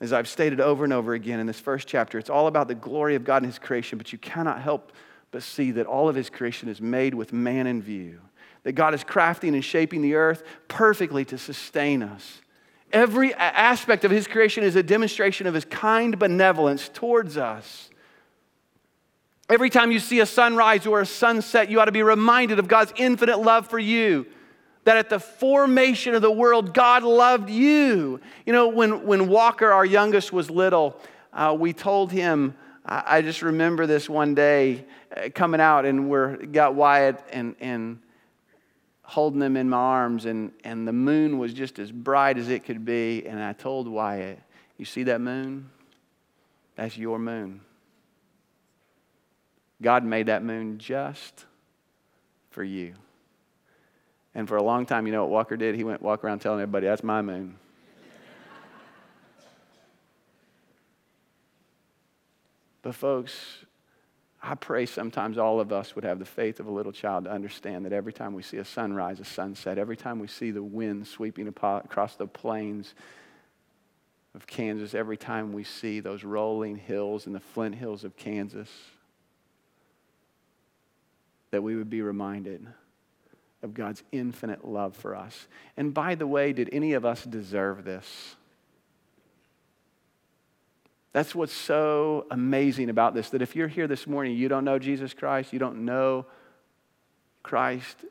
As 0.00 0.12
I've 0.12 0.28
stated 0.28 0.60
over 0.60 0.84
and 0.84 0.92
over 0.92 1.14
again 1.14 1.40
in 1.40 1.46
this 1.46 1.60
first 1.60 1.86
chapter, 1.88 2.18
it's 2.18 2.30
all 2.30 2.46
about 2.46 2.68
the 2.68 2.74
glory 2.74 3.14
of 3.14 3.24
God 3.24 3.38
and 3.42 3.46
His 3.46 3.58
creation, 3.58 3.98
but 3.98 4.12
you 4.12 4.18
cannot 4.18 4.60
help 4.60 4.92
but 5.30 5.42
see 5.42 5.70
that 5.72 5.86
all 5.86 6.08
of 6.08 6.14
His 6.14 6.30
creation 6.30 6.68
is 6.68 6.80
made 6.80 7.14
with 7.14 7.32
man 7.32 7.66
in 7.66 7.80
view. 7.80 8.20
That 8.64 8.72
God 8.72 8.94
is 8.94 9.04
crafting 9.04 9.54
and 9.54 9.64
shaping 9.64 10.02
the 10.02 10.14
earth 10.14 10.42
perfectly 10.68 11.24
to 11.26 11.38
sustain 11.38 12.02
us. 12.02 12.40
Every 12.94 13.34
aspect 13.34 14.04
of 14.04 14.12
his 14.12 14.28
creation 14.28 14.62
is 14.62 14.76
a 14.76 14.82
demonstration 14.82 15.48
of 15.48 15.54
his 15.54 15.64
kind 15.64 16.16
benevolence 16.16 16.88
towards 16.88 17.36
us. 17.36 17.90
Every 19.50 19.68
time 19.68 19.90
you 19.90 19.98
see 19.98 20.20
a 20.20 20.26
sunrise 20.26 20.86
or 20.86 21.00
a 21.00 21.06
sunset, 21.06 21.68
you 21.68 21.80
ought 21.80 21.86
to 21.86 21.92
be 21.92 22.04
reminded 22.04 22.60
of 22.60 22.68
God's 22.68 22.92
infinite 22.96 23.40
love 23.40 23.66
for 23.66 23.80
you. 23.80 24.26
That 24.84 24.96
at 24.96 25.10
the 25.10 25.18
formation 25.18 26.14
of 26.14 26.22
the 26.22 26.30
world, 26.30 26.72
God 26.72 27.02
loved 27.02 27.50
you. 27.50 28.20
You 28.46 28.52
know, 28.52 28.68
when, 28.68 29.04
when 29.04 29.26
Walker, 29.26 29.72
our 29.72 29.84
youngest, 29.84 30.32
was 30.32 30.48
little, 30.48 30.96
uh, 31.32 31.56
we 31.58 31.72
told 31.72 32.12
him, 32.12 32.54
I, 32.86 33.02
I, 33.06 33.22
just 33.22 33.42
remember 33.42 33.88
this 33.88 34.08
one 34.08 34.36
day 34.36 34.84
uh, 35.16 35.30
coming 35.34 35.60
out 35.60 35.84
and 35.84 36.08
we 36.08 36.46
got 36.46 36.76
Wyatt 36.76 37.18
and, 37.32 37.56
and 37.58 37.98
holding 39.04 39.38
them 39.38 39.56
in 39.56 39.68
my 39.68 39.76
arms, 39.76 40.24
and, 40.24 40.50
and 40.64 40.88
the 40.88 40.92
moon 40.92 41.38
was 41.38 41.52
just 41.52 41.78
as 41.78 41.92
bright 41.92 42.38
as 42.38 42.48
it 42.48 42.64
could 42.64 42.84
be. 42.84 43.24
And 43.26 43.40
I 43.40 43.52
told 43.52 43.86
Wyatt, 43.86 44.40
You 44.76 44.84
see 44.84 45.04
that 45.04 45.20
moon? 45.20 45.70
That's 46.74 46.98
your 46.98 47.18
moon. 47.18 47.60
God 49.80 50.04
made 50.04 50.26
that 50.26 50.42
moon 50.42 50.78
just 50.78 51.44
for 52.50 52.64
you. 52.64 52.94
And 54.34 54.48
for 54.48 54.56
a 54.56 54.62
long 54.62 54.86
time, 54.86 55.06
you 55.06 55.12
know 55.12 55.22
what 55.22 55.30
Walker 55.30 55.56
did? 55.56 55.76
He 55.76 55.84
went 55.84 56.02
walk 56.02 56.24
around 56.24 56.40
telling 56.40 56.60
everybody, 56.60 56.86
That's 56.86 57.04
my 57.04 57.22
moon. 57.22 57.56
but, 62.82 62.94
folks, 62.94 63.64
I 64.46 64.54
pray 64.56 64.84
sometimes 64.84 65.38
all 65.38 65.58
of 65.58 65.72
us 65.72 65.94
would 65.94 66.04
have 66.04 66.18
the 66.18 66.26
faith 66.26 66.60
of 66.60 66.66
a 66.66 66.70
little 66.70 66.92
child 66.92 67.24
to 67.24 67.30
understand 67.30 67.86
that 67.86 67.94
every 67.94 68.12
time 68.12 68.34
we 68.34 68.42
see 68.42 68.58
a 68.58 68.64
sunrise, 68.64 69.18
a 69.18 69.24
sunset, 69.24 69.78
every 69.78 69.96
time 69.96 70.18
we 70.18 70.26
see 70.26 70.50
the 70.50 70.62
wind 70.62 71.06
sweeping 71.06 71.48
across 71.48 72.16
the 72.16 72.26
plains 72.26 72.94
of 74.34 74.46
Kansas, 74.46 74.94
every 74.94 75.16
time 75.16 75.54
we 75.54 75.64
see 75.64 76.00
those 76.00 76.24
rolling 76.24 76.76
hills 76.76 77.24
and 77.24 77.34
the 77.34 77.40
flint 77.40 77.74
hills 77.74 78.04
of 78.04 78.18
Kansas, 78.18 78.68
that 81.50 81.62
we 81.62 81.74
would 81.74 81.88
be 81.88 82.02
reminded 82.02 82.66
of 83.62 83.72
God's 83.72 84.02
infinite 84.12 84.62
love 84.62 84.94
for 84.94 85.16
us. 85.16 85.46
And 85.78 85.94
by 85.94 86.16
the 86.16 86.26
way, 86.26 86.52
did 86.52 86.68
any 86.70 86.92
of 86.92 87.06
us 87.06 87.24
deserve 87.24 87.84
this? 87.84 88.36
That's 91.14 91.32
what's 91.32 91.52
so 91.52 92.26
amazing 92.32 92.90
about 92.90 93.14
this 93.14 93.30
that 93.30 93.40
if 93.40 93.54
you're 93.54 93.68
here 93.68 93.86
this 93.86 94.06
morning, 94.06 94.36
you 94.36 94.48
don't 94.48 94.64
know 94.64 94.80
Jesus 94.80 95.14
Christ, 95.14 95.52
you 95.52 95.60
don't 95.60 95.84
know 95.84 96.26
Christ. 97.44 98.04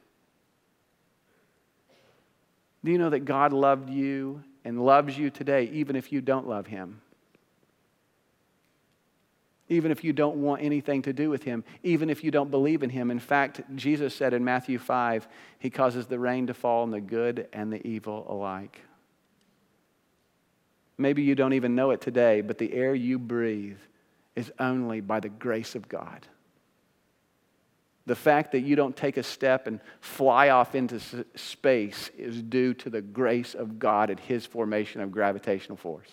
Do 2.82 2.92
you 2.92 2.98
know 2.98 3.10
that 3.10 3.26
God 3.26 3.52
loved 3.52 3.90
you 3.90 4.42
and 4.64 4.84
loves 4.84 5.18
you 5.18 5.30
today, 5.30 5.70
even 5.74 5.98
if 5.98 6.14
you 6.14 6.22
don't 6.22 6.48
love 6.48 6.68
Him? 6.68 7.02
Even 9.68 9.92
if 9.92 10.06
you 10.06 10.14
don't 10.14 10.38
want 10.38 10.62
anything 10.62 11.02
to 11.02 11.12
do 11.12 11.30
with 11.30 11.44
Him, 11.44 11.66
even 11.84 12.10
if 12.10 12.24
you 12.24 12.32
don't 12.32 12.52
believe 12.52 12.84
in 12.84 12.90
Him. 12.90 13.12
In 13.12 13.20
fact, 13.20 13.60
Jesus 13.76 14.16
said 14.16 14.34
in 14.34 14.46
Matthew 14.46 14.80
5, 14.80 15.28
He 15.60 15.70
causes 15.70 16.08
the 16.08 16.20
rain 16.20 16.48
to 16.48 16.54
fall 16.54 16.84
on 16.84 16.92
the 16.92 17.02
good 17.02 17.50
and 17.52 17.72
the 17.72 17.86
evil 17.86 18.26
alike. 18.30 18.82
Maybe 20.98 21.24
you 21.24 21.36
don't 21.36 21.54
even 21.54 21.76
know 21.76 21.92
it 21.92 22.02
today, 22.02 22.42
but 22.42 22.58
the 22.58 22.74
air 22.74 22.94
you 22.94 23.18
breathe 23.18 23.80
is 24.36 24.52
only 24.60 25.02
by 25.02 25.20
the 25.20 25.30
grace 25.30 25.76
of 25.76 25.90
God. 25.90 26.28
The 28.06 28.16
fact 28.16 28.52
that 28.52 28.62
you 28.62 28.76
don't 28.76 28.96
take 28.96 29.18
a 29.18 29.24
step 29.24 29.66
and 29.66 29.80
fly 30.02 30.50
off 30.50 30.76
into 30.76 31.00
space 31.36 32.10
is 32.18 32.42
due 32.42 32.74
to 32.76 32.90
the 32.90 33.02
grace 33.02 33.56
of 33.56 33.80
God 33.80 34.10
and 34.10 34.20
His 34.20 34.46
formation 34.46 35.00
of 35.00 35.12
gravitational 35.12 35.78
force. 35.78 36.10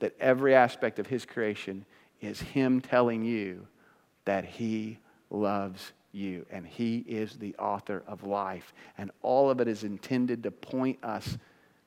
That 0.00 0.16
every 0.18 0.54
aspect 0.54 0.98
of 0.98 1.06
His 1.06 1.24
creation 1.24 1.84
is 2.20 2.40
Him 2.40 2.80
telling 2.80 3.24
you 3.24 3.66
that 4.24 4.44
He 4.44 4.98
loves 5.30 5.92
you 6.10 6.44
and 6.50 6.66
He 6.66 6.98
is 6.98 7.36
the 7.36 7.54
author 7.56 8.02
of 8.08 8.24
life. 8.24 8.74
And 8.98 9.12
all 9.22 9.48
of 9.48 9.60
it 9.60 9.68
is 9.68 9.84
intended 9.84 10.42
to 10.42 10.50
point 10.50 10.98
us 11.04 11.38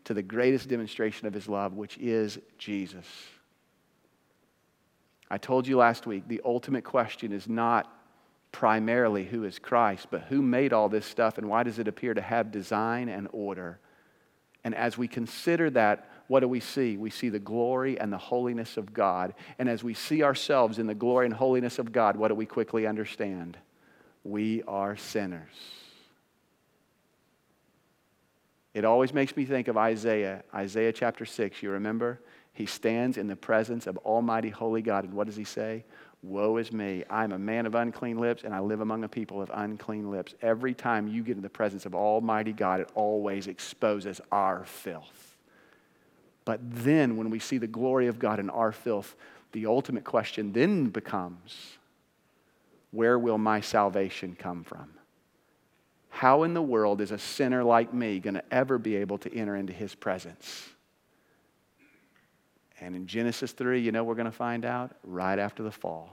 to 0.06 0.14
the 0.14 0.24
greatest 0.24 0.70
demonstration 0.70 1.28
of 1.28 1.34
his 1.34 1.48
love, 1.48 1.74
which 1.74 1.98
is 1.98 2.40
Jesus. 2.58 3.06
I 5.30 5.38
told 5.38 5.68
you 5.68 5.78
last 5.78 6.06
week 6.06 6.28
the 6.28 6.42
ultimate 6.46 6.84
question 6.84 7.32
is 7.32 7.48
not 7.50 7.92
primarily 8.52 9.26
who 9.26 9.44
is 9.44 9.60
Christ, 9.60 10.08
but 10.12 10.22
who 10.22 10.42
made 10.42 10.72
all 10.72 10.88
this 10.88 11.06
stuff 11.06 11.38
and 11.38 11.50
why 11.50 11.64
does 11.64 11.80
it 11.80 11.88
appear 11.88 12.14
to 12.14 12.22
have 12.22 12.52
design 12.52 13.10
and 13.10 13.28
order? 13.34 13.80
And 14.64 14.74
as 14.74 14.98
we 14.98 15.08
consider 15.08 15.70
that, 15.72 16.10
what 16.28 16.40
do 16.40 16.48
we 16.48 16.60
see? 16.60 16.98
We 16.98 17.10
see 17.10 17.30
the 17.30 17.40
glory 17.40 18.00
and 18.00 18.14
the 18.14 18.18
holiness 18.18 18.78
of 18.78 18.94
God. 18.94 19.34
And 19.60 19.68
as 19.68 19.84
we 19.84 19.94
see 19.94 20.24
ourselves 20.24 20.80
in 20.80 20.88
the 20.88 20.96
glory 20.96 21.26
and 21.26 21.36
holiness 21.36 21.80
of 21.80 21.92
God, 21.92 22.16
what 22.16 22.30
do 22.30 22.36
we 22.36 22.46
quickly 22.46 22.88
understand? 22.88 23.58
We 24.24 24.64
are 24.64 24.96
sinners. 24.96 25.52
It 28.76 28.84
always 28.84 29.14
makes 29.14 29.38
me 29.38 29.46
think 29.46 29.70
of 29.70 29.78
Isaiah, 29.78 30.44
Isaiah 30.54 30.92
chapter 30.92 31.26
6. 31.26 31.64
You 31.64 31.72
remember? 31.72 32.20
He 32.52 32.66
stands 32.66 33.18
in 33.18 33.26
the 33.26 33.36
presence 33.36 33.88
of 33.88 33.96
Almighty 34.00 34.50
Holy 34.50 34.82
God. 34.82 35.06
And 35.06 35.14
what 35.14 35.28
does 35.28 35.38
he 35.38 35.46
say? 35.46 35.86
Woe 36.22 36.58
is 36.58 36.74
me. 36.74 37.06
I'm 37.10 37.32
a 37.32 37.40
man 37.40 37.68
of 37.68 37.74
unclean 37.74 38.18
lips, 38.18 38.44
and 38.44 38.54
I 38.54 38.60
live 38.60 38.82
among 38.82 39.06
a 39.06 39.08
people 39.08 39.42
of 39.42 39.50
unclean 39.54 40.12
lips. 40.12 40.34
Every 40.42 40.74
time 40.74 41.08
you 41.08 41.24
get 41.24 41.38
in 41.38 41.42
the 41.42 41.50
presence 41.50 41.86
of 41.86 41.96
Almighty 41.96 42.52
God, 42.52 42.82
it 42.82 42.90
always 42.96 43.48
exposes 43.48 44.20
our 44.30 44.66
filth. 44.66 45.38
But 46.44 46.60
then, 46.62 47.16
when 47.16 47.30
we 47.30 47.40
see 47.40 47.58
the 47.58 47.68
glory 47.68 48.08
of 48.08 48.20
God 48.20 48.42
in 48.42 48.50
our 48.50 48.74
filth, 48.74 49.16
the 49.54 49.68
ultimate 49.68 50.04
question 50.04 50.52
then 50.52 50.90
becomes 50.90 51.78
where 52.92 53.18
will 53.18 53.38
my 53.38 53.62
salvation 53.62 54.36
come 54.38 54.66
from? 54.66 54.90
How 56.16 56.44
in 56.44 56.54
the 56.54 56.62
world 56.62 57.02
is 57.02 57.12
a 57.12 57.18
sinner 57.18 57.62
like 57.62 57.94
me 57.94 58.22
going 58.22 58.36
to 58.36 58.44
ever 58.50 58.78
be 58.78 58.96
able 58.96 59.18
to 59.18 59.36
enter 59.36 59.54
into 59.54 59.74
his 59.74 59.94
presence? 59.94 60.70
And 62.80 62.96
in 62.96 63.06
Genesis 63.06 63.52
3, 63.52 63.82
you 63.82 63.92
know 63.92 64.06
we're 64.06 64.16
going 64.16 64.24
to 64.24 64.32
find 64.32 64.64
out? 64.64 64.96
Right 65.04 65.38
after 65.38 65.62
the 65.62 65.74
fall, 65.74 66.10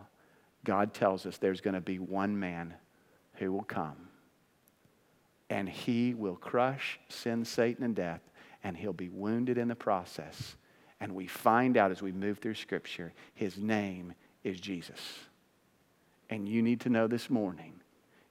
God 0.64 0.92
tells 0.92 1.24
us 1.24 1.38
there's 1.38 1.60
going 1.60 1.74
to 1.74 1.80
be 1.80 2.00
one 2.00 2.36
man 2.36 2.74
who 3.34 3.52
will 3.52 3.62
come. 3.62 4.08
And 5.48 5.68
he 5.68 6.14
will 6.14 6.34
crush 6.34 6.98
sin, 7.08 7.44
Satan, 7.44 7.84
and 7.84 7.94
death, 7.94 8.22
and 8.64 8.76
he'll 8.76 8.92
be 8.92 9.08
wounded 9.08 9.56
in 9.56 9.68
the 9.68 9.76
process. 9.76 10.56
And 10.98 11.14
we 11.14 11.28
find 11.28 11.76
out 11.76 11.92
as 11.92 12.02
we 12.02 12.10
move 12.10 12.38
through 12.38 12.54
Scripture, 12.54 13.12
his 13.34 13.56
name 13.56 14.14
is 14.42 14.58
Jesus. 14.58 14.98
And 16.28 16.48
you 16.48 16.60
need 16.60 16.80
to 16.80 16.90
know 16.90 17.06
this 17.06 17.30
morning 17.30 17.81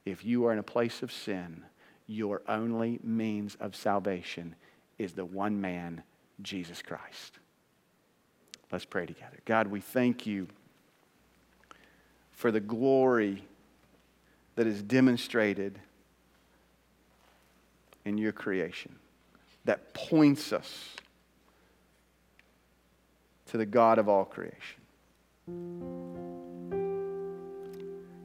if 0.04 0.24
you 0.24 0.46
are 0.46 0.52
in 0.52 0.58
a 0.58 0.64
place 0.64 1.02
of 1.02 1.12
sin, 1.12 1.64
your 2.06 2.42
only 2.48 2.98
means 3.02 3.56
of 3.60 3.76
salvation 3.76 4.54
is 4.98 5.12
the 5.12 5.24
one 5.24 5.60
man, 5.60 6.02
Jesus 6.42 6.82
Christ. 6.82 7.38
Let's 8.70 8.84
pray 8.84 9.06
together. 9.06 9.38
God, 9.44 9.66
we 9.68 9.80
thank 9.80 10.26
you 10.26 10.48
for 12.32 12.50
the 12.50 12.60
glory 12.60 13.44
that 14.56 14.66
is 14.66 14.82
demonstrated 14.82 15.78
in 18.04 18.18
your 18.18 18.32
creation 18.32 18.96
that 19.64 19.94
points 19.94 20.52
us 20.52 20.96
to 23.46 23.56
the 23.56 23.66
God 23.66 23.98
of 23.98 24.08
all 24.08 24.24
creation. 24.24 24.80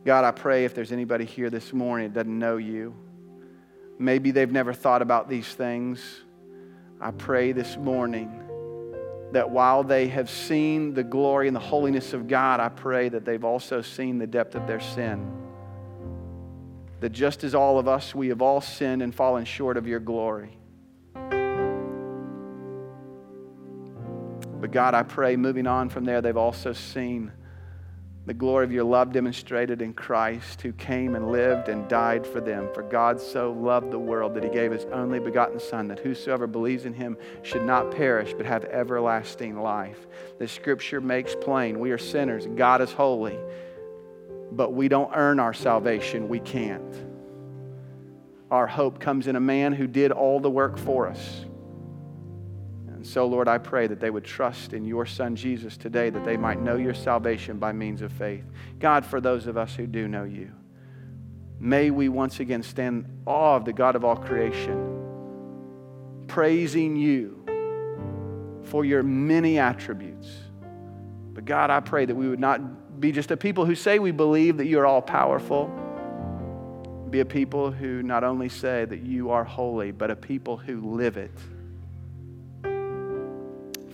God, 0.07 0.23
I 0.23 0.31
pray 0.31 0.63
if 0.63 0.73
there's 0.73 0.93
anybody 0.93 1.25
here 1.25 1.49
this 1.49 1.73
morning 1.73 2.13
that 2.13 2.23
doesn't 2.23 2.39
know 2.39 2.55
you, 2.55 2.95
maybe 3.99 4.31
they've 4.31 4.49
never 4.49 4.71
thought 4.71 5.01
about 5.01 5.27
these 5.27 5.53
things. 5.53 6.01
I 7.01 7.11
pray 7.11 7.51
this 7.51 7.75
morning 7.75 8.31
that 9.33 9.49
while 9.49 9.83
they 9.83 10.07
have 10.07 10.29
seen 10.29 10.93
the 10.93 11.03
glory 11.03 11.47
and 11.47 11.55
the 11.55 11.59
holiness 11.59 12.13
of 12.13 12.29
God, 12.29 12.61
I 12.61 12.69
pray 12.69 13.09
that 13.09 13.25
they've 13.25 13.43
also 13.43 13.81
seen 13.81 14.17
the 14.17 14.25
depth 14.25 14.55
of 14.55 14.65
their 14.65 14.79
sin. 14.79 15.29
That 17.01 17.09
just 17.09 17.43
as 17.43 17.53
all 17.53 17.77
of 17.77 17.89
us, 17.89 18.15
we 18.15 18.29
have 18.29 18.41
all 18.41 18.61
sinned 18.61 19.01
and 19.01 19.13
fallen 19.13 19.43
short 19.43 19.75
of 19.75 19.87
your 19.87 19.99
glory. 19.99 20.57
But 24.61 24.71
God, 24.71 24.93
I 24.93 25.03
pray, 25.03 25.35
moving 25.35 25.67
on 25.67 25.89
from 25.89 26.05
there, 26.05 26.21
they've 26.21 26.37
also 26.37 26.71
seen 26.71 27.33
the 28.27 28.33
glory 28.33 28.65
of 28.65 28.73
your 28.73 28.83
love 28.83 29.13
demonstrated 29.13 29.81
in 29.81 29.93
Christ, 29.93 30.61
who 30.61 30.73
came 30.73 31.15
and 31.15 31.31
lived 31.31 31.69
and 31.69 31.87
died 31.87 32.27
for 32.27 32.41
them. 32.41 32.67
For 32.73 32.83
God 32.83 33.21
so 33.21 33.53
loved 33.53 33.89
the 33.89 33.97
world 33.97 34.35
that 34.35 34.43
he 34.43 34.49
gave 34.49 34.73
his 34.73 34.83
only 34.91 35.17
begotten 35.19 35.61
Son, 35.61 35.87
that 35.87 35.99
whosoever 35.99 36.45
believes 36.45 36.83
in 36.83 36.93
him 36.93 37.15
should 37.41 37.63
not 37.63 37.89
perish, 37.89 38.33
but 38.33 38.45
have 38.45 38.65
everlasting 38.65 39.57
life. 39.57 40.07
The 40.39 40.47
scripture 40.47 40.99
makes 40.99 41.35
plain 41.35 41.79
we 41.79 41.91
are 41.91 41.97
sinners, 41.97 42.45
God 42.47 42.81
is 42.81 42.91
holy, 42.91 43.37
but 44.51 44.73
we 44.73 44.89
don't 44.89 45.11
earn 45.15 45.39
our 45.39 45.53
salvation. 45.53 46.27
We 46.27 46.41
can't. 46.41 46.95
Our 48.51 48.67
hope 48.67 48.99
comes 48.99 49.27
in 49.27 49.37
a 49.37 49.41
man 49.41 49.71
who 49.71 49.87
did 49.87 50.11
all 50.11 50.41
the 50.41 50.51
work 50.51 50.77
for 50.77 51.07
us. 51.07 51.45
So, 53.07 53.25
Lord, 53.25 53.47
I 53.47 53.57
pray 53.57 53.87
that 53.87 54.01
they 54.01 54.09
would 54.09 54.25
trust 54.25 54.73
in 54.73 54.83
your 54.83 55.05
Son 55.05 55.33
Jesus 55.33 55.77
today, 55.77 56.09
that 56.09 56.25
they 56.25 56.35
might 56.35 56.61
know 56.61 56.75
your 56.75 56.93
salvation 56.93 57.57
by 57.57 57.71
means 57.71 58.01
of 58.01 58.11
faith. 58.11 58.43
God, 58.79 59.05
for 59.05 59.21
those 59.21 59.47
of 59.47 59.55
us 59.55 59.73
who 59.73 59.87
do 59.87 60.09
know 60.09 60.25
you, 60.25 60.51
may 61.57 61.89
we 61.89 62.09
once 62.09 62.41
again 62.41 62.61
stand 62.61 63.05
in 63.05 63.11
awe 63.25 63.55
of 63.55 63.63
the 63.63 63.71
God 63.71 63.95
of 63.95 64.03
all 64.03 64.17
creation, 64.17 64.99
praising 66.27 66.97
you 66.97 67.45
for 68.63 68.83
your 68.83 69.03
many 69.03 69.57
attributes. 69.57 70.27
But 71.31 71.45
God, 71.45 71.69
I 71.69 71.79
pray 71.79 72.03
that 72.03 72.15
we 72.15 72.27
would 72.27 72.41
not 72.41 72.99
be 72.99 73.13
just 73.13 73.31
a 73.31 73.37
people 73.37 73.65
who 73.65 73.75
say 73.75 73.99
we 73.99 74.11
believe 74.11 74.57
that 74.57 74.65
you 74.65 74.79
are 74.79 74.85
all 74.85 75.01
powerful, 75.01 75.67
be 77.09 77.21
a 77.21 77.25
people 77.25 77.71
who 77.71 78.03
not 78.03 78.25
only 78.25 78.49
say 78.49 78.83
that 78.83 78.99
you 78.99 79.31
are 79.31 79.45
holy, 79.45 79.91
but 79.91 80.11
a 80.11 80.15
people 80.17 80.57
who 80.57 80.93
live 80.93 81.15
it. 81.15 81.31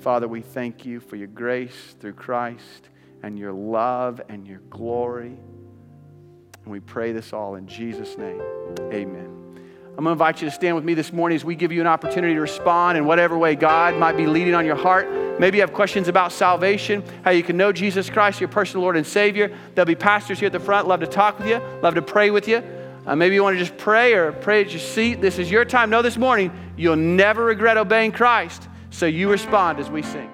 Father, 0.04 0.28
we 0.28 0.42
thank 0.42 0.86
you 0.86 1.00
for 1.00 1.16
your 1.16 1.30
grace 1.30 1.96
through 2.02 2.12
Christ 2.12 2.90
and 3.24 3.40
your 3.40 3.54
love 3.54 4.20
and 4.28 4.46
your 4.46 4.60
glory. 4.70 5.38
And 6.64 6.66
we 6.66 6.82
pray 6.82 7.14
this 7.14 7.32
all 7.32 7.56
in 7.56 7.68
Jesus' 7.68 8.18
name. 8.18 8.42
Amen. 8.92 9.30
I'm 9.98 10.04
going 10.04 10.08
to 10.08 10.12
invite 10.12 10.42
you 10.42 10.50
to 10.50 10.54
stand 10.54 10.76
with 10.76 10.84
me 10.84 10.94
this 10.94 11.14
morning 11.14 11.38
as 11.38 11.46
we 11.46 11.56
give 11.56 11.72
you 11.72 11.80
an 11.80 11.88
opportunity 11.88 12.34
to 12.34 12.42
respond 12.42 12.98
in 12.98 13.06
whatever 13.06 13.38
way 13.38 13.56
God 13.56 13.96
might 13.96 14.18
be 14.18 14.28
leading 14.28 14.54
on 14.56 14.66
your 14.66 14.76
heart. 14.76 15.10
Maybe 15.40 15.60
you 15.60 15.62
have 15.62 15.72
questions 15.72 16.10
about 16.10 16.34
salvation, 16.34 17.02
how 17.24 17.32
you 17.32 17.42
can 17.42 17.56
know 17.56 17.72
Jesus 17.72 18.10
Christ, 18.10 18.42
your 18.42 18.50
personal 18.50 18.82
Lord 18.82 18.98
and 18.98 19.08
Savior. 19.08 19.58
There'll 19.74 19.86
be 19.86 19.96
pastors 19.96 20.38
here 20.38 20.48
at 20.48 20.52
the 20.52 20.60
front, 20.60 20.86
love 20.86 21.00
to 21.00 21.08
talk 21.08 21.40
with 21.40 21.48
you, 21.48 21.62
love 21.82 21.96
to 21.96 22.02
pray 22.02 22.30
with 22.30 22.50
you. 22.50 22.62
Uh, 23.06 23.16
maybe 23.16 23.36
you 23.36 23.44
want 23.44 23.58
to 23.58 23.64
just 23.64 23.78
pray 23.78 24.16
or 24.16 24.34
pray 24.34 24.66
at 24.66 24.72
your 24.72 24.82
seat. 24.82 25.22
This 25.22 25.40
is 25.40 25.50
your 25.50 25.64
time. 25.64 25.90
Know 25.90 26.02
this 26.02 26.18
morning, 26.18 26.52
you'll 26.76 26.98
never 26.98 27.46
regret 27.46 27.78
obeying 27.78 28.12
Christ. 28.12 28.68
So 28.94 29.08
you 29.08 29.30
respond 29.30 29.80
as 29.80 29.90
we 29.90 30.04
sing. 30.04 30.33